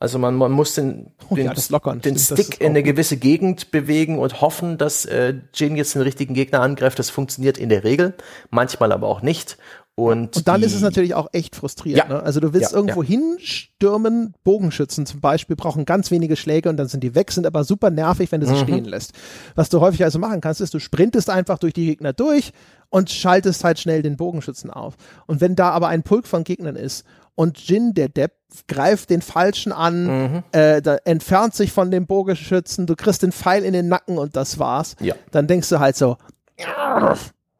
[0.00, 4.18] Also man, man muss den, oh, den, ja, den Stick in eine gewisse Gegend bewegen
[4.18, 6.98] und hoffen, dass äh, Jin jetzt den richtigen Gegner angreift.
[6.98, 8.12] Das funktioniert in der Regel,
[8.50, 9.56] manchmal aber auch nicht.
[9.96, 12.08] Und, Und dann die, ist es natürlich auch echt frustrierend.
[12.10, 12.16] Ja.
[12.16, 12.22] Ne?
[12.22, 16.88] Also du willst Ja, irgendwo hinstürmen, Bogenschützen zum Beispiel brauchen ganz wenige Schläge und dann
[16.88, 18.62] sind die weg, sind aber super nervig, wenn du sie Mhm.
[18.62, 19.12] stehen lässt.
[19.54, 22.52] Was du häufig also machen kannst, ist, du sprintest einfach durch die Gegner durch
[22.90, 24.94] und schaltest halt schnell den Bogenschützen auf.
[25.26, 27.04] Und wenn da aber ein Pulk von Gegnern ist
[27.36, 28.32] und Jin, der Depp,
[28.68, 30.42] greift den Falschen an, Mhm.
[30.52, 34.34] äh, da entfernt sich von dem Bogenschützen, du kriegst den Pfeil in den Nacken und
[34.36, 34.96] das war's.
[35.00, 35.14] Ja.
[35.30, 36.16] Dann denkst du halt so,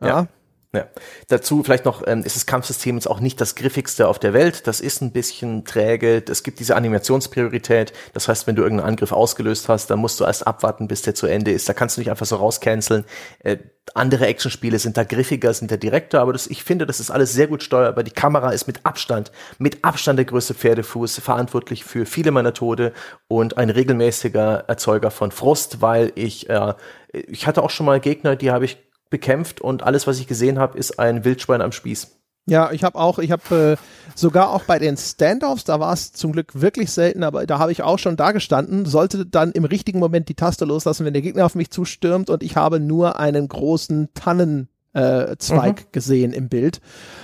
[0.00, 0.26] ja,
[0.74, 0.88] Ja.
[1.28, 4.66] Dazu vielleicht noch, ähm, ist das Kampfsystem jetzt auch nicht das griffigste auf der Welt.
[4.66, 6.22] Das ist ein bisschen träge.
[6.28, 7.92] Es gibt diese Animationspriorität.
[8.12, 11.14] Das heißt, wenn du irgendeinen Angriff ausgelöst hast, dann musst du erst abwarten, bis der
[11.14, 11.68] zu Ende ist.
[11.68, 13.04] Da kannst du nicht einfach so rauscanceln.
[13.38, 13.58] Äh,
[13.92, 17.32] andere Actionspiele sind da griffiger, sind da direkter, aber das, ich finde, das ist alles
[17.32, 18.02] sehr gut steuerbar.
[18.02, 22.92] Die Kamera ist mit Abstand, mit Abstand der größte Pferdefuß, verantwortlich für viele meiner Tode
[23.28, 26.74] und ein regelmäßiger Erzeuger von Frust, weil ich, äh,
[27.12, 28.78] ich hatte auch schon mal Gegner, die habe ich
[29.10, 32.10] bekämpft und alles, was ich gesehen habe, ist ein Wildschwein am Spieß.
[32.46, 36.12] Ja, ich habe auch, ich habe äh, sogar auch bei den Standoffs, da war es
[36.12, 39.64] zum Glück wirklich selten, aber da habe ich auch schon da gestanden, sollte dann im
[39.64, 43.18] richtigen Moment die Taste loslassen, wenn der Gegner auf mich zustürmt und ich habe nur
[43.18, 46.80] einen großen Tannenzweig äh, Zweig gesehen im Bild.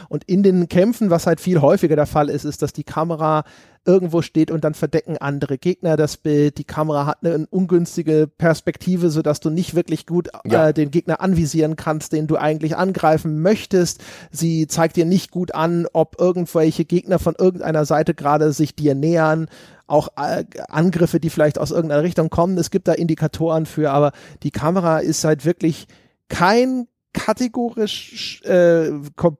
[0.08, 3.44] Und in den Kämpfen, was halt viel häufiger der Fall ist, ist, dass die Kamera
[3.86, 6.58] irgendwo steht und dann verdecken andere Gegner das Bild.
[6.58, 10.68] Die Kamera hat eine ungünstige Perspektive, sodass du nicht wirklich gut Ja.
[10.68, 14.02] äh, den Gegner anvisieren kannst, den du eigentlich angreifen möchtest.
[14.30, 18.94] Sie zeigt dir nicht gut an, ob irgendwelche Gegner von irgendeiner Seite gerade sich dir
[18.94, 19.46] nähern.
[19.86, 22.58] Auch äh, Angriffe, die vielleicht aus irgendeiner Richtung kommen.
[22.58, 25.86] Es gibt da Indikatoren für, aber die Kamera ist halt wirklich
[26.28, 28.90] kein kategorisch äh,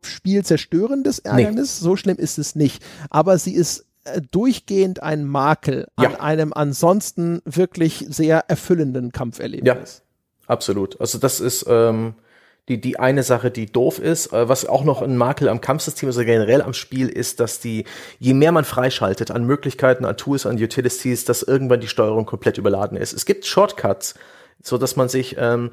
[0.03, 1.79] spielzerstörendes Ärgernis.
[1.79, 2.83] So schlimm ist es nicht.
[3.11, 6.21] Aber sie ist äh, durchgehend ein Makel an Ja.
[6.21, 10.03] einem ansonsten wirklich sehr erfüllenden Kampferlebnis.
[10.47, 11.01] Absolut.
[11.01, 12.15] Also das ist ähm,
[12.69, 14.33] die, die eine Sache, die doof ist.
[14.33, 17.61] Äh, was auch noch ein Makel am Kampfsystem ist oder generell am Spiel ist, dass
[17.61, 17.85] die,
[18.19, 22.59] je mehr man freischaltet an Möglichkeiten, an Tools, an Utilities, dass irgendwann die Steuerung komplett
[22.59, 23.13] überladen ist.
[23.13, 24.15] Es gibt Shortcuts,
[24.63, 25.71] so dass man sich ähm,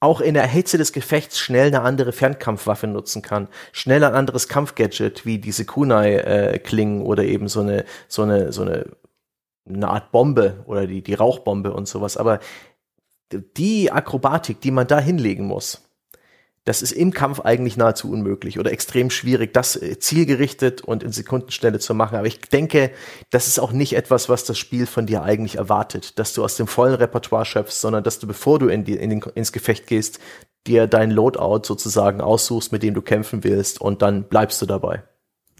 [0.00, 4.48] auch in der Hitze des Gefechts schnell eine andere Fernkampfwaffe nutzen kann, schnell ein anderes
[4.48, 8.86] Kampfgadget wie diese Kunai-Klingen oder eben so eine so eine so eine
[9.68, 12.16] eine Art Bombe oder die die Rauchbombe und sowas.
[12.16, 12.38] Aber
[13.32, 15.87] die Akrobatik, die man da hinlegen muss,
[16.68, 21.12] das ist im Kampf eigentlich nahezu unmöglich oder extrem schwierig, das äh, zielgerichtet und in
[21.12, 22.18] Sekundenschnelle zu machen.
[22.18, 22.90] Aber ich denke,
[23.30, 26.56] das ist auch nicht etwas, was das Spiel von dir eigentlich erwartet, dass du aus
[26.56, 29.86] dem vollen Repertoire schöpfst, sondern dass du, bevor du in die, in den, ins Gefecht
[29.86, 30.20] gehst,
[30.66, 35.04] dir dein Loadout sozusagen aussuchst, mit dem du kämpfen willst und dann bleibst du dabei.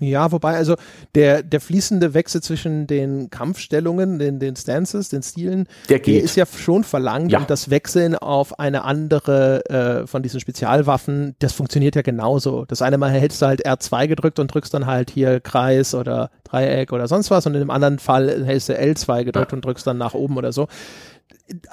[0.00, 0.76] Ja, wobei also
[1.14, 6.22] der, der fließende Wechsel zwischen den Kampfstellungen, den, den Stances, den Stilen, Der geht.
[6.22, 7.38] ist ja schon verlangt Ja.
[7.40, 9.64] und das Wechseln auf eine andere
[10.02, 12.64] äh, von diesen Spezialwaffen, das funktioniert ja genauso.
[12.64, 16.30] Das eine Mal hältst du halt R2 gedrückt und drückst dann halt hier Kreis oder
[16.44, 19.86] Dreieck oder sonst was und in dem anderen Fall hältst du L2 gedrückt und drückst
[19.86, 20.68] dann nach oben oder so.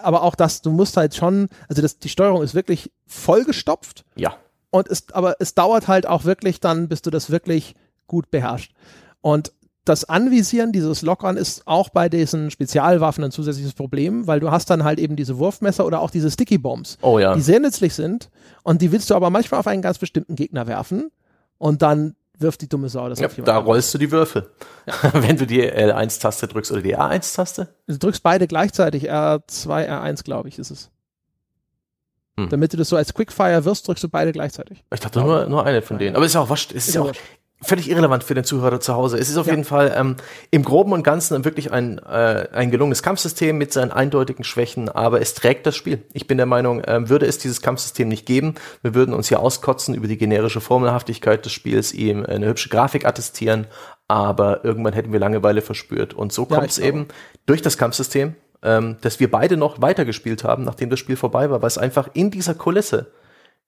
[0.01, 4.35] Aber auch das, du musst halt schon, also das, die Steuerung ist wirklich vollgestopft Ja.
[4.71, 7.75] und es, aber es dauert halt auch wirklich dann, bis du das wirklich
[8.07, 8.73] gut beherrscht.
[9.21, 9.51] Und
[9.83, 14.69] das Anvisieren, dieses Lockern ist auch bei diesen Spezialwaffen ein zusätzliches Problem, weil du hast
[14.71, 17.35] dann halt eben diese Wurfmesser oder auch diese Sticky Bombs, Oh ja.
[17.35, 18.31] die sehr nützlich sind
[18.63, 21.11] und die willst du aber manchmal auf einen ganz bestimmten Gegner werfen
[21.59, 23.45] und dann wirft die dumme Sau das ja auf jemanden.
[23.45, 24.49] da rollst du die Würfel.
[25.13, 27.67] Wenn du die L1-Taste drückst oder die R1-Taste.
[27.87, 30.89] Du drückst beide gleichzeitig, R2, R1 glaube ich ist es.
[32.37, 32.49] Hm.
[32.49, 34.83] Damit du das so als Quickfire wirst, drückst du beide gleichzeitig.
[34.93, 36.15] Ich dachte nur, nur eine von denen.
[36.15, 36.49] Aber ist ja auch.
[36.51, 37.15] Es ist, Ist ja ja auch.
[37.61, 39.17] Völlig irrelevant für den Zuhörer zu Hause.
[39.17, 39.53] Es ist auf Ja.
[39.53, 40.17] jeden Fall ähm,
[40.51, 45.21] im Groben und Ganzen wirklich ein, äh, ein gelungenes Kampfsystem mit seinen eindeutigen Schwächen, aber
[45.21, 46.03] es trägt das Spiel.
[46.13, 49.39] Ich bin der Meinung, ähm, würde es dieses Kampfsystem nicht geben, wir würden uns hier
[49.39, 53.67] auskotzen über die generische Formelhaftigkeit des Spiels, ihm eine hübsche Grafik attestieren,
[54.07, 56.13] aber irgendwann hätten wir Langeweile verspürt.
[56.13, 56.87] Und so Ja, kommt es glaube.
[56.89, 57.07] eben
[57.45, 61.61] durch das Kampfsystem, ähm, dass wir beide noch weitergespielt haben, nachdem das Spiel vorbei war,
[61.61, 63.07] weil es einfach in dieser Kulisse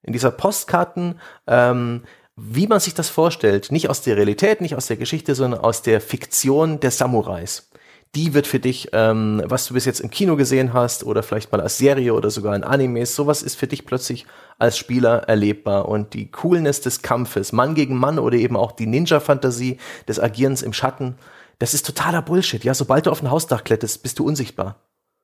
[0.03, 2.03] in dieser Postkarten, ähm,
[2.39, 5.81] wie man sich das vorstellt, nicht aus der Realität, nicht aus der Geschichte, sondern aus
[5.81, 7.69] der Fiktion der Samurais.
[8.15, 11.51] Die wird für dich, ähm, was du bis jetzt im Kino gesehen hast oder vielleicht
[11.51, 14.27] mal als Serie oder sogar in Animes, sowas ist für dich plötzlich
[14.59, 18.87] als Spieler erlebbar und die Coolness des Kampfes, Mann gegen Mann oder eben auch die
[18.87, 19.77] Ninja-Fantasie
[20.07, 21.15] des Agierens im Schatten,
[21.59, 22.63] das ist totaler Bullshit.
[22.63, 24.75] Ja, sobald du auf ein Hausdach kletterst, bist du unsichtbar.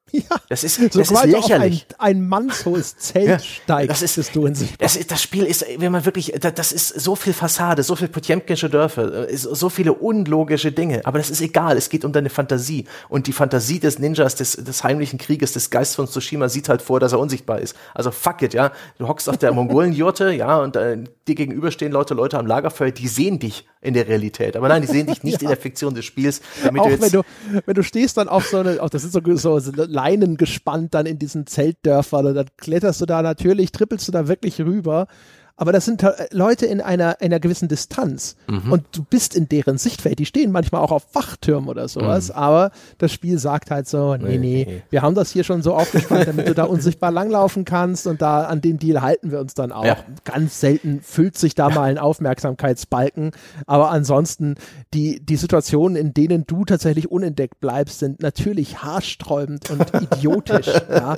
[0.15, 1.87] Ja, Das ist, das ist lächerlich.
[1.97, 4.77] Ein, ein mannshohes Zelt Ja, steigst, das ist- du in sich.
[4.77, 7.95] Das, ist, das Spiel ist, wenn man wirklich, da- das ist so viel Fassade, so
[7.95, 11.01] viel Potjemkinsche Dörfer, äh, so viele unlogische Dinge.
[11.05, 11.77] Aber das ist egal.
[11.77, 12.85] Es geht um deine Fantasie.
[13.09, 16.83] Und die Fantasie des Ninjas, des, des heimlichen Krieges, des Geistes von Tsushima sieht halt
[16.83, 17.75] vor, dass er unsichtbar ist.
[17.95, 18.71] Also fuck it, ja.
[18.99, 20.97] Du hockst auf der Mongolenjurte, ja, und äh,
[21.27, 24.55] dir gegenüber stehen Leute, Leute am Lagerfeuer, die sehen dich in der Realität.
[24.55, 27.01] Aber nein, die sehen dich nicht in der Fiktion des Spiels, damit Auch du jetzt.
[27.01, 30.37] wenn du, wenn du stehst dann auf so eine, auf, das sind so, so Leinen
[30.37, 34.59] gespannt dann in diesen Zeltdörfern und dann kletterst du da natürlich, trippelst du da wirklich
[34.59, 35.07] rüber.
[35.55, 38.35] Aber das sind äh, Leute in einer, einer gewissen Distanz.
[38.47, 38.71] Mhm.
[38.71, 40.17] Und du bist in deren Sichtfeld.
[40.17, 42.31] Die stehen manchmal auch auf Wachtürmen oder sowas.
[42.31, 44.41] Aber das Spiel sagt halt so, nee, Mhm.
[44.41, 48.07] Nee, nee, wir haben das hier schon so aufgespannt, damit du da unsichtbar langlaufen kannst.
[48.07, 49.85] Und da an den Deal halten wir uns dann auch.
[49.85, 49.97] Ja.
[50.23, 53.31] Ganz selten füllt sich da mal ein Aufmerksamkeitsbalken.
[53.67, 54.55] Aber ansonsten,
[54.93, 60.67] die, die Situationen, in denen du tatsächlich unentdeckt bleibst, sind natürlich haarsträubend und idiotisch.
[60.89, 61.17] Ja.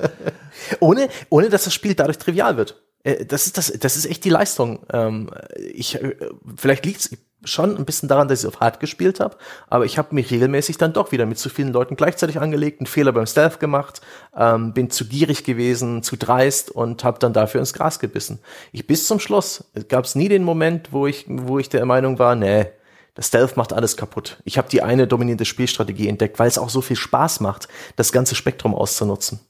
[0.80, 2.82] ohne, ohne dass das Spiel dadurch trivial wird.
[3.06, 4.80] Äh, Das ist, das, das ist echt die Leistung.
[4.92, 5.30] Ähm,
[5.72, 6.16] Ich, äh,
[6.56, 7.10] vielleicht liegt's
[7.44, 9.36] schon ein bisschen daran, dass ich auf hart gespielt habe,
[9.68, 12.86] aber ich habe mich regelmäßig dann doch wieder mit zu vielen Leuten gleichzeitig angelegt, einen
[12.86, 14.00] Fehler beim Stealth gemacht,
[14.36, 18.40] ähm, bin zu gierig gewesen, zu dreist und habe dann dafür ins Gras gebissen.
[18.72, 22.18] Ich bis zum Schluss gab es nie den Moment, wo ich, wo ich der Meinung
[22.18, 22.66] war, nee,
[23.14, 24.38] das Stealth macht alles kaputt.
[24.44, 28.12] Ich habe die eine dominierende Spielstrategie entdeckt, weil es auch so viel Spaß macht, das
[28.12, 29.40] ganze Spektrum auszunutzen.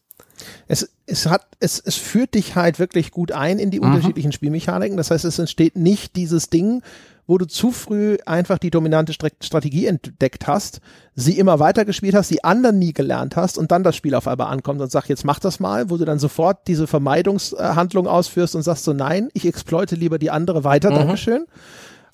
[0.69, 3.87] Es, es hat, es, es führt dich halt wirklich gut ein in die Mhm.
[3.87, 4.97] unterschiedlichen Spielmechaniken.
[4.97, 6.83] Das heißt, es entsteht nicht dieses Ding,
[7.29, 10.81] wo du zu früh einfach die dominante Stra- Strategie entdeckt hast,
[11.17, 14.47] sie immer weitergespielt hast, die anderen nie gelernt hast und dann das Spiel auf einmal
[14.47, 18.63] ankommt und sagt, jetzt mach das mal, wo du dann sofort diese Vermeidungshandlung ausführst und
[18.63, 21.47] sagst so, nein, ich exploite lieber die andere weiter, Dankeschön.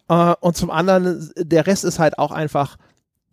[0.08, 2.76] Äh, und zum anderen, der Rest ist halt auch einfach,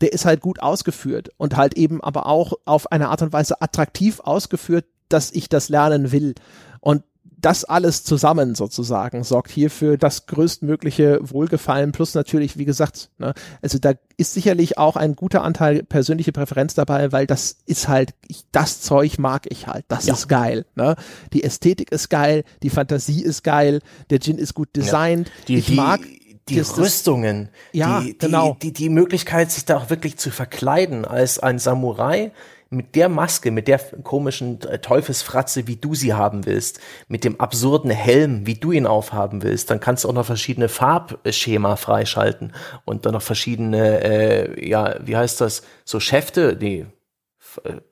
[0.01, 3.61] der ist halt gut ausgeführt und halt eben aber auch auf eine Art und Weise
[3.61, 6.35] attraktiv ausgeführt, dass ich das lernen will.
[6.81, 7.03] Und
[7.41, 13.77] das alles zusammen sozusagen sorgt hierfür das größtmögliche Wohlgefallen plus natürlich, wie gesagt, ne, also
[13.79, 18.43] da ist sicherlich auch ein guter Anteil persönliche Präferenz dabei, weil das ist halt, ich,
[18.51, 20.15] das Zeug mag ich halt, das Ja.
[20.15, 20.65] ist geil.
[20.75, 20.95] Ne?
[21.31, 25.67] Die Ästhetik ist geil, die Fantasie ist geil, der Gin ist gut designt, Die, ich
[25.67, 26.01] die, mag
[26.49, 28.57] die das- Rüstungen, Ja, die, die, genau.
[28.61, 32.31] die, die Möglichkeit, sich da auch wirklich zu verkleiden als ein Samurai
[32.71, 37.39] mit der Maske, mit der komischen äh, Teufelsfratze, wie du sie haben willst, mit dem
[37.39, 42.53] absurden Helm, wie du ihn aufhaben willst, dann kannst du auch noch verschiedene Farbschema freischalten
[42.85, 46.85] und dann noch verschiedene, äh, ja, wie heißt das, so Schäfte, nee, äh,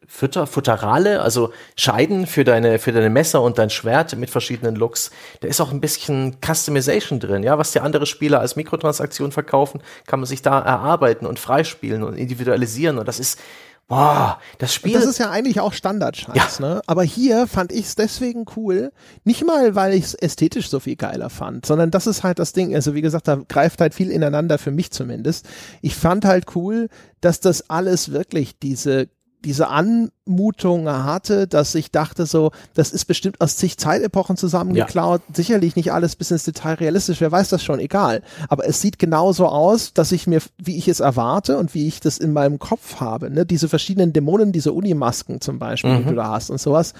[0.06, 5.12] Fütter, Futterale, also Scheiden für deine, für deine Messer und dein Schwert mit verschiedenen Looks.
[5.42, 9.82] Da ist auch ein bisschen Customization drin, ja, was dir andere Spieler als Mikrotransaktion verkaufen,
[10.06, 13.40] kann man sich da erarbeiten und freispielen und individualisieren und das ist,
[13.88, 14.94] boah, das Spiel.
[14.94, 16.82] Das ist ja eigentlich auch Standardscheiß, ne?
[16.88, 18.92] Aber hier fand ich es deswegen cool,
[19.24, 22.54] nicht mal, weil ich es ästhetisch so viel geiler fand, sondern das ist halt das
[22.54, 22.76] Ding.
[22.76, 25.48] Also wie gesagt, da greift halt viel ineinander für mich zumindest.
[25.82, 26.90] Ich fand halt cool,
[27.22, 29.08] dass das alles wirklich diese
[29.46, 35.76] diese Anmutung hatte, dass ich dachte so, das ist bestimmt aus zig Zeitepochen zusammengeklaut, sicherlich
[35.76, 38.24] nicht alles bis ins Detail realistisch, wer weiß das schon, egal.
[38.50, 42.00] Aber es sieht genauso aus, dass ich mir, wie ich es erwarte und wie ich
[42.00, 46.16] das in meinem Kopf habe, ne, diese verschiedenen Dämonen, diese Unimasken zum Beispiel, die du
[46.16, 46.94] da hast und sowas,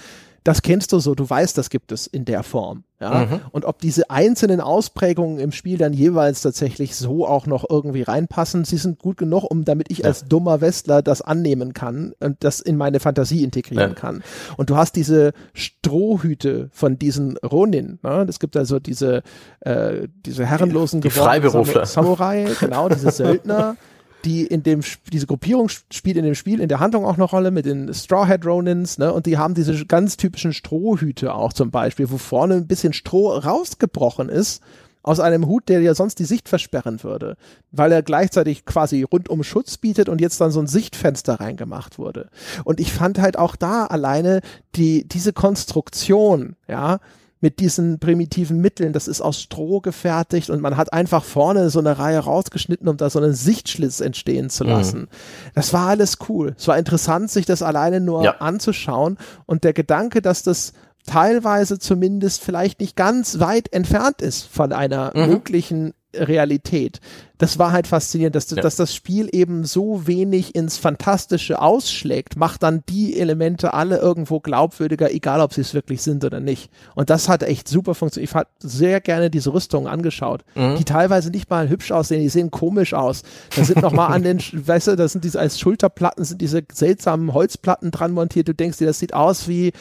[0.44, 2.84] das kennst du so, du weißt, das gibt es in der Form.
[3.00, 3.42] Ja?
[3.52, 8.66] Und ob diese einzelnen Ausprägungen im Spiel dann jeweils tatsächlich so auch noch irgendwie reinpassen,
[8.66, 12.60] sie sind gut genug, um damit ich als dummer Westler das annehmen kann und das
[12.60, 13.96] in meine Fantasie integrieren Ja.
[13.96, 14.24] kann.
[14.58, 18.00] Und du hast diese Strohhüte von diesen Ronin.
[18.04, 18.26] Ne?
[18.28, 19.22] Es gibt also diese,
[19.62, 21.86] äh, diese herrenlosen Die gewordenen Freiberufler.
[21.86, 23.76] Samurai, genau, diese Söldner
[24.28, 24.82] die in dem
[25.12, 27.94] diese Gruppierung sp- spielt in dem Spiel in der Handlung auch eine Rolle mit den
[27.94, 29.14] Strawhead Ronins, ne?
[29.14, 33.30] Und die haben diese ganz typischen Strohhüte auch zum Beispiel, wo vorne ein bisschen Stroh
[33.30, 34.62] rausgebrochen ist
[35.04, 37.38] aus einem Hut, der ja sonst die Sicht versperren würde,
[37.72, 42.30] weil er gleichzeitig quasi rundum Schutz bietet und jetzt dann so ein Sichtfenster reingemacht wurde.
[42.66, 44.42] Und ich fand halt auch da alleine
[44.76, 47.00] die diese Konstruktion, ja,
[47.40, 48.94] mit diesen primitiven Mitteln.
[48.94, 52.98] Das ist aus Stroh gefertigt und man hat einfach vorne so eine Reihe rausgeschnitten, um
[52.98, 55.08] da so einen Sichtschlitz entstehen zu lassen.
[55.54, 56.56] Das war alles cool.
[56.58, 58.38] Es war interessant, sich das alleine nur Ja.
[58.40, 60.74] anzuschauen und der Gedanke, dass das
[61.06, 67.00] teilweise zumindest vielleicht nicht ganz weit entfernt ist von einer möglichen Realität.
[67.38, 68.62] Das war halt faszinierend, dass, ja.
[68.62, 74.40] dass das Spiel eben so wenig ins Fantastische ausschlägt, macht dann die Elemente alle irgendwo
[74.40, 76.72] glaubwürdiger, egal ob sie es wirklich sind oder nicht.
[76.96, 78.32] Und das hat echt super funktioniert.
[78.32, 80.78] Ich habe sehr gerne diese Rüstungen angeschaut, mhm.
[80.78, 83.22] die teilweise nicht mal hübsch aussehen, die sehen komisch aus.
[83.56, 86.64] Da sind noch mal an den, weißt du, da sind diese als Schulterplatten sind diese
[86.72, 88.48] seltsamen Holzplatten dran montiert.
[88.48, 89.74] Du denkst dir, das sieht aus wie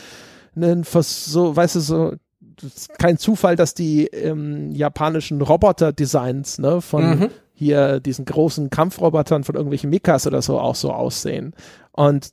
[0.57, 2.13] ein, so, weißt du, so
[2.99, 7.31] kein Zufall, dass die ähm, japanischen Roboter-Designs ne, von mhm.
[7.55, 11.55] hier diesen großen Kampfrobotern von irgendwelchen Mikas oder so auch so aussehen.
[11.93, 12.31] Und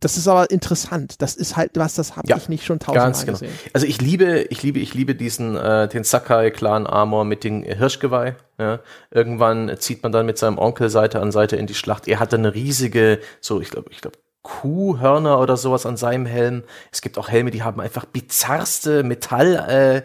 [0.00, 1.22] das ist aber interessant.
[1.22, 3.32] Das ist halt was, das habe ja, ich nicht schon tausendmal genau.
[3.32, 3.52] gesehen.
[3.72, 7.62] Also ich liebe, ich liebe, ich liebe diesen äh, den Sakai Clan Armor mit dem
[7.62, 8.36] Hirschgeweih.
[8.58, 8.80] Ja.
[9.10, 12.08] Irgendwann zieht man dann mit seinem Onkel Seite an Seite in die Schlacht.
[12.08, 16.62] Er hat eine riesige, so ich glaube, ich glaube Kuhhörner oder sowas an seinem Helm.
[16.92, 20.04] Es gibt auch Helme, die haben einfach bizarrste Metallformen,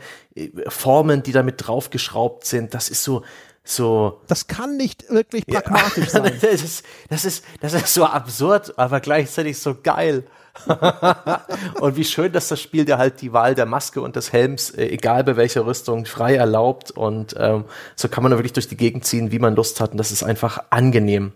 [1.19, 2.73] äh, die damit draufgeschraubt sind.
[2.73, 3.21] Das ist so,
[3.63, 4.21] so.
[4.27, 6.09] Das kann nicht wirklich pragmatisch ja.
[6.23, 6.33] sein.
[6.41, 10.23] das, ist, das, ist, das ist so absurd, aber gleichzeitig so geil.
[11.79, 14.71] und wie schön, dass das Spiel dir halt die Wahl der Maske und des Helms,
[14.71, 16.89] äh, egal bei welcher Rüstung, frei erlaubt.
[16.89, 17.65] Und ähm,
[17.95, 19.91] so kann man da wirklich durch die Gegend ziehen, wie man Lust hat.
[19.91, 21.33] Und das ist einfach angenehm.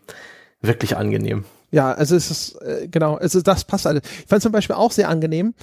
[0.61, 1.45] Wirklich angenehm.
[1.75, 4.01] Ja, also es ist, äh, genau, also das passt alles.
[4.21, 5.53] Ich fand zum Beispiel auch sehr angenehm,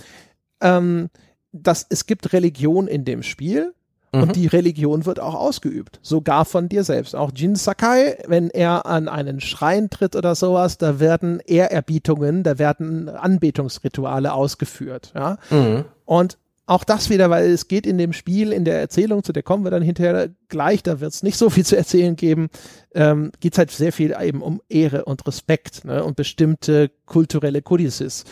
[0.61, 1.09] ähm,
[1.53, 3.73] dass es gibt Religion in dem Spiel
[4.13, 4.33] und mhm.
[4.35, 7.17] die Religion wird auch ausgeübt, sogar von dir selbst.
[7.17, 12.59] Auch Jin Sakai, wenn er an einen Schrein tritt oder sowas, da werden Ehrerbietungen, da
[12.59, 15.15] werden Anbetungsrituale ausgeführt.
[15.15, 15.39] Ja?
[15.49, 15.87] Mhm.
[16.05, 16.37] Und
[16.67, 19.65] auch das wieder, weil es geht in dem Spiel, in der Erzählung, zu der kommen
[19.65, 22.49] wir dann hinterher gleich, da wird es nicht so viel zu erzählen geben,
[22.95, 27.63] ähm, geht es halt sehr viel eben um Ehre und Respekt ne, und bestimmte kulturelle
[27.63, 28.25] Kodices.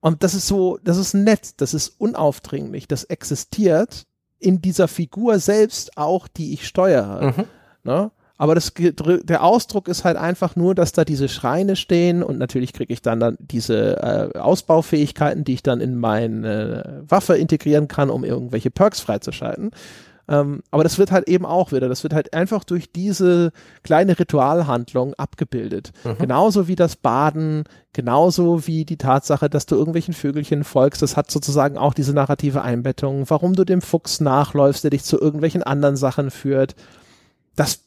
[0.00, 4.06] Und das ist so, das ist nett, das ist unaufdringlich, das existiert
[4.38, 7.34] in dieser Figur selbst auch, die ich steuere.
[7.36, 7.44] Mhm.
[7.84, 8.10] Ne?
[8.42, 12.72] Aber das, der Ausdruck ist halt einfach nur, dass da diese Schreine stehen und natürlich
[12.72, 18.10] kriege ich dann, dann diese äh, Ausbaufähigkeiten, die ich dann in meine Waffe integrieren kann,
[18.10, 19.70] um irgendwelche Perks freizuschalten.
[20.26, 23.52] Ähm, aber das wird halt eben auch wieder, das wird halt einfach durch diese
[23.84, 25.92] kleine Ritualhandlung abgebildet.
[26.02, 26.18] Mhm.
[26.18, 27.62] Genauso wie das Baden,
[27.92, 32.62] genauso wie die Tatsache, dass du irgendwelchen Vögelchen folgst, das hat sozusagen auch diese narrative
[32.62, 36.74] Einbettung, warum du dem Fuchs nachläufst, der dich zu irgendwelchen anderen Sachen führt.
[37.54, 37.84] Das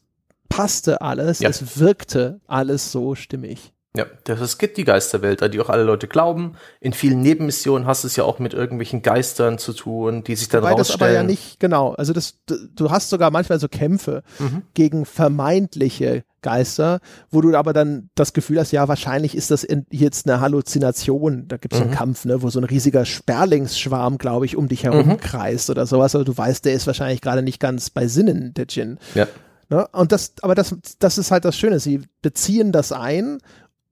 [0.49, 1.49] passte alles, ja.
[1.49, 3.73] es wirkte alles so stimmig.
[3.95, 6.55] Ja, das gibt die Geisterwelt, an die auch alle Leute glauben.
[6.81, 10.49] In vielen Nebenmissionen hast du es ja auch mit irgendwelchen Geistern zu tun, die sich
[10.49, 10.99] dann Wobei rausstellen.
[10.99, 11.93] das aber ja nicht, genau.
[11.93, 14.63] Also das, du hast sogar manchmal so Kämpfe mhm.
[14.73, 16.99] gegen vermeintliche Geister,
[17.31, 21.47] wo du aber dann das Gefühl hast, ja, wahrscheinlich ist das in, jetzt eine Halluzination.
[21.47, 21.87] Da gibt es mhm.
[21.87, 25.17] einen Kampf, ne, wo so ein riesiger Sperlingsschwarm, glaube ich, um dich herum mhm.
[25.17, 26.13] kreist oder sowas.
[26.15, 28.99] Aber du weißt, der ist wahrscheinlich gerade nicht ganz bei Sinnen, der Djinn.
[29.15, 29.27] Ja.
[29.69, 29.87] Ne?
[29.91, 31.79] Und das, aber das, das ist halt das Schöne.
[31.79, 33.39] Sie beziehen das ein,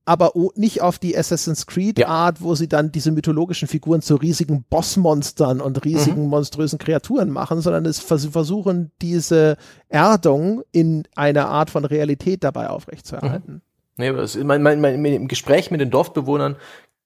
[0.06, 2.08] aber nicht auf die Assassin's Creed ja.
[2.08, 6.30] Art, wo sie dann diese mythologischen Figuren zu riesigen Bossmonstern und riesigen mhm.
[6.30, 12.70] monströsen Kreaturen machen, sondern es vers versuchen, diese Erdung in einer Art von Realität dabei
[12.70, 13.54] aufrechtzuerhalten.
[13.56, 13.62] Mhm.
[13.95, 16.56] Nee, aber es, mein, mein, mein, im Gespräch mit den Dorfbewohnern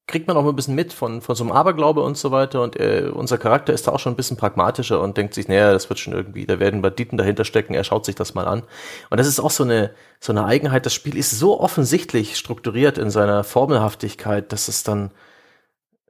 [0.07, 2.61] kriegt man auch mal ein bisschen mit von, von so einem Aberglaube und so weiter.
[2.61, 5.73] Und äh, unser Charakter ist da auch schon ein bisschen pragmatischer und denkt sich, naja,
[5.73, 8.63] das wird schon irgendwie, da werden Banditen dahinter stecken, er schaut sich das mal an.
[9.09, 10.85] Und das ist auch so eine, so eine Eigenheit.
[10.85, 15.11] Das Spiel ist so offensichtlich strukturiert in seiner Formelhaftigkeit, dass es dann,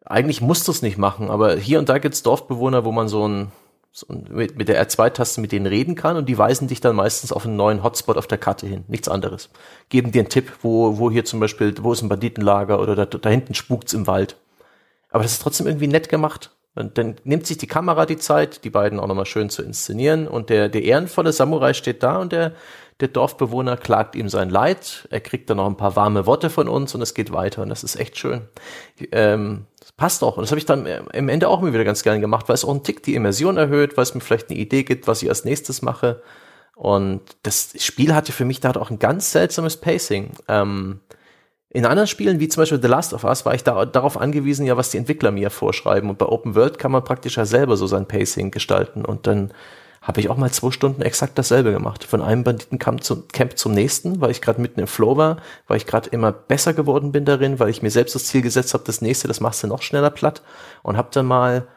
[0.06, 3.52] eigentlich muss das nicht machen, aber hier und da gibt's Dorfbewohner, wo man so ein,
[4.08, 7.46] mit, mit der R2-Taste mit denen reden kann und die weisen dich dann meistens auf
[7.46, 8.84] einen neuen Hotspot auf der Karte hin.
[8.88, 9.50] Nichts anderes.
[9.90, 13.06] Geben dir einen Tipp, wo, wo hier zum Beispiel, wo ist ein Banditenlager oder da,
[13.06, 14.38] da hinten spukt's im Wald.
[15.10, 16.52] Aber das ist trotzdem irgendwie nett gemacht.
[16.76, 20.28] Und dann nimmt sich die Kamera die Zeit, die beiden auch nochmal schön zu inszenieren
[20.28, 22.54] und der, der ehrenvolle Samurai steht da und der,
[23.00, 25.08] der Dorfbewohner klagt ihm sein Leid.
[25.10, 27.70] Er kriegt dann noch ein paar warme Worte von uns und es geht weiter und
[27.70, 28.42] das ist echt schön.
[29.12, 29.66] Ähm,
[29.98, 30.38] passt auch.
[30.38, 32.64] Und das habe ich dann im Ende auch immer wieder ganz gerne gemacht, weil es
[32.64, 35.30] auch einen Tick die Immersion erhöht, weil es mir vielleicht eine Idee gibt, was ich
[35.30, 36.22] als nächstes mache.
[36.76, 40.32] Und das Spiel hatte für mich da auch ein ganz seltsames Pacing.
[40.48, 41.00] Ähm,
[41.70, 44.66] in anderen Spielen, wie zum Beispiel The Last of Us, war ich da, darauf angewiesen,
[44.66, 46.10] ja, was die Entwickler mir vorschreiben.
[46.10, 49.04] Und bei Open World kann man praktisch ja selber so sein Pacing gestalten.
[49.04, 49.52] Und dann
[50.08, 52.06] habe ich auch mal zwei Stunden exakt dasselbe gemacht.
[52.06, 55.76] Von einem Banditencamp zum, Camp zum nächsten, weil ich gerade mitten im Flow war, weil
[55.76, 58.86] ich gerade immer besser geworden bin darin, weil ich mir selbst das Ziel gesetzt habe,
[58.86, 60.42] das nächste, das machst du noch schneller platt
[60.82, 61.68] und habe dann mal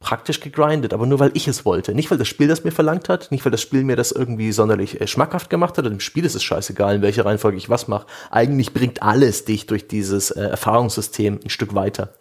[0.00, 1.94] praktisch gegrindet, aber nur weil ich es wollte.
[1.94, 4.52] Nicht, weil das Spiel das mir verlangt hat, nicht, weil das Spiel mir das irgendwie
[4.52, 5.84] sonderlich äh, schmackhaft gemacht hat.
[5.84, 8.06] Dem Spiel ist es scheißegal, in welcher Reihenfolge ich was mache.
[8.30, 12.14] Eigentlich bringt alles dich durch dieses äh, Erfahrungssystem ein Stück weiter.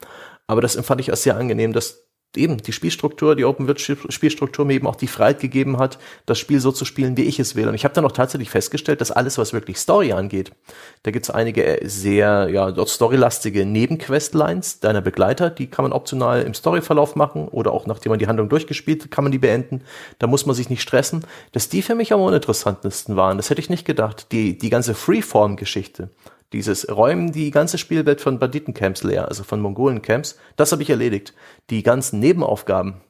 [0.45, 2.03] Aber das empfand ich als sehr angenehm, dass
[2.35, 6.39] eben die Spielstruktur, die Open World Spielstruktur mir eben auch die Freiheit gegeben hat, das
[6.39, 7.67] Spiel so zu spielen, wie ich es will.
[7.67, 10.51] Und ich habe dann auch tatsächlich festgestellt, dass alles, was wirklich Story angeht,
[11.03, 16.41] da gibt es einige äh, sehr ja storylastige Nebenquestlines deiner Begleiter, die kann man optional
[16.41, 19.81] im Storyverlauf machen oder auch nachdem man die Handlung durchgespielt, kann man die beenden.
[20.19, 21.25] Da muss man sich nicht stressen.
[21.51, 24.31] Dass die für mich am uninteressantesten waren, das hätte ich nicht gedacht.
[24.31, 26.09] Die die ganze Freeform-Geschichte
[26.53, 31.33] dieses Räumen die ganze Spielwelt von Banditencamps leer, also von Mongolencamps, das habe ich erledigt.
[31.69, 33.01] Die ganzen Nebenaufgaben,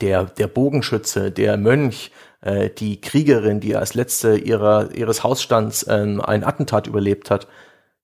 [0.00, 6.20] der, der Bogenschütze, der Mönch, äh, die Kriegerin, die als letzte ihrer, ihres Hausstands ähm,
[6.20, 7.48] ein Attentat überlebt hat,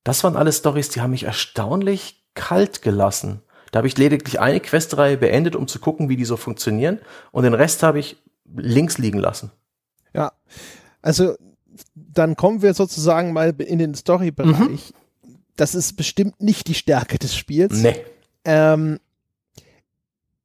[0.02, 3.42] das waren alles Stories, die haben mich erstaunlich kalt gelassen.
[3.70, 7.01] Da habe ich lediglich eine Questreihe beendet, um zu gucken, wie die so funktionieren,
[7.32, 8.16] und den Rest habe ich
[8.55, 9.51] links liegen lassen.
[10.12, 10.32] Ja,
[11.02, 11.34] also
[11.94, 14.92] dann kommen wir sozusagen mal in den Story-Bereich.
[14.92, 15.30] Mhm.
[15.56, 17.80] Das ist bestimmt nicht die Stärke des Spiels.
[17.80, 17.96] Nee.
[18.44, 18.98] Ähm,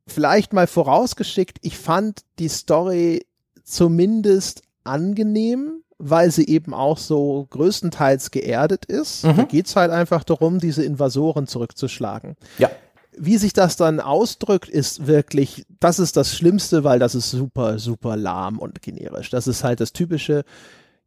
[0.08, 3.26] vielleicht mal vorausgeschickt, ich fand die Story
[3.64, 9.26] zumindest angenehm, weil sie eben auch so größtenteils geerdet ist.
[9.26, 9.38] Mhm.
[9.38, 12.36] Da geht's halt einfach darum, diese Invasoren zurückzuschlagen.
[12.58, 12.72] Ja.
[13.18, 17.78] Wie sich das dann ausdrückt, ist wirklich, das ist das Schlimmste, weil das ist super,
[17.78, 19.30] super lahm und generisch.
[19.30, 20.46] Das ist halt das typische,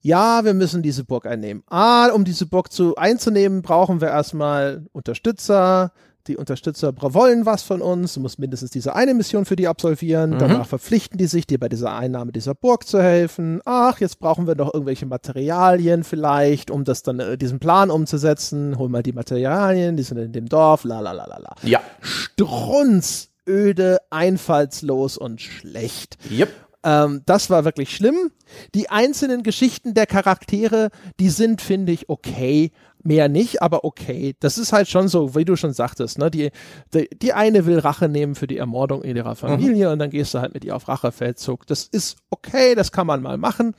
[0.03, 1.62] ja, wir müssen diese Burg einnehmen.
[1.69, 5.93] Ah, um diese Burg zu einzunehmen, brauchen wir erstmal Unterstützer.
[6.29, 8.15] Die Unterstützer wollen was von uns.
[8.15, 10.31] Du musst mindestens diese eine Mission für die absolvieren.
[10.31, 10.39] Mhm.
[10.39, 13.61] Danach verpflichten die sich, dir bei dieser Einnahme dieser Burg zu helfen.
[13.65, 18.79] Ach, jetzt brauchen wir noch irgendwelche Materialien vielleicht, um das dann, äh, diesen Plan umzusetzen.
[18.79, 21.57] Hol mal die Materialien, die sind in dem Dorf, la, la, la, la, la.
[21.62, 21.81] Ja.
[22.01, 26.19] Strunzöde, einfallslos und schlecht.
[26.31, 26.51] Yep.
[26.85, 28.31] Ähm, das war wirklich schlimm.
[28.75, 30.91] Die einzelnen Geschichten der Charaktere,
[31.21, 32.73] die sind, finde ich, okay.
[33.05, 34.37] Mehr nicht, aber okay.
[34.39, 36.31] Das ist halt schon so, wie du schon sagtest, ne?
[36.31, 36.53] Die,
[36.95, 39.93] die, die eine will Rache nehmen für die Ermordung in ihrer Familie mhm.
[39.95, 41.67] und dann gehst du halt mit ihr auf Rachefeldzug.
[41.67, 43.75] Das ist okay, das kann man mal machen.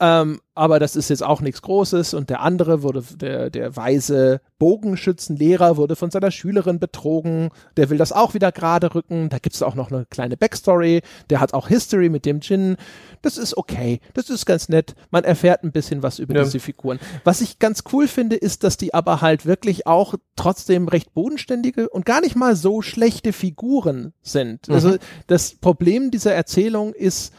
[0.00, 2.14] Ähm, aber das ist jetzt auch nichts Großes.
[2.14, 7.50] Und der andere wurde, der, der weise Bogenschützenlehrer wurde von seiner Schülerin betrogen.
[7.76, 9.28] Der will das auch wieder gerade rücken.
[9.28, 11.02] Da gibt's auch noch eine kleine Backstory.
[11.30, 12.76] Der hat auch History mit dem Djinn.
[13.22, 14.00] Das ist okay.
[14.14, 14.94] Das ist ganz nett.
[15.10, 16.44] Man erfährt ein bisschen was über ja.
[16.44, 16.98] diese Figuren.
[17.24, 21.88] Was ich ganz cool finde, ist, dass die aber halt wirklich auch trotzdem recht bodenständige
[21.88, 24.68] und gar nicht mal so schlechte Figuren sind.
[24.68, 24.74] Mhm.
[24.74, 24.96] Also
[25.26, 27.32] das Problem dieser Erzählung ist,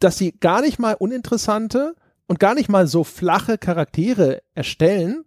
[0.00, 1.94] dass sie gar nicht mal uninteressante
[2.26, 5.24] und gar nicht mal so flache Charaktere erstellen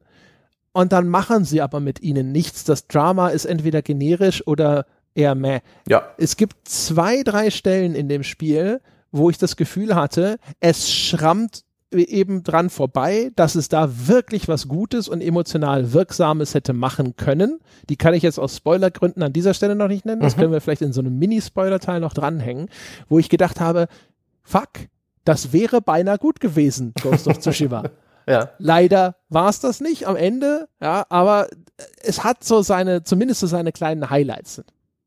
[0.73, 2.63] und dann machen sie aber mit ihnen nichts.
[2.63, 4.85] Das Drama ist entweder generisch oder
[5.15, 5.59] eher meh.
[5.87, 6.03] Ja.
[6.17, 8.81] Es gibt zwei, drei Stellen in dem Spiel,
[9.11, 14.67] wo ich das Gefühl hatte, es schrammt eben dran vorbei, dass es da wirklich was
[14.67, 17.59] Gutes und emotional Wirksames hätte machen können.
[17.89, 20.21] Die kann ich jetzt aus Spoilergründen an dieser Stelle noch nicht nennen.
[20.21, 20.41] Das mhm.
[20.41, 22.69] können wir vielleicht in so einem Mini-Spoiler-Teil noch dranhängen,
[23.07, 23.87] wo ich gedacht habe,
[24.47, 24.69] fuck,
[25.25, 27.83] das wäre beinahe gut gewesen, Ghost of Tsushima.
[28.27, 28.51] ja.
[28.57, 31.49] Leider war es das nicht am Ende, ja, aber
[32.01, 34.63] es hat so seine, zumindest so seine kleinen Highlights.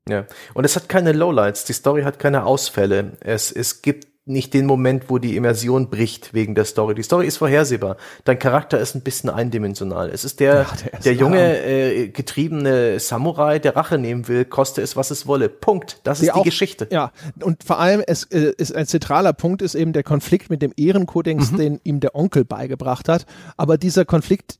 [0.07, 3.17] Ja, und es hat keine Lowlights, die Story hat keine Ausfälle.
[3.19, 6.93] Es, es gibt nicht den Moment, wo die Immersion bricht wegen der Story.
[6.93, 7.97] Die Story ist vorhersehbar.
[8.23, 10.09] Dein Charakter ist ein bisschen eindimensional.
[10.09, 14.81] Es ist der, ja, der, der junge, äh, getriebene Samurai, der Rache nehmen will, koste
[14.83, 15.49] es, was es wolle.
[15.49, 16.01] Punkt.
[16.03, 16.87] Das ist die, die Geschichte.
[16.91, 17.11] Ja,
[17.41, 20.71] und vor allem, es äh, ist ein zentraler Punkt ist eben der Konflikt mit dem
[20.77, 21.57] Ehrenkodex, mhm.
[21.57, 23.25] den ihm der Onkel beigebracht hat.
[23.57, 24.59] Aber dieser Konflikt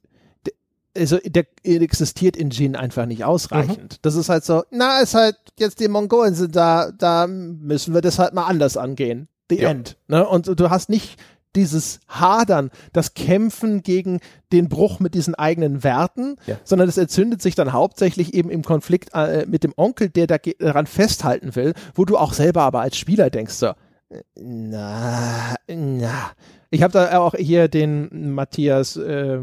[0.98, 3.94] also der existiert in Jin einfach nicht ausreichend.
[3.94, 3.98] Mhm.
[4.02, 8.02] Das ist halt so, na, ist halt jetzt die Mongolen sind da, da müssen wir
[8.02, 9.70] das halt mal anders angehen the ja.
[9.70, 9.98] end.
[10.08, 10.28] Ne?
[10.28, 11.20] Und du hast nicht
[11.56, 14.20] dieses Hadern, das Kämpfen gegen
[14.52, 16.58] den Bruch mit diesen eigenen Werten, ja.
[16.64, 20.88] sondern es entzündet sich dann hauptsächlich eben im Konflikt äh, mit dem Onkel, der daran
[20.88, 23.72] festhalten will, wo du auch selber aber als Spieler denkst so,
[24.36, 26.32] na, na.
[26.70, 29.40] Ich habe da auch hier den Matthias äh,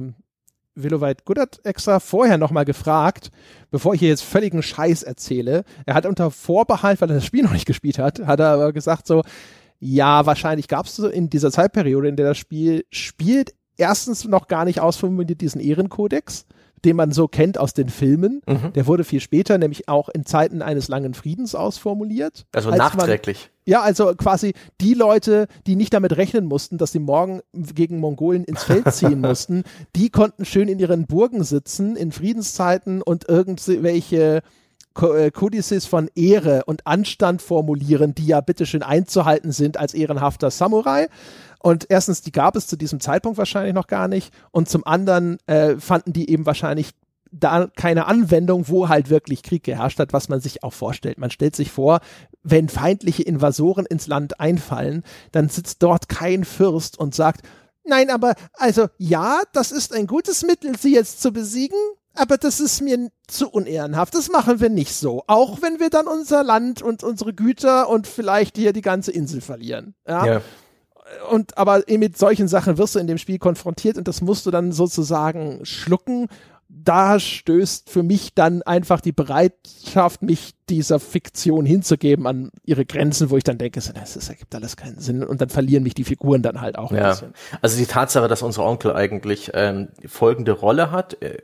[0.74, 3.30] Willoweit Goodert extra vorher nochmal gefragt,
[3.70, 5.64] bevor ich hier jetzt völligen Scheiß erzähle.
[5.86, 8.72] Er hat unter Vorbehalt, weil er das Spiel noch nicht gespielt hat, hat er aber
[8.72, 9.22] gesagt so,
[9.80, 14.48] ja, wahrscheinlich gab es so in dieser Zeitperiode, in der das Spiel spielt, erstens noch
[14.48, 16.46] gar nicht ausformuliert diesen Ehrenkodex,
[16.84, 18.40] den man so kennt aus den Filmen.
[18.46, 18.72] Mhm.
[18.74, 22.46] Der wurde viel später, nämlich auch in Zeiten eines langen Friedens ausformuliert.
[22.52, 23.50] Also als nachträglich.
[23.50, 27.98] Man, ja, also quasi die Leute, die nicht damit rechnen mussten, dass sie morgen gegen
[27.98, 29.64] Mongolen ins Feld ziehen mussten,
[29.96, 34.42] die konnten schön in ihren Burgen sitzen in Friedenszeiten und irgendwelche
[34.94, 41.08] Kodizes von Ehre und Anstand formulieren, die ja bitteschön einzuhalten sind als ehrenhafter Samurai.
[41.60, 44.32] Und erstens, die gab es zu diesem Zeitpunkt wahrscheinlich noch gar nicht.
[44.50, 46.90] Und zum anderen äh, fanden die eben wahrscheinlich
[47.30, 51.18] da keine Anwendung, wo halt wirklich Krieg geherrscht hat, was man sich auch vorstellt.
[51.18, 52.00] Man stellt sich vor,
[52.42, 55.02] wenn feindliche Invasoren ins Land einfallen,
[55.32, 57.42] dann sitzt dort kein Fürst und sagt,
[57.84, 61.78] nein, aber also ja, das ist ein gutes Mittel, sie jetzt zu besiegen,
[62.14, 64.14] aber das ist mir zu unehrenhaft.
[64.14, 65.22] Das machen wir nicht so.
[65.26, 69.40] Auch wenn wir dann unser Land und unsere Güter und vielleicht hier die ganze Insel
[69.40, 69.94] verlieren.
[70.06, 70.26] Ja.
[70.26, 70.40] ja.
[71.30, 74.50] Und aber mit solchen Sachen wirst du in dem Spiel konfrontiert und das musst du
[74.50, 76.28] dann sozusagen schlucken
[76.68, 83.30] da stößt für mich dann einfach die Bereitschaft, mich dieser Fiktion hinzugeben an ihre Grenzen,
[83.30, 86.42] wo ich dann denke, das, ergibt alles keinen Sinn und dann verlieren mich die Figuren
[86.42, 87.10] dann halt auch ein ja.
[87.10, 87.32] bisschen.
[87.62, 91.38] Also die Tatsache, dass unser Onkel eigentlich ähm, folgende Rolle hat, äh,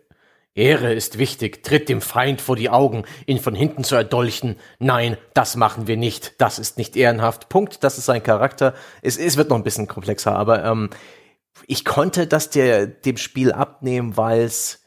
[0.55, 4.57] Ehre ist wichtig, tritt dem Feind vor die Augen, ihn von hinten zu erdolchen.
[4.79, 6.41] Nein, das machen wir nicht.
[6.41, 7.49] Das ist nicht ehrenhaft.
[7.49, 7.83] Punkt.
[7.83, 8.75] Das ist sein Charakter.
[9.03, 10.91] Es, es wird noch ein bisschen komplexer, aber ähm,
[11.67, 14.84] ich konnte das der, dem Spiel abnehmen, weil es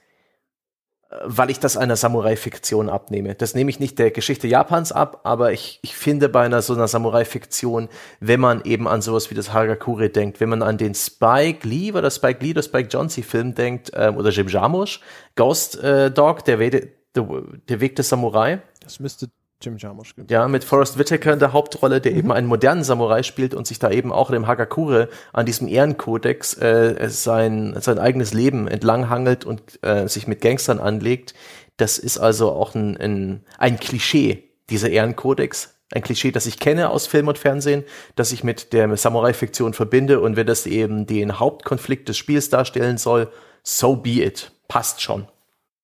[1.24, 3.36] weil ich das einer Samurai-Fiktion abnehme.
[3.36, 6.74] Das nehme ich nicht der Geschichte Japans ab, aber ich, ich finde bei einer so
[6.74, 7.88] einer Samurai-Fiktion,
[8.20, 11.94] wenn man eben an sowas wie das Hagakure denkt, wenn man an den Spike Lee
[11.94, 15.00] oder Spike Lee oder Spike Jonze-Film denkt, ähm, oder Jim Jarmusch,
[15.36, 18.62] Ghost äh, Dog, der, We der Weg des Samurai.
[18.82, 19.28] Das müsste
[19.62, 20.16] Jim Jarmusch.
[20.16, 20.28] Genau.
[20.30, 22.18] Ja, mit Forrest Whitaker in der Hauptrolle, der mhm.
[22.20, 26.54] eben einen modernen Samurai spielt und sich da eben auch dem Hagakure an diesem Ehrenkodex
[26.58, 31.34] äh, sein, sein eigenes Leben entlanghangelt und äh, sich mit Gangstern anlegt.
[31.78, 35.74] Das ist also auch ein, ein, ein Klischee, dieser Ehrenkodex.
[35.92, 37.84] Ein Klischee, das ich kenne aus Film und Fernsehen,
[38.16, 42.98] das ich mit der Samurai-Fiktion verbinde und wenn das eben den Hauptkonflikt des Spiels darstellen
[42.98, 43.32] soll,
[43.64, 44.52] so be it.
[44.68, 45.28] Passt schon.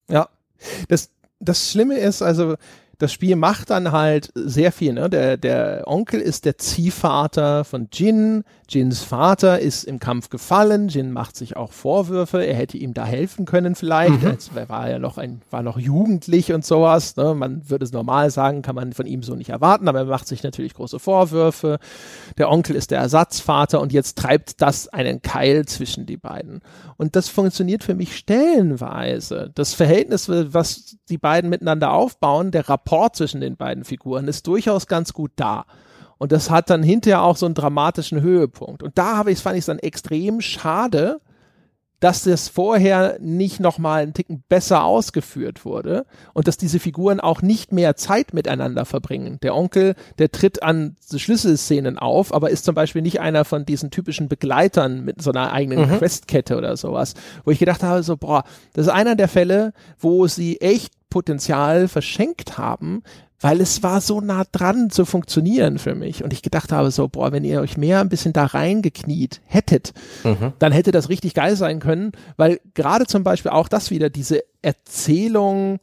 [0.09, 0.27] Ja,
[0.89, 1.09] das,
[1.39, 2.55] das Schlimme ist also,
[2.99, 4.93] das Spiel macht dann halt sehr viel.
[4.93, 5.09] Ne?
[5.09, 8.43] Der, der Onkel ist der Ziehvater von Jin.
[8.69, 10.87] Jins Vater ist im Kampf gefallen.
[10.87, 12.45] Jin macht sich auch Vorwürfe.
[12.45, 14.21] Er hätte ihm da helfen können vielleicht.
[14.21, 14.37] Mhm.
[14.55, 17.15] Er war ja noch ein, war noch jugendlich und sowas.
[17.15, 17.33] Ne?
[17.33, 20.27] Man würde es normal sagen, kann man von ihm so nicht erwarten, aber er macht
[20.27, 21.79] sich natürlich große Vorwürfe.
[22.37, 26.61] Der Onkel ist der Ersatzvater und jetzt treibt das einen Keil zwischen die beiden.
[26.97, 29.51] Und das funktioniert für mich stellenweise.
[29.55, 32.82] Das Verhältnis, was die beiden miteinander aufbauen, der Rapport
[33.13, 35.65] zwischen den beiden Figuren ist durchaus ganz gut da.
[36.17, 38.83] Und das hat dann hinterher auch so einen dramatischen Höhepunkt.
[38.83, 41.19] Und da habe ich, fand ich es dann extrem schade,
[42.03, 47.41] dass das vorher nicht nochmal einen Ticken besser ausgeführt wurde und dass diese Figuren auch
[47.41, 49.37] nicht mehr Zeit miteinander verbringen.
[49.41, 53.89] Der Onkel, der tritt an Schlüsselszenen auf, aber ist zum Beispiel nicht einer von diesen
[53.89, 55.97] typischen Begleitern mit so einer eigenen mhm.
[55.97, 57.13] Questkette oder sowas,
[57.45, 58.43] wo ich gedacht habe, so, boah,
[58.73, 63.03] das ist einer der Fälle, wo sie echt Potenzial verschenkt haben,
[63.39, 66.23] weil es war so nah dran zu funktionieren für mich.
[66.23, 69.93] Und ich gedacht habe so, boah, wenn ihr euch mehr ein bisschen da reingekniet hättet,
[70.23, 70.53] mhm.
[70.57, 74.41] dann hätte das richtig geil sein können, weil gerade zum Beispiel auch das wieder, diese
[74.63, 75.77] Erzählung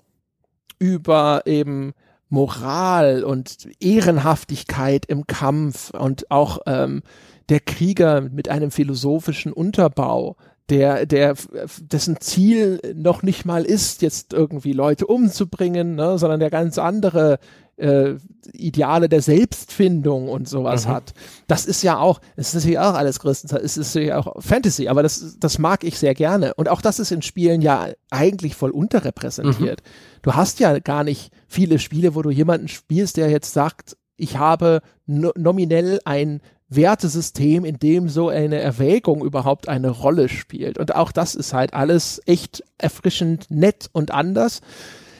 [0.81, 1.93] über eben
[2.28, 7.02] Moral und Ehrenhaftigkeit im Kampf und auch ähm,
[7.51, 10.36] der Krieger mit einem philosophischen Unterbau,
[10.70, 11.34] der, der,
[11.80, 17.38] dessen Ziel noch nicht mal ist, jetzt irgendwie Leute umzubringen, ne, sondern der ganz andere
[17.76, 18.16] äh,
[18.52, 20.90] Ideale der Selbstfindung und sowas mhm.
[20.90, 21.14] hat.
[21.47, 24.88] Das ist ja auch, es ist ja auch alles größtenteils, es ist ja auch Fantasy,
[24.88, 26.55] aber das, das mag ich sehr gerne.
[26.55, 29.82] Und auch das ist in Spielen ja eigentlich voll unterrepräsentiert.
[29.82, 30.20] Mhm.
[30.22, 34.36] Du hast ja gar nicht viele Spiele, wo du jemanden spielst, der jetzt sagt, ich
[34.36, 36.40] habe no nominell ein
[36.70, 40.78] Wertesystem, in dem so eine Erwägung überhaupt eine Rolle spielt.
[40.78, 44.60] Und auch das ist halt alles echt erfrischend, nett und anders.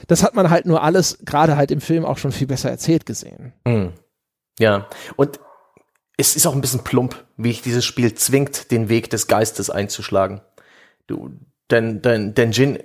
[0.07, 3.05] Das hat man halt nur alles, gerade halt im Film auch schon viel besser erzählt
[3.05, 3.53] gesehen.
[3.65, 3.93] Mhm.
[4.59, 4.87] Ja,
[5.17, 5.39] und
[6.17, 9.69] es ist auch ein bisschen plump, wie ich dieses Spiel zwingt, den Weg des Geistes
[9.69, 10.41] einzuschlagen.
[11.07, 11.31] Du,
[11.69, 12.79] denn, denn, denn Jin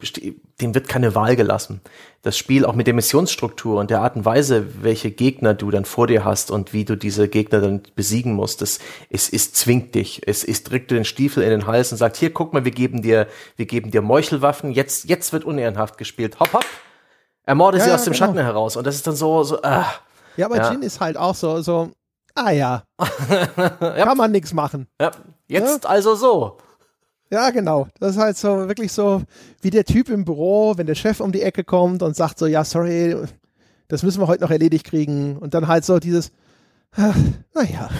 [0.00, 1.80] dem wird keine Wahl gelassen.
[2.22, 5.84] Das Spiel auch mit der Missionsstruktur und der Art und Weise, welche Gegner du dann
[5.84, 8.78] vor dir hast und wie du diese Gegner dann besiegen musst, das,
[9.10, 10.22] es, es zwingt dich.
[10.26, 12.70] Es, es drückt dir den Stiefel in den Hals und sagt, hier, guck mal, wir
[12.70, 13.26] geben dir,
[13.56, 16.38] wir geben dir Meuchelwaffen, jetzt, jetzt wird unehrenhaft gespielt.
[16.38, 16.66] Hopp, hopp.
[17.42, 18.26] Ermorde ja, sie aus dem genau.
[18.26, 18.76] Schatten heraus.
[18.76, 19.86] Und das ist dann so, so, ah.
[20.36, 20.70] Ja, aber ja.
[20.70, 21.90] Jin ist halt auch so, so,
[22.36, 22.84] ah ja.
[23.80, 24.86] Kann man nichts machen.
[25.00, 25.10] Ja.
[25.48, 25.90] Jetzt ja?
[25.90, 26.58] also so.
[27.30, 27.88] Ja, genau.
[28.00, 29.22] Das ist halt so wirklich so
[29.60, 32.46] wie der Typ im Büro, wenn der Chef um die Ecke kommt und sagt so,
[32.46, 33.16] ja, sorry,
[33.88, 35.36] das müssen wir heute noch erledigt kriegen.
[35.36, 36.32] Und dann halt so dieses,
[36.96, 37.12] ah,
[37.54, 37.90] naja.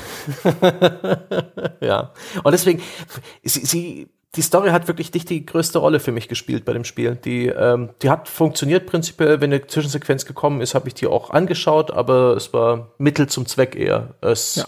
[1.81, 2.13] ja.
[2.43, 2.81] Und deswegen,
[3.43, 6.85] sie, sie, die Story hat wirklich nicht die größte Rolle für mich gespielt bei dem
[6.85, 7.17] Spiel.
[7.17, 11.31] Die, ähm, die hat funktioniert prinzipiell, wenn eine Zwischensequenz gekommen ist, habe ich die auch
[11.31, 14.15] angeschaut, aber es war Mittel zum Zweck eher.
[14.23, 14.65] Es, ja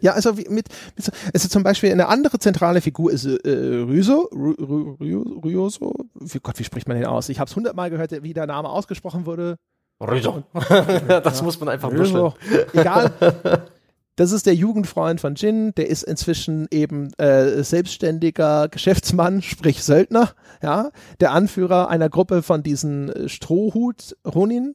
[0.00, 3.50] Ja, also wie, mit, mit so, also zum Beispiel eine andere zentrale Figur ist äh,
[3.50, 7.28] Ryuso, Ryuso, wie Gott, wie spricht man den aus?
[7.28, 9.56] Ich habe es hundertmal gehört, wie der Name ausgesprochen wurde.
[10.00, 10.42] Ryuso.
[10.52, 12.34] das ja, muss man einfach Ryuso.
[12.72, 13.12] Egal.
[14.16, 20.30] Das ist der Jugendfreund von Jin, der ist inzwischen eben äh, selbstständiger Geschäftsmann, sprich Söldner,
[20.62, 20.90] ja,
[21.20, 24.74] der Anführer einer Gruppe von diesen äh, Strohhut-Ronin.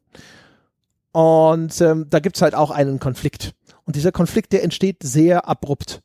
[1.11, 3.55] Und ähm, da gibt's halt auch einen Konflikt.
[3.91, 6.01] Und dieser Konflikt, der entsteht sehr abrupt.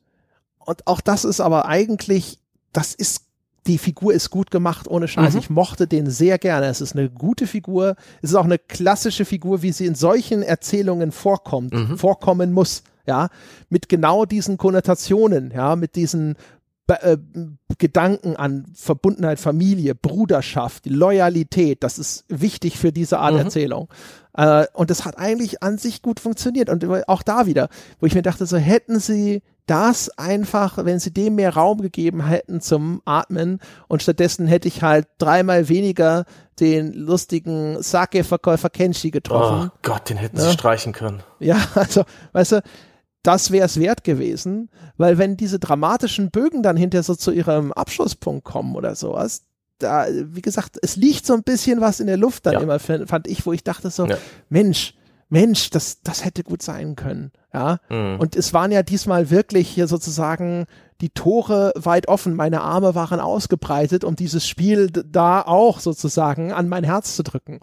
[0.59, 2.37] Und auch das ist aber eigentlich,
[2.73, 3.21] das ist
[3.65, 5.35] die Figur ist gut gemacht, ohne Scheiß.
[5.35, 5.39] Mhm.
[5.39, 6.65] Ich mochte den sehr gerne.
[6.65, 7.95] Es ist eine gute Figur.
[8.21, 11.97] Es ist auch eine klassische Figur, wie sie in solchen Erzählungen vorkommt, mhm.
[11.97, 13.29] vorkommen muss ja,
[13.69, 16.35] mit genau diesen Konnotationen, ja, mit diesen
[16.87, 17.17] äh,
[17.77, 23.39] Gedanken an Verbundenheit, Familie, Bruderschaft, Loyalität, das ist wichtig für diese Art mhm.
[23.39, 23.89] Erzählung.
[24.33, 26.69] Äh, und das hat eigentlich an sich gut funktioniert.
[26.69, 27.69] Und auch da wieder,
[27.99, 32.25] wo ich mir dachte, so hätten sie das einfach, wenn sie dem mehr Raum gegeben
[32.25, 33.59] hätten zum Atmen
[33.89, 36.23] und stattdessen hätte ich halt dreimal weniger
[36.59, 39.69] den lustigen Sake-Verkäufer Kenshi getroffen.
[39.71, 40.43] Oh Gott, den hätten ja.
[40.43, 41.21] sie streichen können.
[41.39, 42.61] Ja, also, weißt du,
[43.27, 47.73] das wäre es wert gewesen, weil wenn diese dramatischen Bögen dann hinter so zu ihrem
[47.73, 49.41] Abschlusspunkt kommen oder sowas,
[49.79, 52.61] da, wie gesagt, es liegt so ein bisschen was in der Luft dann ja.
[52.61, 54.17] immer, fand ich, wo ich dachte so, ja.
[54.47, 54.93] Mensch,
[55.27, 57.79] Mensch, das, das hätte gut sein können, ja.
[57.89, 58.17] Mhm.
[58.17, 60.65] Und es waren ja diesmal wirklich hier sozusagen
[61.01, 66.69] die Tore weit offen, meine Arme waren ausgebreitet, um dieses Spiel da auch sozusagen an
[66.69, 67.59] mein Herz zu drücken.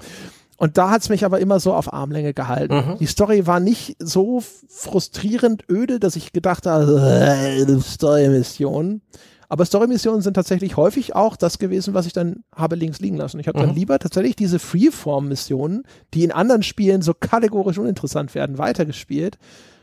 [0.57, 2.75] Und da hat's mich aber immer so auf Armlänge gehalten.
[2.75, 2.99] Mhm.
[2.99, 9.03] Die Story war nicht so frustrierend öde, dass ich gedacht habe, äh, Story-Mission.
[9.49, 13.39] Aber Story-Missionen sind tatsächlich häufig auch das gewesen, was ich dann habe links liegen lassen.
[13.41, 13.67] Ich habe mhm.
[13.67, 19.39] dann lieber tatsächlich diese Freeform-Missionen, die in anderen Spielen so kategorisch uninteressant werden, weitergespielt.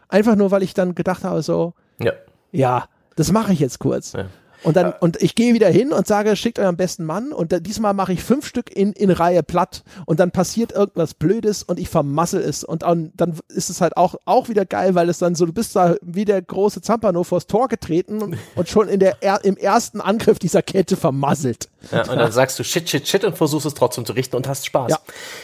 [0.08, 2.14] Einfach nur, weil ich dann gedacht habe, so, ja,
[2.52, 2.86] ja
[3.16, 4.14] das mache ich jetzt kurz.
[4.14, 4.26] Ja.
[4.64, 7.60] Und dann, und ich gehe wieder hin und sage, schickt euren besten Mann und da,
[7.60, 11.80] diesmal mache ich fünf Stück in, in Reihe platt und dann passiert irgendwas Blödes und
[11.80, 15.18] ich vermassel es und dann, dann ist es halt auch, auch wieder geil, weil es
[15.18, 18.88] dann so, du bist da wie der große Zampano vors Tor getreten und, und schon
[18.88, 21.70] in der, im ersten Angriff dieser Kette vermasselt.
[21.92, 24.48] Ja, und dann sagst du shit, shit, shit und versuchst es trotzdem zu richten und
[24.48, 24.92] hast Spaß.
[24.92, 25.00] Ja.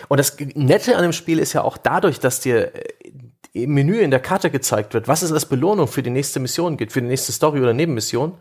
[0.07, 3.13] Und das Nette an dem Spiel ist ja auch dadurch, dass dir äh,
[3.53, 6.77] im Menü in der Karte gezeigt wird, was es als Belohnung für die nächste Mission
[6.77, 8.37] gibt, für die nächste Story oder Nebenmission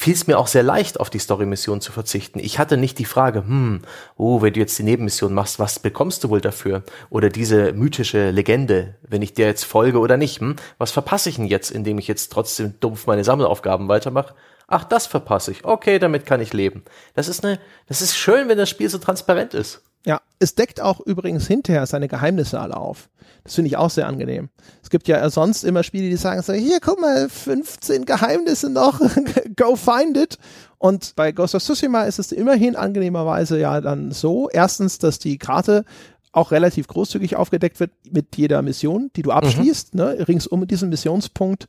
[0.00, 2.38] fiel es mir auch sehr leicht, auf die Story-Mission zu verzichten.
[2.38, 3.82] Ich hatte nicht die Frage, hm,
[4.16, 6.84] oh, wenn du jetzt die Nebenmission machst, was bekommst du wohl dafür?
[7.10, 11.36] Oder diese mythische Legende, wenn ich dir jetzt folge oder nicht, hm, was verpasse ich
[11.36, 14.34] denn jetzt, indem ich jetzt trotzdem dumpf meine Sammelaufgaben weitermache?
[14.68, 15.66] Ach, das verpasse ich.
[15.66, 16.82] Okay, damit kann ich leben.
[17.12, 19.82] Das ist eine, das ist schön, wenn das Spiel so transparent ist.
[20.06, 23.10] Ja, es deckt auch übrigens hinterher seine Geheimnisse alle auf.
[23.50, 24.48] Das finde ich auch sehr angenehm.
[24.80, 29.00] Es gibt ja sonst immer Spiele, die sagen so, hier, guck mal, 15 Geheimnisse noch,
[29.56, 30.38] go find it.
[30.78, 35.36] Und bei Ghost of Tsushima ist es immerhin angenehmerweise ja dann so, erstens, dass die
[35.36, 35.84] Karte
[36.30, 40.00] auch relativ großzügig aufgedeckt wird mit jeder Mission, die du abschließt, mhm.
[40.00, 41.66] ne, ringsum mit diesem Missionspunkt.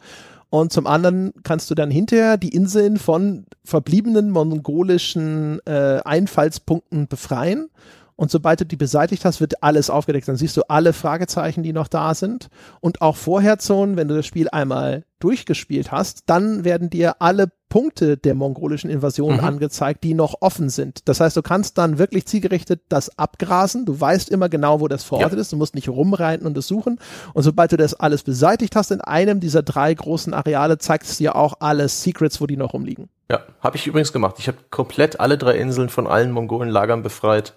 [0.52, 7.72] Und zum anderen kannst du dann hinterher die Inseln von verbliebenen mongolischen äh, Einfallspunkten befreien
[8.16, 10.28] und sobald du die beseitigt hast, wird alles aufgedeckt.
[10.28, 12.50] Dann siehst du alle Fragezeichen, die noch da sind.
[12.80, 18.18] Und auch Vorherzonen, wenn du das Spiel einmal durchgespielt hast, dann werden dir alle Punkte
[18.18, 19.40] der mongolischen Invasion mhm.
[19.40, 21.08] angezeigt, die noch offen sind.
[21.08, 23.86] Das heißt, du kannst dann wirklich zielgerichtet das abgrasen.
[23.86, 25.42] Du weißt immer genau, wo das verortet ja.
[25.42, 25.54] ist.
[25.54, 27.00] Du musst nicht rumreiten und es suchen.
[27.34, 31.18] Und sobald du das alles beseitigt hast in einem dieser drei großen Areale, zeigt es
[31.18, 33.10] dir auch alle Secrets, wo die noch rumliegen.
[33.30, 34.36] Ja, habe ich übrigens gemacht.
[34.40, 37.54] Ich habe komplett alle drei Inseln von allen mongolen Lagern befreit.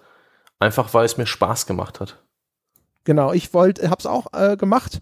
[0.59, 2.23] Einfach weil es mir Spaß gemacht hat.
[3.03, 5.01] Genau, ich wollte, hab's auch äh, gemacht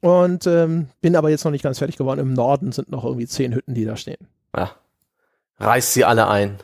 [0.00, 2.20] und ähm, bin aber jetzt noch nicht ganz fertig geworden.
[2.20, 4.28] Im Norden sind noch irgendwie zehn Hütten, die da stehen.
[4.56, 4.72] Ja.
[5.58, 6.58] Reiß sie alle ein.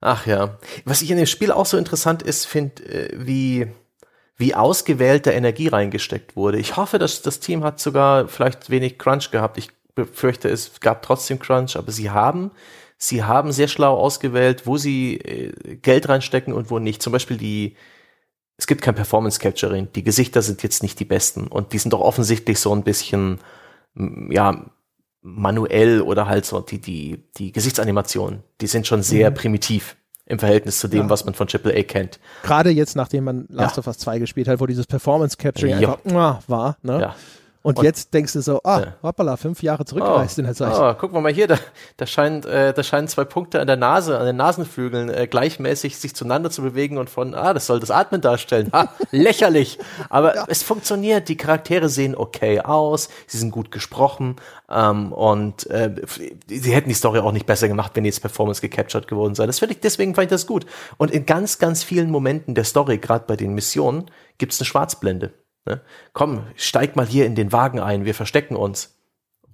[0.00, 0.58] Ach ja.
[0.84, 3.68] Was ich in dem Spiel auch so interessant ist, finde, äh, wie,
[4.36, 6.58] wie ausgewählte Energie reingesteckt wurde.
[6.58, 9.58] Ich hoffe, dass das Team hat sogar vielleicht wenig Crunch gehabt.
[9.58, 12.50] Ich befürchte, es gab trotzdem Crunch, aber sie haben
[12.98, 17.02] Sie haben sehr schlau ausgewählt, wo sie äh, Geld reinstecken und wo nicht.
[17.02, 17.76] Zum Beispiel die,
[18.56, 19.88] es gibt kein Performance Capturing.
[19.94, 23.38] Die Gesichter sind jetzt nicht die besten und die sind doch offensichtlich so ein bisschen,
[23.94, 24.64] ja,
[25.26, 29.34] manuell oder halt so die, die, die Gesichtsanimationen, die sind schon sehr mhm.
[29.34, 31.10] primitiv im Verhältnis zu dem, ja.
[31.10, 32.18] was man von AAA kennt.
[32.42, 33.80] Gerade jetzt, nachdem man Last ja.
[33.80, 35.94] of Us 2 gespielt hat, wo dieses Performance Capturing ja.
[35.94, 37.00] einfach war, ne?
[37.00, 37.16] Ja.
[37.66, 38.94] Und, und jetzt denkst du so, ah, ja.
[39.02, 40.72] hoppala, fünf Jahre zurückgereist oh, in der Zeit.
[40.72, 41.58] Oh, guck mal mal hier, da,
[41.96, 45.96] da, scheint, äh, da scheinen zwei Punkte an der Nase, an den Nasenflügeln äh, gleichmäßig
[45.96, 48.70] sich zueinander zu bewegen und von, ah, das soll das Atmen darstellen.
[48.72, 49.80] Ha, lächerlich.
[50.10, 50.44] Aber ja.
[50.46, 54.36] es funktioniert, die Charaktere sehen okay aus, sie sind gut gesprochen
[54.70, 55.92] ähm, und äh,
[56.46, 59.44] sie hätten die Story auch nicht besser gemacht, wenn jetzt Performance gecaptured geworden sei.
[59.44, 60.66] Das finde ich, deswegen fand ich das gut.
[60.98, 65.32] Und in ganz, ganz vielen Momenten der Story, gerade bei den Missionen, gibt's eine Schwarzblende.
[65.66, 65.80] Ne?
[66.12, 68.96] Komm, steig mal hier in den Wagen ein, wir verstecken uns.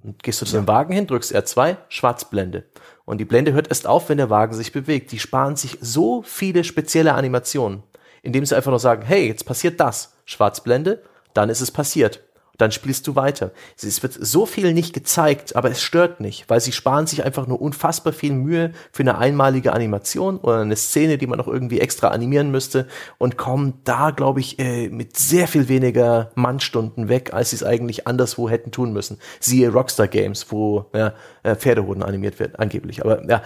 [0.02, 2.64] Und gehst du zu dem Wagen hin, drückst R2, Schwarzblende.
[3.04, 5.12] Und die Blende hört erst auf, wenn der Wagen sich bewegt.
[5.12, 7.82] Die sparen sich so viele spezielle Animationen,
[8.22, 10.16] indem sie einfach nur sagen, hey, jetzt passiert das.
[10.24, 11.02] Schwarzblende,
[11.34, 12.20] dann ist es passiert
[12.62, 13.50] dann spielst du weiter.
[13.76, 17.48] Es wird so viel nicht gezeigt, aber es stört nicht, weil sie sparen sich einfach
[17.48, 21.80] nur unfassbar viel Mühe für eine einmalige Animation oder eine Szene, die man noch irgendwie
[21.80, 22.86] extra animieren müsste
[23.18, 27.64] und kommen da, glaube ich, äh, mit sehr viel weniger Mannstunden weg, als sie es
[27.64, 29.18] eigentlich anderswo hätten tun müssen.
[29.40, 33.04] Siehe Rockstar Games, wo ja, äh, Pferdehoden animiert werden, angeblich.
[33.04, 33.42] Aber ja,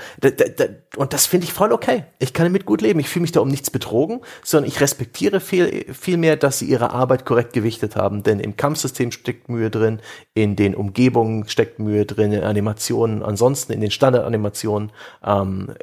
[0.96, 2.04] und das finde ich voll okay.
[2.18, 3.00] Ich kann damit gut leben.
[3.00, 6.66] Ich fühle mich da um nichts betrogen, sondern ich respektiere viel, viel mehr, dass sie
[6.66, 10.00] ihre Arbeit korrekt gewichtet haben, denn im Kampfsystem System steckt Mühe drin,
[10.34, 14.92] in den Umgebungen steckt Mühe drin, in Animationen, ansonsten in den Standardanimationen,
[15.24, 15.74] ähm,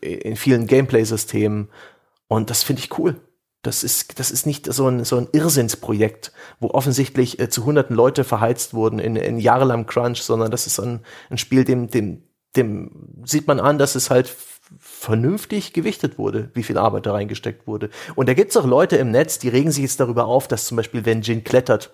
[0.00, 1.68] in vielen Gameplay-Systemen.
[2.28, 3.20] Und das finde ich cool.
[3.62, 7.94] Das ist, das ist nicht so ein, so ein Irrsinnsprojekt, wo offensichtlich äh, zu hunderten
[7.94, 12.22] Leute verheizt wurden in, in jahrelangem Crunch, sondern das ist ein, ein Spiel, dem, dem,
[12.56, 14.34] dem sieht man an, dass es halt
[14.78, 17.90] vernünftig gewichtet wurde, wie viel Arbeit da reingesteckt wurde.
[18.14, 20.76] Und da gibt's auch Leute im Netz, die regen sich jetzt darüber auf, dass zum
[20.76, 21.90] Beispiel, wenn Jin klettert,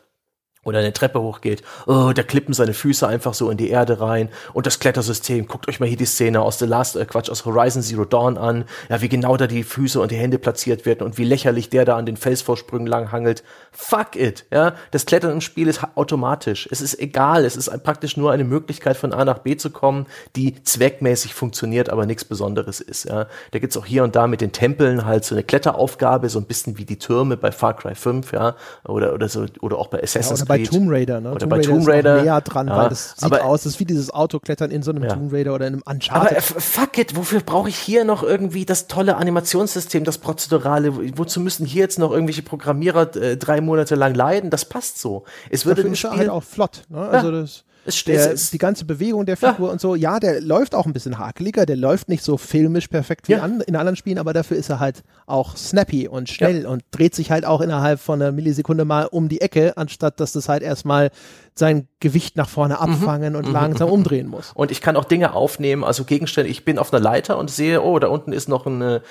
[0.67, 4.29] oder eine Treppe hochgeht, oh, da klippen seine Füße einfach so in die Erde rein
[4.53, 7.45] und das Klettersystem, guckt euch mal hier die Szene aus The Last, äh, Quatsch, aus
[7.45, 11.05] Horizon Zero Dawn an, ja, wie genau da die Füße und die Hände platziert werden
[11.05, 13.45] und wie lächerlich der da an den Felsvorsprüngen lang hangelt.
[13.71, 18.17] Fuck it, ja, das Klettern im Spiel ist automatisch, es ist egal, es ist praktisch
[18.17, 22.81] nur eine Möglichkeit von A nach B zu kommen, die zweckmäßig funktioniert, aber nichts Besonderes
[22.81, 23.27] ist, ja.
[23.53, 26.47] Da gibt's auch hier und da mit den Tempeln halt so eine Kletteraufgabe, so ein
[26.47, 30.03] bisschen wie die Türme bei Far Cry 5, ja, oder, oder so, oder auch bei
[30.03, 31.31] Assassin's ja, bei Tomb Raider, ne?
[31.31, 32.23] Oder Tomb bei Raider Tomb Raider.
[32.23, 34.91] näher dran, ja, weil das sieht aber, aus, das ist wie dieses Autoklettern in so
[34.91, 35.11] einem ja.
[35.11, 36.31] Tomb Raider oder in einem Uncharted.
[36.31, 41.19] Aber äh, fuck it, wofür brauche ich hier noch irgendwie das tolle Animationssystem, das prozedurale?
[41.19, 44.51] Wozu müssen hier jetzt noch irgendwelche Programmierer äh, drei Monate lang leiden?
[44.51, 45.25] Das passt so.
[45.51, 47.01] Es würde Dafür ist Spiel halt auch flott, ne?
[47.01, 49.73] Also das es der, die ganze Bewegung der Figur ja.
[49.73, 53.29] und so, ja, der läuft auch ein bisschen hakeliger, der läuft nicht so filmisch perfekt
[53.29, 53.41] wie ja.
[53.41, 56.69] an, in anderen Spielen, aber dafür ist er halt auch snappy und schnell ja.
[56.69, 60.33] und dreht sich halt auch innerhalb von einer Millisekunde mal um die Ecke, anstatt dass
[60.33, 61.11] das halt erstmal
[61.55, 62.81] sein Gewicht nach vorne mhm.
[62.81, 63.39] abfangen mhm.
[63.39, 64.53] und langsam umdrehen muss.
[64.55, 67.83] Und ich kann auch Dinge aufnehmen, also Gegenstände, ich bin auf einer Leiter und sehe,
[67.83, 69.03] oh, da unten ist noch eine,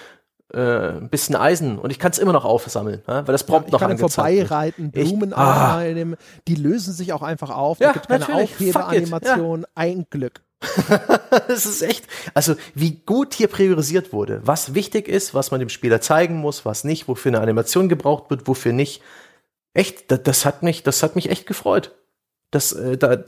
[0.54, 3.70] äh, ein bisschen Eisen und ich kann es immer noch aufsammeln, ja, weil das prompt
[3.70, 5.84] ja, noch angezeigt vorbeireiten, Blumen ich, ah.
[6.48, 7.80] die lösen sich auch einfach auf.
[7.80, 9.62] Ja, da gibt keine Aufhebeanimation.
[9.62, 9.68] Ja.
[9.74, 10.42] Ein Glück.
[11.48, 15.70] das ist echt, also wie gut hier priorisiert wurde, was wichtig ist, was man dem
[15.70, 19.02] Spieler zeigen muss, was nicht, wofür eine Animation gebraucht wird, wofür nicht.
[19.74, 21.96] Echt, das, das hat mich, das hat mich echt gefreut.
[22.52, 23.24] Das, äh, da,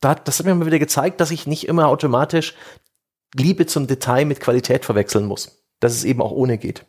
[0.00, 2.54] da, das hat mir mal wieder gezeigt, dass ich nicht immer automatisch
[3.34, 6.84] Liebe zum Detail mit Qualität verwechseln muss dass es eben auch ohne geht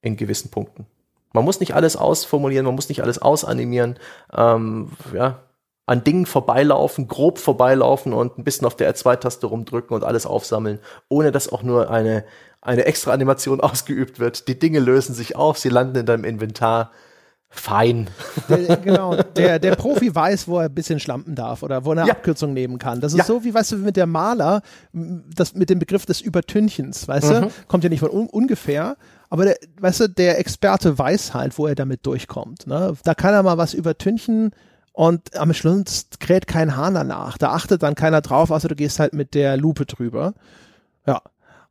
[0.00, 0.86] in gewissen Punkten.
[1.32, 3.98] Man muss nicht alles ausformulieren, man muss nicht alles ausanimieren,
[4.32, 5.42] ähm, ja,
[5.86, 10.78] an Dingen vorbeilaufen, grob vorbeilaufen und ein bisschen auf der R2-Taste rumdrücken und alles aufsammeln,
[11.08, 12.24] ohne dass auch nur eine,
[12.60, 14.48] eine extra Animation ausgeübt wird.
[14.48, 16.92] Die Dinge lösen sich auf, sie landen in deinem Inventar
[17.52, 18.08] fein.
[18.48, 21.98] Der, genau, der, der Profi weiß, wo er ein bisschen schlampen darf oder wo er
[21.98, 22.14] eine ja.
[22.14, 23.00] Abkürzung nehmen kann.
[23.00, 23.24] Das ist ja.
[23.24, 24.62] so wie, weißt du, mit der Maler,
[24.92, 27.40] das mit dem Begriff des Übertünchens, weißt mhm.
[27.42, 28.96] du, kommt ja nicht von un ungefähr,
[29.28, 32.66] aber der, weißt du, der Experte weiß halt, wo er damit durchkommt.
[32.66, 32.94] Ne?
[33.04, 34.52] Da kann er mal was übertünchen
[34.92, 37.36] und am Schluss kräht kein Hahn danach.
[37.38, 40.34] Da achtet dann keiner drauf, also du gehst halt mit der Lupe drüber.
[41.06, 41.20] Ja.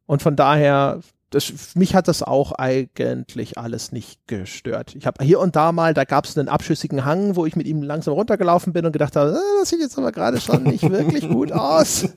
[0.05, 0.99] Und von daher,
[1.31, 4.95] das, mich hat das auch eigentlich alles nicht gestört.
[4.95, 7.67] Ich habe hier und da mal, da gab es einen abschüssigen Hang, wo ich mit
[7.67, 10.89] ihm langsam runtergelaufen bin und gedacht habe, äh, das sieht jetzt aber gerade schon nicht
[10.89, 12.09] wirklich gut aus.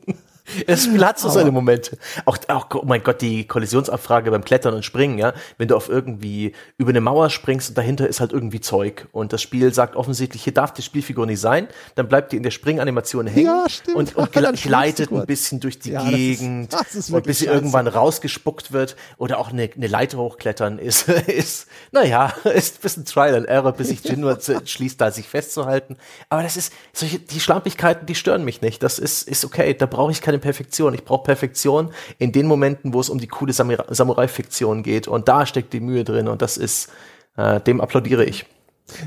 [0.66, 1.98] Das Spiel hat so seine Momente.
[2.24, 5.32] Auch, auch, oh mein Gott, die Kollisionsabfrage beim Klettern und Springen, ja.
[5.58, 9.32] Wenn du auf irgendwie über eine Mauer springst und dahinter ist halt irgendwie Zeug und
[9.32, 12.50] das Spiel sagt offensichtlich, hier darf die Spielfigur nicht sein, dann bleibt die in der
[12.50, 16.94] Springanimation hängen ja, und, und gleitet ein bisschen durch die ja, Gegend das ist, das
[16.96, 21.66] ist und bis sie irgendwann rausgespuckt wird oder auch eine, eine Leiter hochklettern ist, ist,
[21.92, 25.96] naja, ist ein bisschen Trial and Error, bis sich Jinwa entschließt, da sich festzuhalten.
[26.28, 28.82] Aber das ist, solche, die Schlampigkeiten, die stören mich nicht.
[28.82, 29.74] Das ist, ist okay.
[29.74, 30.94] Da brauche ich keine keine Perfektion.
[30.94, 35.08] Ich brauche Perfektion in den Momenten, wo es um die coole Samurai-Fiktion geht.
[35.08, 36.88] Und da steckt die Mühe drin und das ist,
[37.36, 38.46] äh, dem applaudiere ich.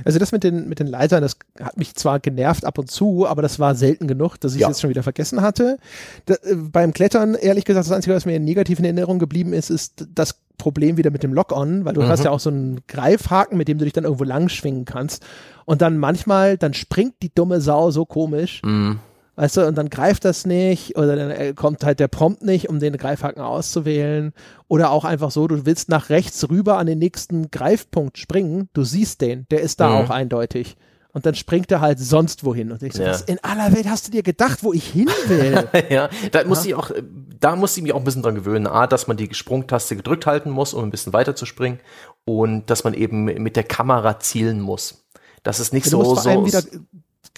[0.05, 3.27] Also das mit den, mit den Leitern, das hat mich zwar genervt ab und zu,
[3.27, 4.67] aber das war selten genug, dass ich es Ja.
[4.69, 5.77] jetzt schon wieder vergessen hatte.
[6.25, 9.69] Da, äh, beim Klettern, ehrlich gesagt, das Einzige, was mir negativ in Erinnerung geblieben ist,
[9.69, 12.07] ist das Problem wieder mit dem Lock-on, weil du Mhm.
[12.07, 15.23] hast ja auch so einen Greifhaken, mit dem du dich dann irgendwo lang schwingen kannst.
[15.65, 18.97] Und dann manchmal, dann springt die dumme Sau so komisch, Mhm.
[19.37, 22.67] Weißt du, und dann greift das nicht oder dann äh, kommt halt der Prompt nicht,
[22.69, 24.33] um den Greifhaken auszuwählen.
[24.67, 28.83] Oder auch einfach so, du willst nach rechts rüber an den nächsten Greifpunkt springen, du
[28.83, 29.95] siehst den, der ist da Mhm.
[29.95, 30.75] auch eindeutig.
[31.13, 32.71] Und dann springt er halt sonst wohin.
[32.71, 33.09] Und ich so, Ja.
[33.11, 35.67] was in aller Welt hast du dir gedacht, wo ich hin will?
[35.89, 37.01] ja, da muss ich auch, äh,
[37.39, 38.67] da muss ich mich auch ein bisschen dran gewöhnen.
[38.67, 41.79] A, dass man die Sprungtaste gedrückt halten muss, um ein bisschen weiter zu springen.
[42.25, 45.05] Und dass man eben mit der Kamera zielen muss.
[45.43, 46.45] Das ist nicht du so, so.
[46.45, 46.61] wieder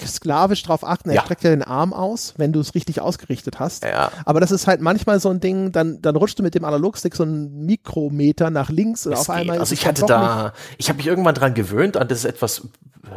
[0.08, 1.22] sklavisch drauf achten, er Ja.
[1.24, 3.84] streckt ja den Arm aus, wenn du es richtig ausgerichtet hast.
[3.84, 4.12] Ja.
[4.26, 7.16] Aber das ist halt manchmal so ein Ding, dann, dann rutscht du mit dem Analogstick
[7.16, 9.36] so einen Mikrometer nach links und Es auf geht.
[9.36, 12.64] einmal also ich hatte da, ich habe mich irgendwann dran gewöhnt an das etwas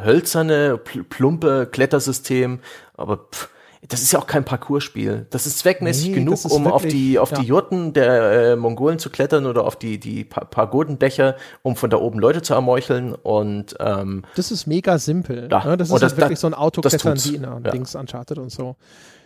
[0.04, 2.60] hölzerne, pl plumpe Klettersystem,
[2.96, 3.48] aber pff,
[3.88, 5.26] das ist ja auch kein Parcourspiel.
[5.30, 7.48] Das ist zweckmäßig Nee, genug, ist um auf wirklich- die auf die ja.
[7.48, 11.96] Jurten der äh, Mongolen zu klettern oder auf die die pa Pagodendächer, um von da
[11.98, 15.48] oben Leute zu ermeucheln und ähm, Das ist mega simpel.
[15.50, 15.76] Ja, Ne?
[15.76, 17.70] Das ist und das- halt wirklich das- so ein Autoklettern wie in einem Ja.
[17.72, 18.76] Dings Uncharted und so.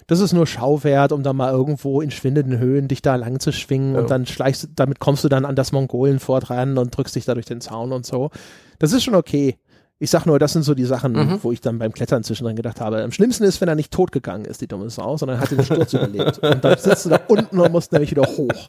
[0.08, 3.52] Das ist nur Schauwert, um dann mal irgendwo in schwindenden Höhen dich da lang zu
[3.52, 4.00] schwingen Ja.
[4.00, 7.24] und dann schleichst du, damit kommst du dann an das Mongolenfort ran und drückst dich
[7.24, 8.30] da durch den Zaun und so.
[8.78, 9.58] Das ist schon okay.
[9.98, 11.38] Ich sag nur, das sind so die Sachen, Mhm.
[11.42, 13.02] wo ich dann beim Klettern zwischendrin gedacht habe.
[13.02, 15.64] Am schlimmsten ist, wenn er nicht tot gegangen ist, die dumme Sau, sondern hat den
[15.64, 16.38] Sturz überlebt.
[16.38, 18.68] Und dann sitzt du da unten und musst nämlich wieder hoch.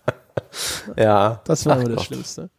[0.95, 1.41] ja.
[1.43, 2.03] Das war Ach das Gott.
[2.05, 2.49] Schlimmste.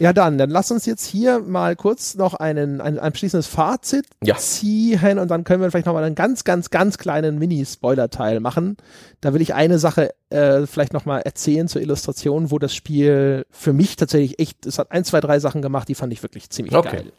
[0.00, 4.36] Ja, dann, dann lass uns jetzt hier mal kurz noch einen, ein abschließendes Fazit Ja.
[4.36, 8.78] ziehen und dann können wir vielleicht noch mal einen ganz, ganz, ganz kleinen Mini-Spoiler-Teil machen.
[9.20, 13.44] Da will ich eine Sache äh, vielleicht noch mal erzählen zur Illustration, wo das Spiel
[13.50, 16.48] für mich tatsächlich echt, es hat ein, zwei, drei Sachen gemacht, die fand ich wirklich
[16.48, 16.96] ziemlich Okay.
[16.96, 17.12] geil.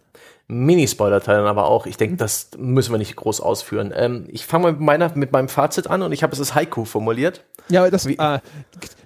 [0.47, 1.85] Mini-Spoiler-Teil dann aber auch.
[1.85, 3.93] Ich denke, das müssen wir nicht groß ausführen.
[3.95, 6.55] Ähm, ich fange mal mit, meiner, mit meinem Fazit an und ich habe es als
[6.55, 7.43] Haiku formuliert.
[7.69, 8.39] Ja, das, Wie- äh,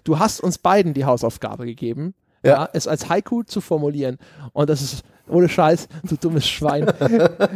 [0.03, 2.13] du hast uns beiden die Hausaufgabe gegeben,
[2.45, 2.51] Ja.
[2.51, 2.69] ja.
[2.73, 4.17] es als Haiku zu formulieren.
[4.53, 6.85] Und das ist ohne Scheiß, du dummes Schwein.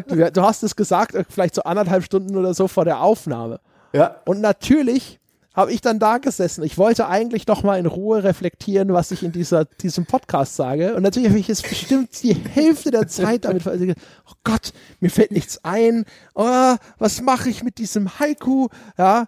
[0.07, 3.59] du, du hast es gesagt, äh, vielleicht so anderthalb Stunden oder so vor der Aufnahme.
[3.93, 4.17] Ja.
[4.25, 5.19] Und natürlich
[5.53, 6.63] habe ich dann da gesessen.
[6.63, 10.95] Ich wollte eigentlich noch mal in Ruhe reflektieren, was ich in dieser, diesem Podcast sage.
[10.95, 13.95] Und natürlich habe ich jetzt bestimmt die Hälfte der Zeit damit vergessen.
[14.27, 16.05] Oh Gott, mir fällt nichts ein.
[16.33, 18.69] Oh, was mache ich mit diesem Haiku?
[18.97, 19.25] Ja.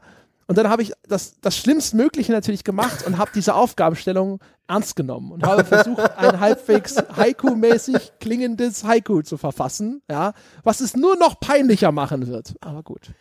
[0.51, 5.31] Und dann habe ich das, das Schlimmstmögliche natürlich gemacht und habe diese Aufgabenstellung ernst genommen
[5.31, 10.33] und habe versucht, ein halbwegs Haiku-mäßig klingendes Haiku zu verfassen, ja,
[10.65, 12.55] was es nur noch peinlicher machen wird.
[12.59, 13.13] Aber gut.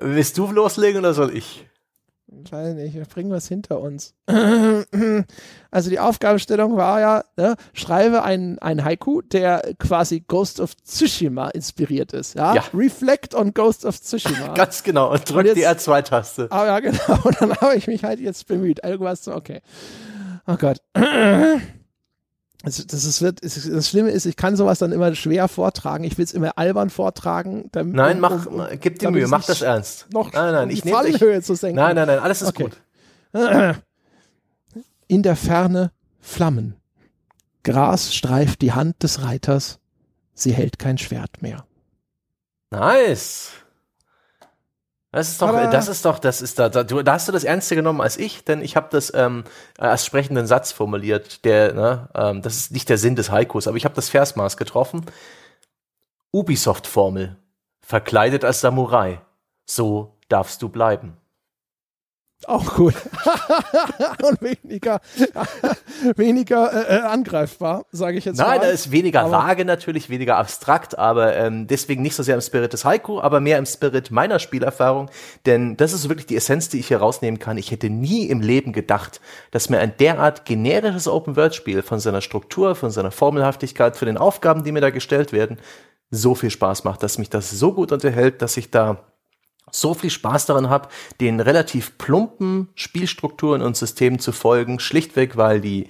[0.00, 1.66] Willst du loslegen oder soll ich?
[2.44, 4.14] Ich weiß nicht, wir bringen was hinter uns.
[5.72, 11.48] Also die Aufgabenstellung war ja, ne, schreibe ein, ein Haiku, der quasi Ghost of Tsushima
[11.50, 12.34] inspiriert ist.
[12.34, 12.54] Ja?
[12.54, 12.64] Ja.
[12.74, 14.48] Reflect on Ghost of Tsushima.
[14.54, 15.12] Ganz genau.
[15.12, 16.48] Und drück Und die jetzt- R2-Taste.
[16.50, 17.18] Ah ja, genau.
[17.22, 18.82] Und dann habe ich mich halt jetzt bemüht.
[18.84, 19.60] Irgendwas so, okay.
[20.46, 20.78] Oh Gott.
[22.62, 26.04] Das, das, wird, das Schlimme ist, ich kann sowas dann immer schwer vortragen.
[26.04, 27.70] Ich will es immer albern vortragen.
[27.72, 30.06] damit- Nein, um- mach, um- gib dir Mühe, mach das ernst.
[30.12, 31.44] Noch nein, nein, um ich die nehme dich.
[31.44, 31.76] Zu senken.
[31.76, 32.64] Nein, nein, nein, alles ist Okay.
[32.64, 32.76] gut.
[35.08, 36.76] In der Ferne Flammen.
[37.62, 39.78] Gras streift die Hand des Reiters.
[40.34, 41.64] Sie hält kein Schwert mehr.
[42.70, 43.50] Nice.
[45.12, 47.42] Das ist doch, das ist doch, das ist da, da, du, da hast du das
[47.42, 49.42] ernster genommen als ich, denn ich habe das ähm,
[49.76, 51.44] als sprechenden Satz formuliert.
[51.44, 54.56] Der, ne, ähm, das ist nicht der Sinn des Haikus, aber ich habe das Versmaß
[54.56, 55.04] getroffen.
[56.32, 57.36] Ubisoft-Formel.
[57.80, 59.20] Verkleidet als Samurai.
[59.66, 61.16] So darfst du bleiben.
[62.46, 62.94] Auch gut.
[64.22, 65.00] Und weniger,
[66.16, 68.66] weniger äh, äh, angreifbar, sage ich jetzt Nein, mal.
[68.66, 72.40] da ist weniger Aber- vage natürlich, weniger abstrakt, aber ähm, deswegen nicht so sehr im
[72.40, 75.10] Spirit des Haiku, aber mehr im Spirit meiner Spielerfahrung,
[75.44, 77.58] denn das ist wirklich die Essenz, die ich hier rausnehmen kann.
[77.58, 82.74] Ich hätte nie im Leben gedacht, dass mir ein derart generisches Open-World-Spiel von seiner Struktur,
[82.74, 85.58] von seiner Formelhaftigkeit, von den Aufgaben, die mir da gestellt werden,
[86.10, 89.04] so viel Spaß macht, dass mich das so gut unterhält, dass ich da
[89.70, 90.88] so viel Spaß daran habe,
[91.20, 95.88] den relativ plumpen Spielstrukturen und Systemen zu folgen, schlichtweg, weil die,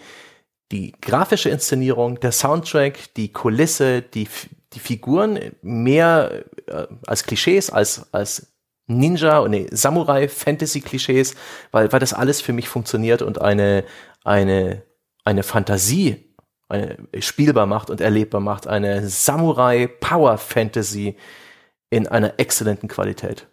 [0.73, 4.29] die grafische Inszenierung, der Soundtrack, die Kulisse, die,
[4.73, 8.53] die Figuren mehr äh, als Klischees, als, als
[8.87, 11.35] Ninja und nee, Samurai-Fantasy-Klischees,
[11.71, 13.85] weil, weil das alles für mich funktioniert und eine,
[14.25, 14.83] eine,
[15.25, 16.27] eine Fantasie
[16.69, 21.17] eine, spielbar macht und erlebbar macht, eine Samurai-Power-Fantasy
[21.91, 23.49] in einer exzellenten Qualität.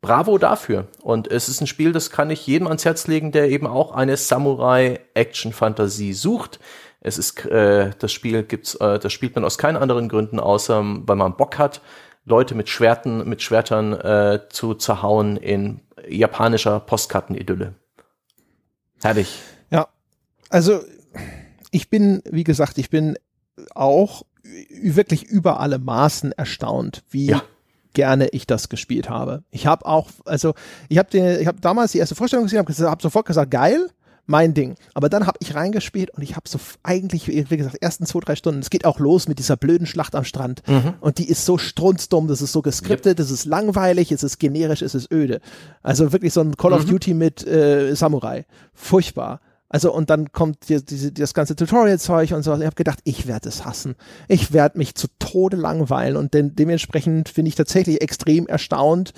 [0.00, 0.88] Bravo dafür.
[1.02, 3.92] Und es ist ein Spiel, das kann ich jedem ans Herz legen, der eben auch
[3.92, 6.60] eine Samurai-Action-Fantasie sucht.
[7.00, 10.82] Es ist äh, das Spiel gibt's, äh, das spielt man aus keinen anderen Gründen außer
[11.06, 11.80] weil man Bock hat,
[12.24, 17.74] Leute mit Schwerten, mit Schwertern äh, zu zerhauen in japanischer Postkartenidylle.
[19.02, 19.38] Herrlich.
[19.70, 19.88] Ja,
[20.48, 20.80] also
[21.70, 23.16] ich bin, wie gesagt, ich bin
[23.74, 24.22] auch
[24.70, 27.42] wirklich über alle Maßen erstaunt, wie ja.
[27.96, 29.42] Gerne ich das gespielt habe.
[29.50, 30.54] Ich habe auch, also
[30.88, 33.88] ich habe habe damals die erste Vorstellung gesehen, habe hab sofort gesagt, geil,
[34.26, 34.74] mein Ding.
[34.92, 38.36] Aber dann habe ich reingespielt und ich habe so eigentlich, wie gesagt, ersten zwei, drei
[38.36, 40.62] Stunden, es geht auch los mit dieser blöden Schlacht am Strand.
[40.68, 40.94] Mhm.
[41.00, 43.16] Und die ist so strunzdumm, das ist so geskriptet, yep.
[43.16, 45.40] das ist langweilig, es ist generisch, es ist öde.
[45.82, 46.76] Also wirklich so ein Call mhm.
[46.76, 48.44] of Duty mit äh, Samurai.
[48.74, 49.40] Furchtbar.
[49.68, 52.54] Also und dann kommt die, die, das ganze Tutorial-Zeug und so.
[52.54, 53.96] Ich habe gedacht, ich werde es hassen.
[54.28, 59.12] Ich werde mich zu Tode langweilen und de dementsprechend bin ich tatsächlich extrem erstaunt,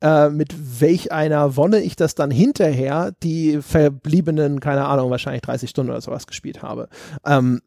[0.00, 5.70] äh, mit welch einer Wonne ich das dann hinterher die verbliebenen, keine Ahnung, wahrscheinlich 30
[5.70, 6.88] Stunden oder sowas gespielt habe.
[7.26, 7.60] Ähm,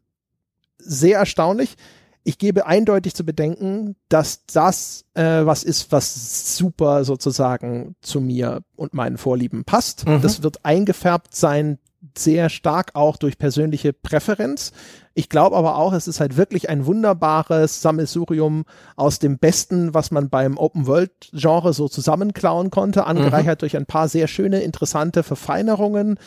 [0.78, 1.76] sehr erstaunlich.
[2.24, 8.62] Ich gebe eindeutig zu bedenken, dass das äh, was ist, was super sozusagen zu mir
[8.76, 10.06] und meinen Vorlieben passt.
[10.06, 10.22] Mhm.
[10.22, 11.78] Das wird eingefärbt sein
[12.16, 14.72] sehr stark auch durch persönliche Präferenz.
[15.14, 18.64] Ich glaube aber auch, es ist halt wirklich ein wunderbares Sammelsurium
[18.96, 23.60] aus dem Besten, was man beim Open-World-Genre so zusammenklauen konnte, angereichert mhm.
[23.60, 26.18] durch ein paar sehr schöne, interessante Verfeinerungen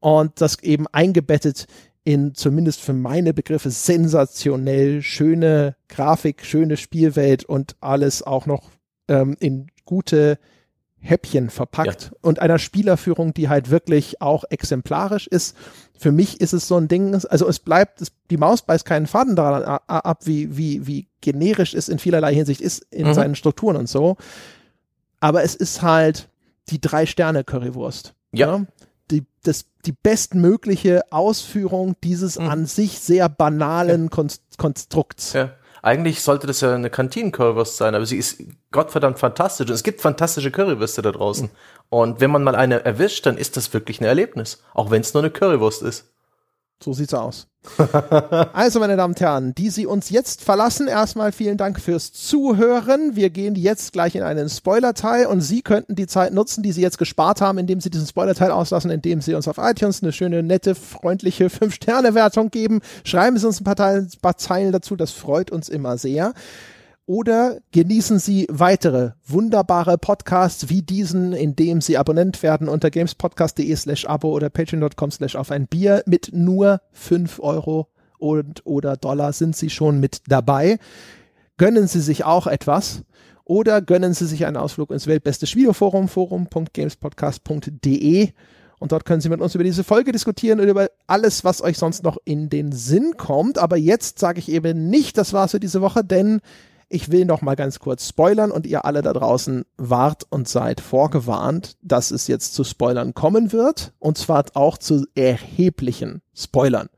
[0.00, 1.66] und das eben eingebettet
[2.04, 8.70] in zumindest für meine Begriffe sensationell schöne Grafik, schöne Spielwelt und alles auch noch
[9.08, 10.38] ähm, in gute
[11.00, 12.18] Häppchen verpackt ja.
[12.22, 15.56] und einer Spielerführung, die halt wirklich auch exemplarisch ist.
[15.98, 19.06] Für mich ist es so ein Ding, also es bleibt, es, die Maus beißt keinen
[19.06, 23.14] Faden daran ab, wie, wie, wie generisch es in vielerlei Hinsicht ist in mhm.
[23.14, 24.16] seinen Strukturen und so.
[25.20, 26.28] Aber es ist halt
[26.68, 28.14] die drei Sterne Currywurst.
[28.32, 28.58] Ja.
[28.58, 28.66] ja?
[29.10, 32.48] Die, das, die bestmögliche Ausführung dieses mhm.
[32.48, 34.26] an sich sehr banalen ja.
[34.56, 35.32] Konstrukts.
[35.32, 35.52] Ja.
[35.82, 38.42] Eigentlich sollte das ja eine Kantinen-Currywurst sein, aber sie ist
[38.72, 39.68] gottverdammt fantastisch.
[39.68, 41.46] Und es gibt fantastische Currywürste da draußen.
[41.46, 41.50] Mhm.
[41.88, 44.62] Und wenn man mal eine erwischt, dann ist das wirklich ein Erlebnis.
[44.74, 46.12] Auch wenn es nur eine Currywurst ist.
[46.82, 47.48] So sieht's aus.
[48.52, 53.16] also, meine Damen und Herren, die Sie uns jetzt verlassen, erstmal vielen Dank fürs Zuhören.
[53.16, 56.80] Wir gehen jetzt gleich in einen Spoiler-Teil und Sie könnten die Zeit nutzen, die Sie
[56.80, 60.42] jetzt gespart haben, indem Sie diesen Spoiler-Teil auslassen, indem Sie uns auf iTunes eine schöne,
[60.44, 62.80] nette, freundliche 5-Sterne-Wertung geben.
[63.04, 66.32] Schreiben Sie uns ein paar, Teil, ein paar Zeilen dazu, das freut uns immer sehr
[67.08, 74.04] oder genießen Sie weitere wunderbare Podcasts wie diesen, indem Sie Abonnent werden unter gamespodcast.de slash
[74.04, 76.02] abo oder patreon.com slash auf ein Bier.
[76.04, 80.78] Mit nur fünf Euro und oder Dollar sind Sie schon mit dabei.
[81.56, 83.04] Gönnen Sie sich auch etwas
[83.44, 88.32] oder gönnen Sie sich einen Ausflug ins weltbeste Videoforum, forum.gamespodcast.de
[88.80, 91.78] und dort können Sie mit uns über diese Folge diskutieren und über alles, was euch
[91.78, 93.56] sonst noch in den Sinn kommt.
[93.56, 96.42] Aber jetzt sage ich eben nicht, das war's für diese Woche, denn
[96.88, 100.80] ich will noch mal ganz kurz spoilern und ihr alle da draußen wart und seid
[100.80, 106.88] vorgewarnt, dass es jetzt zu Spoilern kommen wird und zwar auch zu erheblichen Spoilern.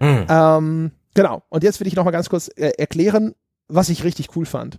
[0.00, 0.26] Mhm.
[0.28, 1.42] Ähm, genau.
[1.50, 3.34] Und jetzt will ich noch mal ganz kurz äh, erklären,
[3.68, 4.78] was ich richtig cool fand.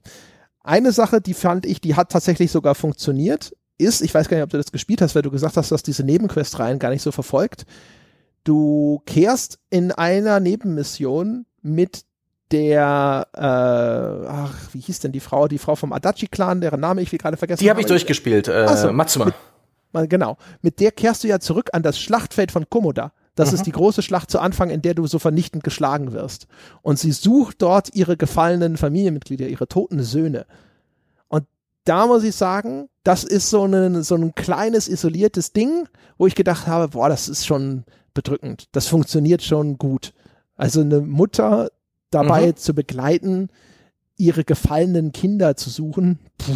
[0.64, 4.44] Eine Sache, die fand ich, die hat tatsächlich sogar funktioniert, ist, ich weiß gar nicht,
[4.44, 7.12] ob du das gespielt hast, weil du gesagt hast, dass diese Nebenquest-Reihen gar nicht so
[7.12, 7.66] verfolgt.
[8.44, 12.06] Du kehrst in einer Nebenmission mit
[12.52, 17.10] der, äh, ach, wie hieß denn die Frau, die Frau vom Adachi-Clan, deren Name ich
[17.10, 19.34] gerade vergessen Die habe ich durchgespielt, äh, so, Matsuma.
[19.94, 20.38] Mit, genau.
[20.62, 23.14] Mit der kehrst du ja zurück an das Schlachtfeld von Komoda.
[23.36, 23.56] Das mhm.
[23.56, 26.48] ist die große Schlacht zu Anfang, in der du so vernichtend geschlagen wirst.
[26.82, 30.46] Und sie sucht dort ihre gefallenen Familienmitglieder, ihre toten Söhne.
[31.28, 31.46] Und
[31.84, 36.36] da muss ich sagen, das ist so, eine, so ein kleines, isoliertes Ding, wo ich
[36.36, 38.68] gedacht habe, boah, das ist schon bedrückend.
[38.72, 40.14] Das funktioniert schon gut.
[40.56, 41.70] Also eine Mutter
[42.10, 42.56] dabei mhm.
[42.56, 43.50] zu begleiten,
[44.18, 46.20] ihre gefallenen Kinder zu suchen.
[46.38, 46.54] Puh,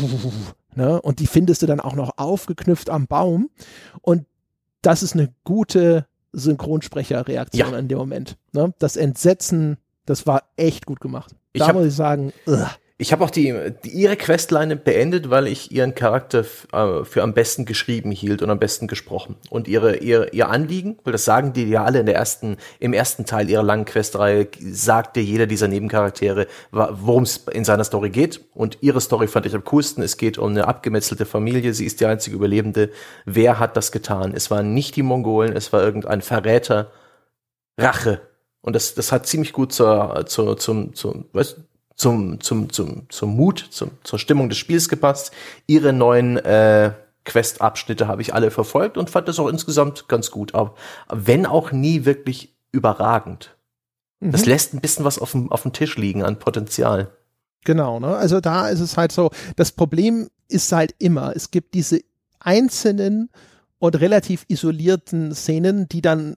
[0.75, 1.01] ne?
[1.01, 3.49] Und die findest du dann auch noch aufgeknüpft am Baum.
[4.01, 4.25] Und
[4.81, 7.77] das ist eine gute Synchronsprecherreaktion ja.
[7.77, 8.37] in dem Moment.
[8.53, 8.73] Ne?
[8.79, 11.35] Das Entsetzen, das war echt gut gemacht.
[11.53, 12.69] Ich da muss ich sagen, ugh.
[13.01, 16.43] Ich habe auch die, die, ihre Questline beendet, weil ich ihren Charakter
[16.73, 19.37] äh, für am besten geschrieben hielt und am besten gesprochen.
[19.49, 22.91] Und ihre, ihr, ihr Anliegen, weil das sagen die ja alle in der ersten, im
[22.91, 28.09] ersten Teil ihrer langen Questreihe, sagt dir jeder dieser Nebencharaktere, worum es in seiner Story
[28.09, 28.41] geht.
[28.53, 30.03] Und ihre Story fand ich am coolsten.
[30.03, 31.73] Es geht um eine abgemetzelte Familie.
[31.73, 32.89] Sie ist die einzige Überlebende.
[33.23, 34.33] Wer hat das getan?
[34.35, 36.91] Es waren nicht die Mongolen, es war irgendein Verräter.
[37.77, 38.19] Rache.
[38.61, 41.59] Und das, das hat ziemlich gut zur, zur, zum, zum, weißt,
[41.99, 45.33] zum, zum, zum, zum Mut, zum, zur Stimmung des Spiels gepasst.
[45.67, 46.93] Ihre neuen äh,
[47.25, 50.55] Quest-Abschnitte habe ich alle verfolgt und fand das auch insgesamt ganz gut.
[50.55, 50.75] Aber
[51.09, 53.55] wenn auch nie wirklich überragend.
[54.21, 57.09] Das lässt ein bisschen was auf dem, auf dem Tisch liegen an Potenzial.
[57.63, 58.15] Genau, ne?
[58.15, 62.01] Also da ist es halt so, das Problem ist halt immer, es gibt diese
[62.39, 63.29] einzelnen
[63.79, 66.35] und relativ isolierten Szenen, die dann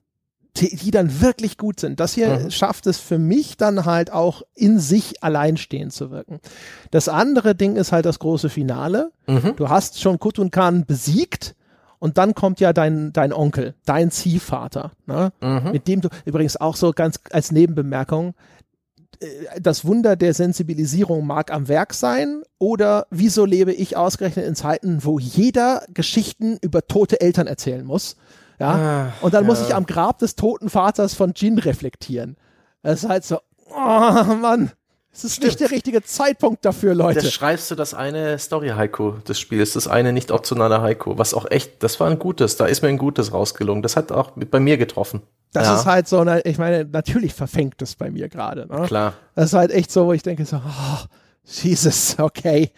[0.56, 1.98] die, dann wirklich gut sind.
[1.98, 2.50] Das hier Mhm.
[2.50, 6.40] schafft es für mich dann halt auch in sich alleinstehend zu wirken.
[6.90, 9.12] Das andere Ding ist halt das große Finale.
[9.26, 9.54] Mhm.
[9.56, 11.54] Du hast schon Kutun Khan besiegt
[11.98, 15.32] und dann kommt ja dein, dein Onkel, dein Ziehvater, ne?
[15.40, 15.72] Mhm.
[15.72, 18.34] mit dem du übrigens auch so ganz als Nebenbemerkung,
[19.20, 19.26] äh,
[19.60, 25.04] das Wunder der Sensibilisierung mag am Werk sein oder wieso lebe ich ausgerechnet in Zeiten,
[25.04, 28.16] wo jeder Geschichten über tote Eltern erzählen muss?
[28.62, 28.70] Ja,
[29.10, 29.66] Ah, und dann muss ja.
[29.68, 32.36] ich am Grab des toten Vaters von Jin reflektieren.
[32.82, 33.38] Das ist halt so,
[33.70, 34.72] oh Mann,
[35.12, 37.20] es ist nicht der richtige Zeitpunkt dafür, Leute.
[37.20, 41.50] Da schreibst du das eine Story-Haiku des Spiels, das eine nicht optionale Haiku, was auch
[41.50, 43.82] echt, das war ein gutes, da ist mir ein gutes rausgelungen.
[43.82, 45.20] Das hat auch bei mir getroffen.
[45.52, 45.74] Das Ja.
[45.76, 48.66] ist halt so, ich meine, natürlich verfängt es bei mir gerade.
[48.66, 48.86] Ne?
[48.86, 49.12] Klar.
[49.34, 51.04] Das ist halt echt so, wo ich denke so, oh,
[51.44, 52.70] Jesus, okay,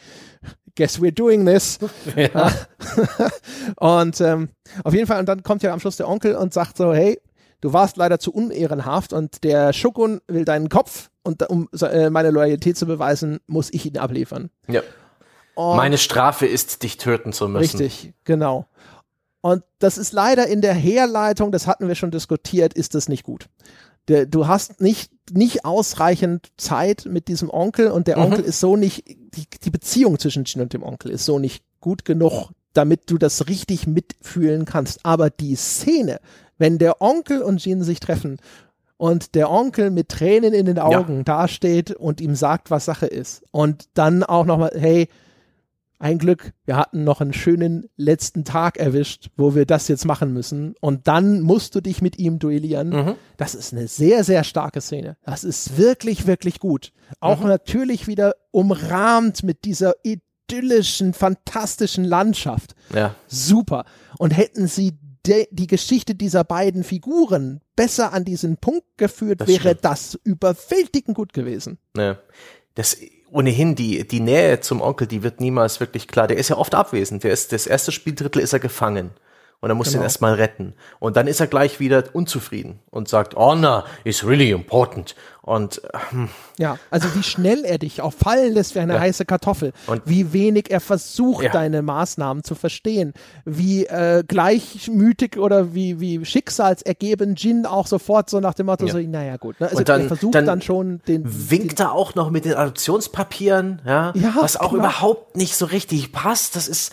[0.77, 1.79] guess we're doing this.
[2.17, 2.53] Ja.
[3.77, 4.49] Und ähm,
[4.85, 7.21] auf jeden Fall, und dann kommt ja am Schluss der Onkel und sagt so, hey,
[7.61, 12.31] du warst leider zu unehrenhaft und der Shokun will deinen Kopf und um äh, meine
[12.31, 14.51] Loyalität zu beweisen, muss ich ihn abliefern.
[14.69, 14.83] ja.
[15.57, 17.79] Und Meine Strafe ist, dich töten zu müssen.
[17.79, 18.67] Richtig, genau.
[19.41, 23.23] Und das ist leider in der Herleitung, das hatten wir schon diskutiert, ist das nicht
[23.23, 23.47] gut.
[24.09, 28.25] Der, du hast nicht, nicht ausreichend Zeit mit diesem Onkel und der Mhm.
[28.25, 31.65] Onkel ist so nicht, die, die Beziehung zwischen Jin und dem Onkel ist so nicht
[31.81, 35.05] gut genug, damit du das richtig mitfühlen kannst.
[35.05, 36.21] Aber die Szene,
[36.59, 38.39] wenn der Onkel und Jin sich treffen
[38.97, 43.43] und der Onkel mit Tränen in den Augen dasteht und ihm sagt, was Sache ist
[43.51, 45.09] und dann auch nochmal, hey,
[45.99, 50.33] ein Glück, wir hatten noch einen schönen letzten Tag erwischt, wo wir das jetzt machen
[50.33, 50.75] müssen.
[50.81, 52.89] Und dann musst du dich mit ihm duellieren.
[52.91, 53.15] Mhm.
[53.37, 55.17] Das ist eine sehr, sehr starke Szene.
[55.25, 56.93] Das ist wirklich, wirklich gut.
[57.21, 57.49] Auch Mhm.
[57.49, 62.75] natürlich wieder umrahmt mit dieser idyllischen, fantastischen Landschaft.
[62.95, 63.15] Ja.
[63.27, 63.85] Super.
[64.19, 69.61] Und hätten sie die Geschichte dieser beiden Figuren besser an diesen Punkt geführt, Das wäre
[69.71, 69.85] stimmt.
[69.87, 71.79] das überwältigend gut gewesen.
[71.97, 72.19] Ne.
[72.75, 72.99] Das
[73.35, 76.29] ohnehin die die Nähe zum Onkel, die wird niemals wirklich klar.
[76.29, 77.25] Der ist ja oft abwesend.
[77.25, 79.11] Der ist das erste Spieldrittel ist er gefangen
[79.61, 80.01] und er muss Genau.
[80.01, 84.51] ihn erstmal retten und dann ist er gleich wieder unzufrieden und sagt Honor is really
[84.51, 86.29] important und hm,
[86.59, 89.01] Ja, also wie schnell er dich auch fallen lässt wie eine Ja.
[89.01, 89.73] heiße Kartoffel.
[89.87, 91.51] Und- wie wenig er versucht, Ja.
[91.53, 93.13] deine Maßnahmen zu verstehen.
[93.45, 98.93] Wie äh, gleichmütig oder wie, wie schicksalsergeben Jin auch sofort so nach dem Motto Ja.
[98.93, 99.61] so, naja gut.
[99.61, 99.67] Ne?
[99.67, 102.55] Also Und dann- er versucht dann dann, schon den, winkt er auch noch mit den
[102.55, 104.85] Adoptionspapieren, ja, Ja, was auch genau.
[104.85, 106.57] überhaupt nicht so richtig passt.
[106.57, 106.93] Das ist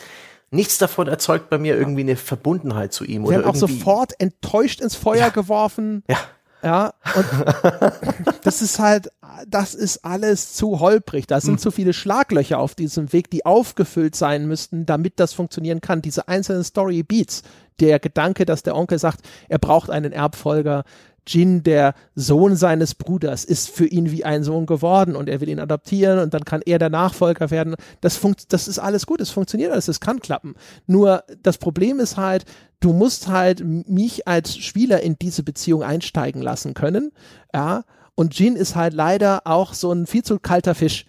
[0.52, 4.14] nichts davon erzeugt bei mir irgendwie eine Verbundenheit zu ihm den, oder werden auch sofort
[4.20, 5.30] enttäuscht ins Feuer Ja.
[5.30, 6.04] geworfen.
[6.10, 6.18] Ja.
[6.64, 7.26] Ja, und
[8.44, 9.12] das ist halt,
[9.48, 11.26] das ist alles zu holprig.
[11.26, 15.82] Da sind zu viele Schlaglöcher auf diesem Weg, die aufgefüllt sein müssten, damit das funktionieren
[15.82, 16.04] kann.
[16.04, 17.42] Diese einzelnen Story Beats,
[17.80, 20.84] der Gedanke, dass der Onkel sagt, er braucht einen Erbfolger.
[21.34, 25.50] Jin, der Sohn seines Bruders, ist für ihn wie ein Sohn geworden und er will
[25.50, 27.76] ihn adoptieren und dann kann er der Nachfolger werden.
[28.02, 30.56] Das, das ist alles gut, es funktioniert alles, es kann klappen.
[30.88, 32.46] Nur das Problem ist halt,
[32.80, 37.12] du musst halt mich als Spieler in diese Beziehung einsteigen lassen können.
[37.54, 37.84] Ja,
[38.16, 41.06] und Jin ist halt leider auch so ein viel zu kalter Fisch.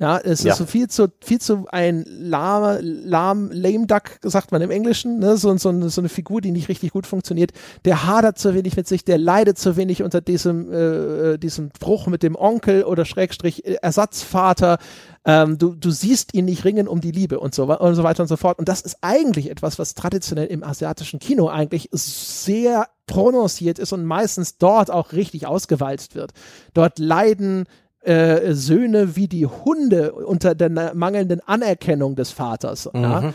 [0.00, 0.52] Ja, es Ja.
[0.52, 5.20] ist so viel zu, viel zu ein lahm, lahm, lame duck, sagt man im Englischen,
[5.20, 5.36] ne?
[5.36, 7.52] so, so, eine- so eine Figur, die nicht richtig gut funktioniert.
[7.84, 12.08] Der hadert zu wenig mit sich, der leidet zu wenig unter diesem, äh, diesem Bruch
[12.08, 14.78] mit dem Onkel oder Schrägstrich äh, Ersatzvater.
[15.24, 18.22] Ähm, du, du siehst ihn nicht ringen um die Liebe und so, und so weiter
[18.24, 18.58] und so fort.
[18.58, 24.04] Und das ist eigentlich etwas, was traditionell im asiatischen Kino eigentlich sehr prononciert ist und
[24.04, 26.32] meistens dort auch richtig ausgewalzt wird.
[26.72, 27.66] Dort leiden
[28.04, 32.88] äh, Söhne wie die Hunde unter der mangelnden Anerkennung des Vaters.
[32.94, 33.32] Ja?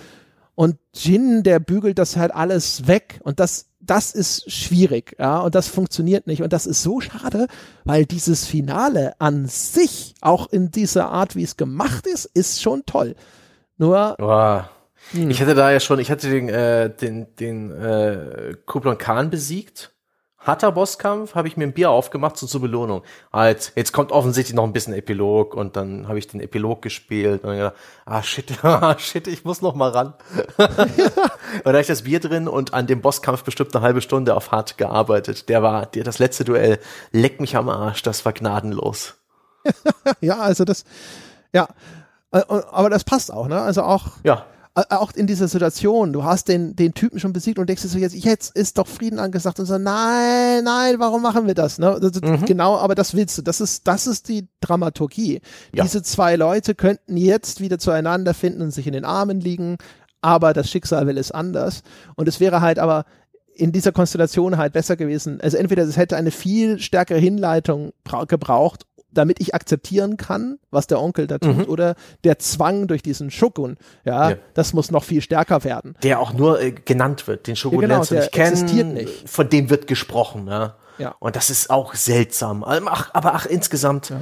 [0.56, 5.56] Und Jin, der bügelt das halt alles weg und das das ist schwierig, ja, und
[5.56, 7.48] das funktioniert nicht und das ist so schade,
[7.86, 12.84] weil dieses Finale an sich auch in dieser Art, wie es gemacht ist, ist schon
[12.86, 13.16] toll.
[13.78, 14.70] Nur Boah.
[15.12, 15.32] Hm.
[15.32, 19.92] Ich hatte da ja schon, ich hatte den, äh, den, den äh, Kublon Khan besiegt.
[20.40, 23.04] Harter Bosskampf, habe ich mir ein Bier aufgemacht so zur Belohnung.
[23.34, 27.44] Halt, jetzt kommt offensichtlich noch ein bisschen Epilog und dann habe ich den Epilog gespielt
[27.44, 27.76] und dann gedacht,
[28.06, 30.14] ah shit, ah shit, ich muss noch mal ran.
[30.58, 34.52] und da ich das Bier drin und an dem Bosskampf bestimmt eine halbe Stunde auf
[34.52, 35.50] hart gearbeitet.
[35.50, 36.80] Der war, der, das letzte Duell,
[37.12, 39.16] leck mich am Arsch, das war gnadenlos.
[40.22, 40.86] ja, also das
[41.52, 41.68] ja,
[42.32, 42.42] äh,
[42.72, 43.60] aber das passt auch, ne?
[43.62, 44.46] Also auch Ja,
[44.76, 47.98] auch in dieser Situation, du hast den, den Typen schon besiegt und denkst dir so,
[47.98, 51.80] jetzt, jetzt ist doch Frieden angesagt und so, nein, nein, warum machen wir das?
[51.80, 51.98] Ne?
[52.02, 52.46] das mhm.
[52.46, 53.42] Genau, aber das willst du.
[53.42, 55.42] Das ist, das ist die Dramaturgie.
[55.74, 55.84] Ja.
[55.84, 59.78] Diese zwei Leute könnten jetzt wieder zueinander finden und sich in den Armen liegen,
[60.22, 61.84] aber das Schicksal will es anders.
[62.16, 63.06] Und es wäre halt aber
[63.60, 65.42] in dieser Konstellation halt besser gewesen.
[65.42, 67.92] Also entweder es hätte eine viel stärkere Hinleitung
[68.28, 71.66] gebraucht damit ich akzeptieren kann, was der Onkel da tut, mhm.
[71.66, 75.96] oder der Zwang durch diesen Shogun, ja, ja, das muss noch viel stärker werden.
[76.04, 79.30] Der auch nur äh, genannt wird, den Shogun ja, genau, lernst du nicht kennen, nicht.
[79.30, 80.76] von dem wird gesprochen, ja.
[80.98, 81.16] ja.
[81.20, 82.64] Und das ist auch seltsam.
[82.64, 84.20] Ach, aber ach, insgesamt, ja.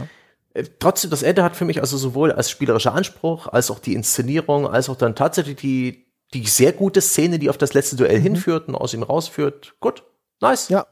[0.54, 3.94] äh, trotzdem, das Ende hat für mich also sowohl als spielerischer Anspruch, als auch die
[3.94, 8.20] Inszenierung, als auch dann tatsächlich die, die sehr gute Szene, die auf das letzte Duell
[8.20, 8.24] mhm.
[8.24, 9.76] hinführt und aus ihm rausführt.
[9.80, 10.04] Gut,
[10.42, 10.70] nice.
[10.70, 10.88] Ja,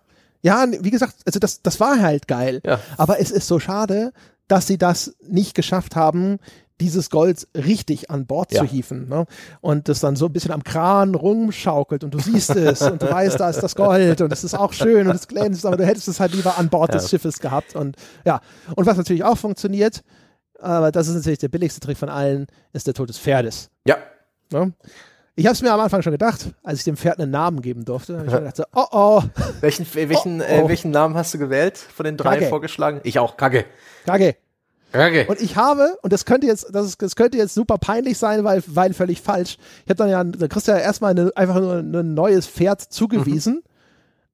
[0.45, 2.61] ja, wie gesagt, also das, das war halt geil.
[2.63, 2.79] Ja.
[2.97, 4.13] Aber es ist so schade,
[4.47, 6.37] dass sie das nicht geschafft haben,
[6.79, 8.59] dieses Gold richtig an Bord ja.
[8.59, 9.09] zu hieven.
[9.09, 9.25] Ne?
[9.61, 13.09] Und das dann so ein bisschen am Kran rumschaukelt und du siehst es und du
[13.09, 15.85] weißt, da ist das Gold und es ist auch schön und es glänzt, aber du
[15.85, 16.99] hättest es halt lieber an Bord ja.
[16.99, 17.75] des Schiffes gehabt.
[17.75, 18.39] Und ja,
[18.75, 20.03] und was natürlich auch funktioniert,
[20.59, 23.71] aber das ist natürlich der billigste Trick von allen, ist der Tod des Pferdes.
[23.87, 23.97] Ja.
[24.51, 24.73] Ne?
[25.37, 27.83] Ich habe es mir am Anfang schon gedacht, als ich dem Pferd einen Namen geben
[27.83, 28.23] durfte.
[28.25, 29.23] Ich gedacht, so, oh oh.
[29.59, 30.65] Welchen, welchen, oh, oh.
[30.65, 32.47] Äh, welchen Namen hast du gewählt von den drei Kage.
[32.47, 33.01] vorgeschlagen?
[33.03, 33.65] Ich auch, Kage.
[34.05, 34.35] Kage.
[34.93, 35.25] Kage.
[35.27, 38.45] Und ich habe, und das könnte jetzt, das, ist, das könnte jetzt super peinlich sein,
[38.45, 39.57] weil, weil völlig falsch.
[39.83, 42.81] Ich habe dann ja, da kriegst du ja erstmal eine, einfach nur ein neues Pferd
[42.81, 43.55] zugewiesen.
[43.55, 43.63] Mhm.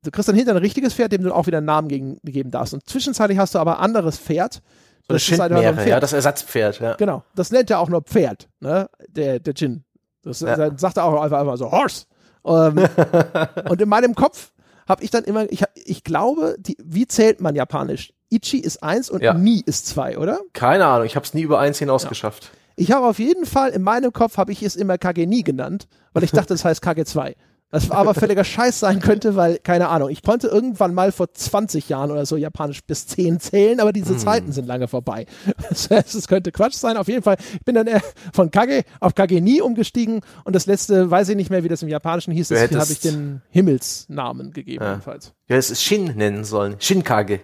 [0.03, 2.51] Du kriegst dann hinter ein richtiges Pferd, dem du auch wieder einen Namen gegen, geben
[2.51, 2.75] darfst.
[2.75, 4.61] Und zwischenzeitlich hast du aber ein anderes Pferd.
[5.07, 5.87] Das ist halt ein Pferd.
[5.87, 6.93] ja, das Ersatzpferd, ja.
[6.93, 7.23] Genau.
[7.35, 8.87] Das nennt ja auch nur Pferd, ne?
[9.09, 9.83] Der, der Jin.
[10.23, 10.77] Das ja.
[10.77, 12.05] sagt er auch einfach, einfach so, Horse.
[12.45, 12.87] Ähm,
[13.69, 14.51] und in meinem Kopf
[14.87, 18.13] habe ich dann immer, ich, ich glaube, die, wie zählt man japanisch?
[18.29, 19.33] Ichi ist eins und ja.
[19.33, 20.39] Ni ist zwei, oder?
[20.53, 22.09] Keine Ahnung, ich habe es nie über eins hinaus ja.
[22.09, 22.51] geschafft.
[22.75, 25.87] Ich habe auf jeden Fall, in meinem Kopf habe ich es immer Kage Ni genannt,
[26.13, 27.35] weil ich dachte, das heißt Kage 2.
[27.71, 31.87] Was aber völliger Scheiß sein könnte, weil, keine Ahnung, ich konnte irgendwann mal vor 20
[31.87, 34.19] Jahren oder so Japanisch bis 10 zählen, aber diese hm.
[34.19, 35.25] Zeiten sind lange vorbei.
[35.69, 36.97] Das heißt, es könnte Quatsch sein.
[36.97, 37.87] Auf jeden Fall, ich bin dann
[38.33, 41.81] von Kage auf Kage nie umgestiegen und das letzte, weiß ich nicht mehr, wie das
[41.81, 44.83] im Japanischen hieß, deswegen habe ich den Himmelsnamen gegeben.
[44.83, 44.91] Ja.
[44.91, 45.33] Jedenfalls.
[45.47, 46.75] Ja, es ist Shin nennen sollen.
[46.79, 47.39] Shin-Kage.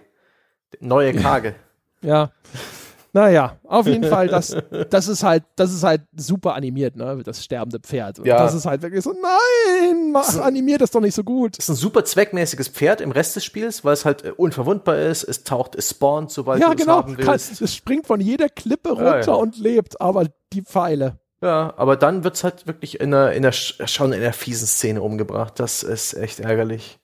[0.80, 1.54] Neue Kage.
[2.02, 2.30] ja.
[3.12, 4.56] Naja, auf jeden Fall, das,
[4.90, 8.18] das ist halt, das ist halt super animiert, ne, das sterbende Pferd.
[8.18, 8.38] Und ja.
[8.38, 11.58] das ist halt wirklich so, nein, mach, animiert das doch nicht so gut.
[11.58, 14.98] Das ist ein super zweckmäßiges Pferd im Rest des Spiels, weil es halt äh, unverwundbar
[14.98, 17.58] ist, es taucht, es spawnt, sobald ja, du genau, es haben willst.
[17.58, 19.34] Kann, es springt von jeder Klippe runter ja, ja.
[19.34, 21.18] und lebt, aber die Pfeile.
[21.40, 25.02] Ja, aber dann wird's halt wirklich in der, in der, schon in der fiesen Szene
[25.02, 25.60] umgebracht.
[25.60, 26.98] Das ist echt ärgerlich.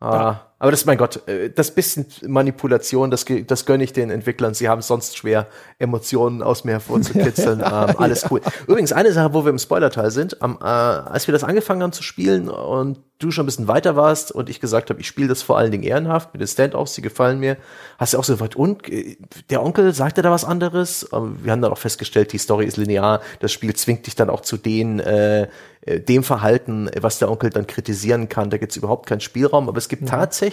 [0.00, 0.52] Ah, ja.
[0.58, 4.54] Aber das, mein Gott, äh, das bisschen Manipulation, das, das gönne ich den Entwicklern.
[4.54, 5.46] Sie haben sonst schwer,
[5.78, 7.60] Emotionen aus mir hervorzukitzeln.
[7.64, 8.40] ähm, alles cool.
[8.66, 11.92] Übrigens, eine Sache, wo wir im Spoilerteil sind, ähm, äh, als wir das angefangen haben
[11.92, 15.28] zu spielen und du schon ein bisschen weiter warst und ich gesagt habe, ich spiele
[15.28, 17.56] das vor allen Dingen ehrenhaft mit den Stand-offs, die gefallen mir,
[17.98, 19.16] hast du auch so weit, und äh,
[19.50, 21.08] der Onkel sagte da was anderes?
[21.10, 24.40] Wir haben dann auch festgestellt, die Story ist linear, das Spiel zwingt dich dann auch
[24.40, 25.48] zu den, äh,
[25.82, 28.50] äh dem Verhalten, was der Onkel dann kritisieren kann.
[28.50, 30.08] Da gibt es überhaupt keinen Spielraum, aber es gibt ja.
[30.08, 30.47] tatsächlich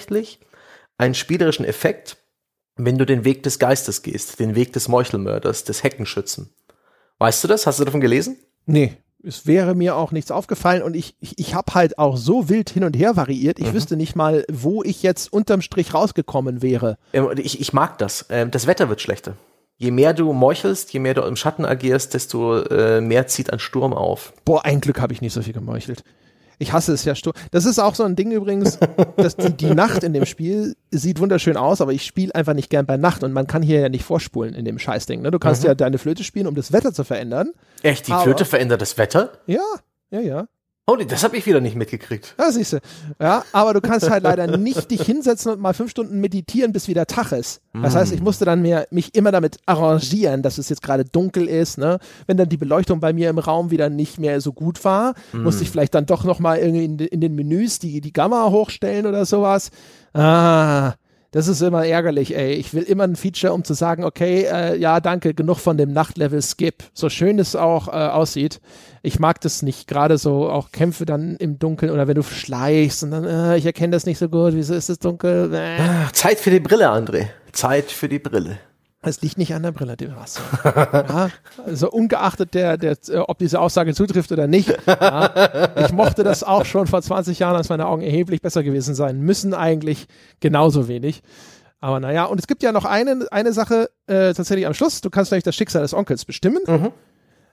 [0.98, 2.18] einen spielerischen Effekt,
[2.76, 6.54] wenn du den Weg des Geistes gehst, den Weg des Meuchelmörders, des Heckenschützen.
[7.20, 7.68] Weißt du das?
[7.68, 8.38] Hast du davon gelesen?
[8.66, 12.50] Nee es wäre mir auch nichts aufgefallen und ich, ich, ich habe halt auch so
[12.50, 13.74] wild hin und her variiert, ich mhm.
[13.74, 16.98] wüsste nicht mal, wo ich jetzt unterm Strich rausgekommen wäre.
[17.14, 18.28] Ähm, ich, ich mag das.
[18.30, 19.36] Ähm, das Wetter wird schlechter.
[19.78, 23.60] Je mehr du meuchelst, je mehr du im Schatten agierst, desto äh, mehr zieht ein
[23.60, 24.32] Sturm auf.
[24.46, 26.04] Boah, ein Glück habe ich nicht so viel gemeuchelt.
[26.60, 27.14] Ich hasse es ja.
[27.52, 28.80] Das ist auch so ein Ding übrigens,
[29.18, 32.70] dass die, die Nacht in dem Spiel sieht wunderschön aus, aber ich spiele einfach nicht
[32.70, 35.22] gern bei Nacht und man kann hier ja nicht vorspulen in dem Scheißding.
[35.22, 35.32] Ne?
[35.32, 35.70] Du kannst mhm.
[35.70, 37.52] ja deine Flöte spielen, um das Wetter zu verändern.
[37.82, 38.08] Echt?
[38.08, 39.32] Die Flöte verändert das Wetter?
[39.48, 39.64] Ja,
[40.12, 40.48] ja, ja.
[40.88, 42.36] Holy, das habe ich wieder nicht mitgekriegt.
[42.38, 42.80] Ja, siehst du.
[43.20, 46.88] Ja, aber du kannst halt leider nicht dich hinsetzen und mal fünf Stunden meditieren, bis
[46.88, 47.62] wieder Tag ist.
[47.74, 51.48] Das heißt, ich musste dann mir, mich immer damit arrangieren, dass es jetzt gerade dunkel
[51.48, 51.78] ist.
[51.78, 52.00] Ne?
[52.28, 55.42] Wenn dann die Beleuchtung bei mir im Raum wieder nicht mehr so gut war, mm.
[55.42, 58.50] musste ich vielleicht dann doch noch mal irgendwie in, in den Menüs die, die Gamma
[58.50, 59.72] hochstellen oder sowas.
[60.14, 60.94] Ah,
[61.36, 62.54] das ist immer ärgerlich, ey.
[62.54, 65.92] Ich will immer ein Feature, um zu sagen, okay, äh, ja, danke, genug von dem
[65.92, 66.86] Nachtlevel Skip.
[66.94, 68.62] So schön es auch äh, aussieht.
[69.02, 69.86] Ich mag das nicht.
[69.86, 73.66] Gerade so auch Kämpfe dann im Dunkeln oder wenn du schleichst und dann, äh, ich
[73.66, 74.54] erkenne das nicht so gut.
[74.54, 75.54] Wieso ist es dunkel?
[75.54, 75.78] Äh.
[76.14, 77.28] Zeit für die Brille, André.
[77.52, 78.58] Zeit für die Brille.
[79.06, 80.42] Es liegt nicht an der Brille, die du hast.
[80.64, 81.30] Ja,
[81.66, 84.76] also ungeachtet der, der, ob diese Aussage zutrifft oder nicht.
[84.88, 85.32] Ja,
[85.86, 89.20] ich mochte das auch schon vor 20 Jahren, als meine Augen erheblich besser gewesen sein
[89.22, 90.08] müssen, eigentlich
[90.40, 91.22] genauso wenig.
[91.80, 95.02] Aber naja, und es gibt ja noch eine, eine Sache äh, tatsächlich am Schluss.
[95.02, 96.62] Du kannst nämlich das Schicksal des Onkels bestimmen.
[96.66, 96.92] Mhm.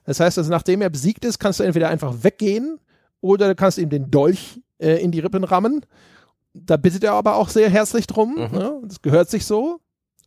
[0.05, 2.79] Das heißt, also nachdem er besiegt ist, kannst du entweder einfach weggehen
[3.21, 5.85] oder du kannst ihm den Dolch äh, in die Rippen rammen.
[6.53, 8.31] Da bittet er aber auch sehr herzlich drum.
[8.35, 8.57] Mhm.
[8.57, 8.81] Ne?
[8.85, 9.79] Das gehört sich so.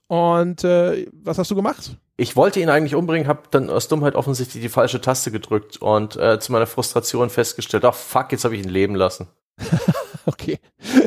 [0.09, 1.97] Und äh, was hast du gemacht?
[2.17, 6.17] Ich wollte ihn eigentlich umbringen, habe dann aus Dummheit offensichtlich die falsche Taste gedrückt und
[6.17, 9.27] äh, zu meiner Frustration festgestellt, ach fuck, jetzt habe ich ihn leben lassen.
[10.27, 10.59] okay.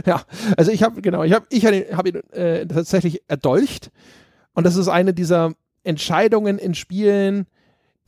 [0.05, 0.21] Ja,
[0.57, 3.89] also ich habe genau, ich habe ich hab ihn äh, tatsächlich erdolcht
[4.53, 5.53] und das ist eine dieser
[5.83, 7.47] Entscheidungen in Spielen,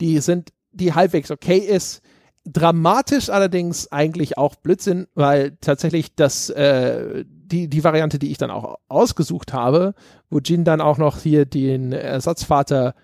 [0.00, 2.02] die sind, die halbwegs okay ist.
[2.44, 8.50] Dramatisch allerdings eigentlich auch Blödsinn, weil tatsächlich das äh, die die Variante, die ich dann
[8.50, 9.94] auch ausgesucht habe,
[10.30, 12.94] wo Jin dann auch noch hier den Ersatzvater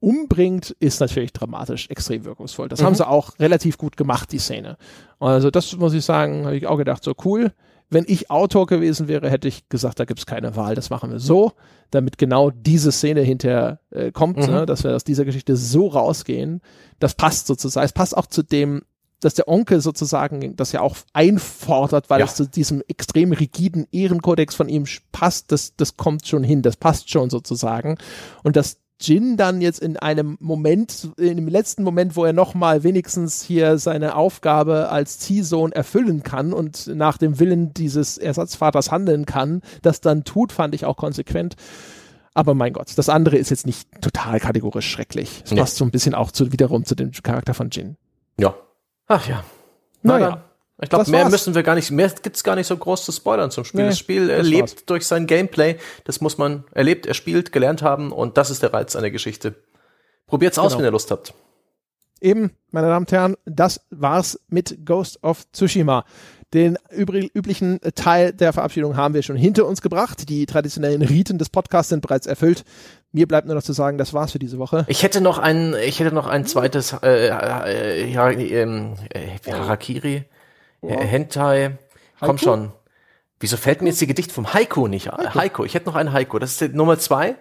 [0.00, 2.68] umbringt, ist natürlich dramatisch extrem wirkungsvoll.
[2.68, 2.86] Das mhm.
[2.86, 4.76] haben sie auch relativ gut gemacht, die Szene.
[5.18, 7.52] Also das muss ich sagen, habe ich auch gedacht, so cool.
[7.88, 11.12] Wenn ich Autor gewesen wäre, hätte ich gesagt, da gibt es keine Wahl, das machen
[11.12, 11.52] wir so,
[11.90, 14.46] damit genau diese Szene hinterher äh, kommt, mhm.
[14.46, 16.60] ne, dass wir aus dieser Geschichte so rausgehen.
[16.98, 17.84] Das passt sozusagen.
[17.84, 18.82] Es passt auch zu dem,
[19.26, 22.26] dass der Onkel sozusagen das ja auch einfordert, weil ja.
[22.26, 25.50] es zu diesem extrem rigiden Ehrenkodex von ihm passt.
[25.50, 27.98] Das, das kommt schon hin, das passt schon sozusagen.
[28.44, 32.84] Und dass Jin dann jetzt in einem Moment, in dem letzten Moment, wo er nochmal
[32.84, 39.26] wenigstens hier seine Aufgabe als Ziehsohn erfüllen kann und nach dem Willen dieses Ersatzvaters handeln
[39.26, 41.56] kann, das dann tut, fand ich auch konsequent.
[42.32, 45.42] Aber mein Gott, das andere ist jetzt nicht total kategorisch schrecklich.
[45.44, 45.58] Es nee.
[45.58, 47.96] passt so ein bisschen auch zu, wiederum zu dem Charakter von Jin.
[48.38, 48.54] Ja.
[49.06, 49.44] Ach ja.
[50.02, 50.42] Naja.
[50.82, 51.32] Ich glaube, mehr war's.
[51.32, 53.82] müssen wir gar nicht, mehr gibt's gar nicht so groß zu spoilern zum Spiel.
[53.82, 54.84] Nee, das Spiel das lebt war's.
[54.84, 55.78] durch sein Gameplay.
[56.04, 59.54] Das muss man erlebt, er spielt, gelernt haben und das ist der Reiz einer Geschichte.
[60.26, 60.80] Probiert's aus, genau.
[60.80, 61.32] wenn ihr Lust habt.
[62.20, 66.04] Eben, meine Damen und Herren, das war's mit Ghost of Tsushima.
[66.56, 70.30] Den üblichen Teil der Verabschiedung haben wir schon hinter uns gebracht.
[70.30, 72.64] Die traditionellen Riten des Podcasts sind bereits erfüllt.
[73.12, 74.86] Mir bleibt nur noch zu sagen, das war's für diese Woche.
[74.88, 80.24] Ich hätte noch ein, ich hätte noch ein zweites äh, äh, ähm, äh, Harakiri.
[80.80, 80.98] Wow.
[80.98, 81.76] Hentai.
[82.20, 82.38] Komm Haiku?
[82.38, 82.72] schon.
[83.38, 85.26] Wieso fällt mir jetzt die Gedicht vom Haiku nicht ein?
[85.26, 85.38] Haiku.
[85.38, 85.64] Haiku.
[85.64, 86.38] Ich hätte noch einen Haiku.
[86.38, 87.34] Das ist die Nummer zwei.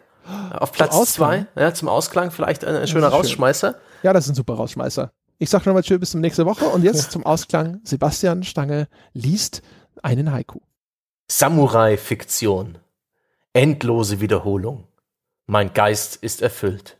[0.52, 1.46] Auf Platz zwei.
[1.56, 3.70] Ja, zum Ausklang vielleicht ein, ein schöner Rausschmeißer.
[3.70, 3.82] Schön.
[4.04, 5.10] Ja, das ist ein super Rausschmeißer.
[5.38, 9.62] Ich sag nochmal tschüss bis zum nächste Woche und jetzt zum Ausklang Sebastian Stange liest
[10.02, 10.60] einen Haiku.
[11.28, 12.78] Samurai-Fiktion.
[13.52, 14.88] Endlose Wiederholung.
[15.46, 16.98] Mein Geist ist erfüllt.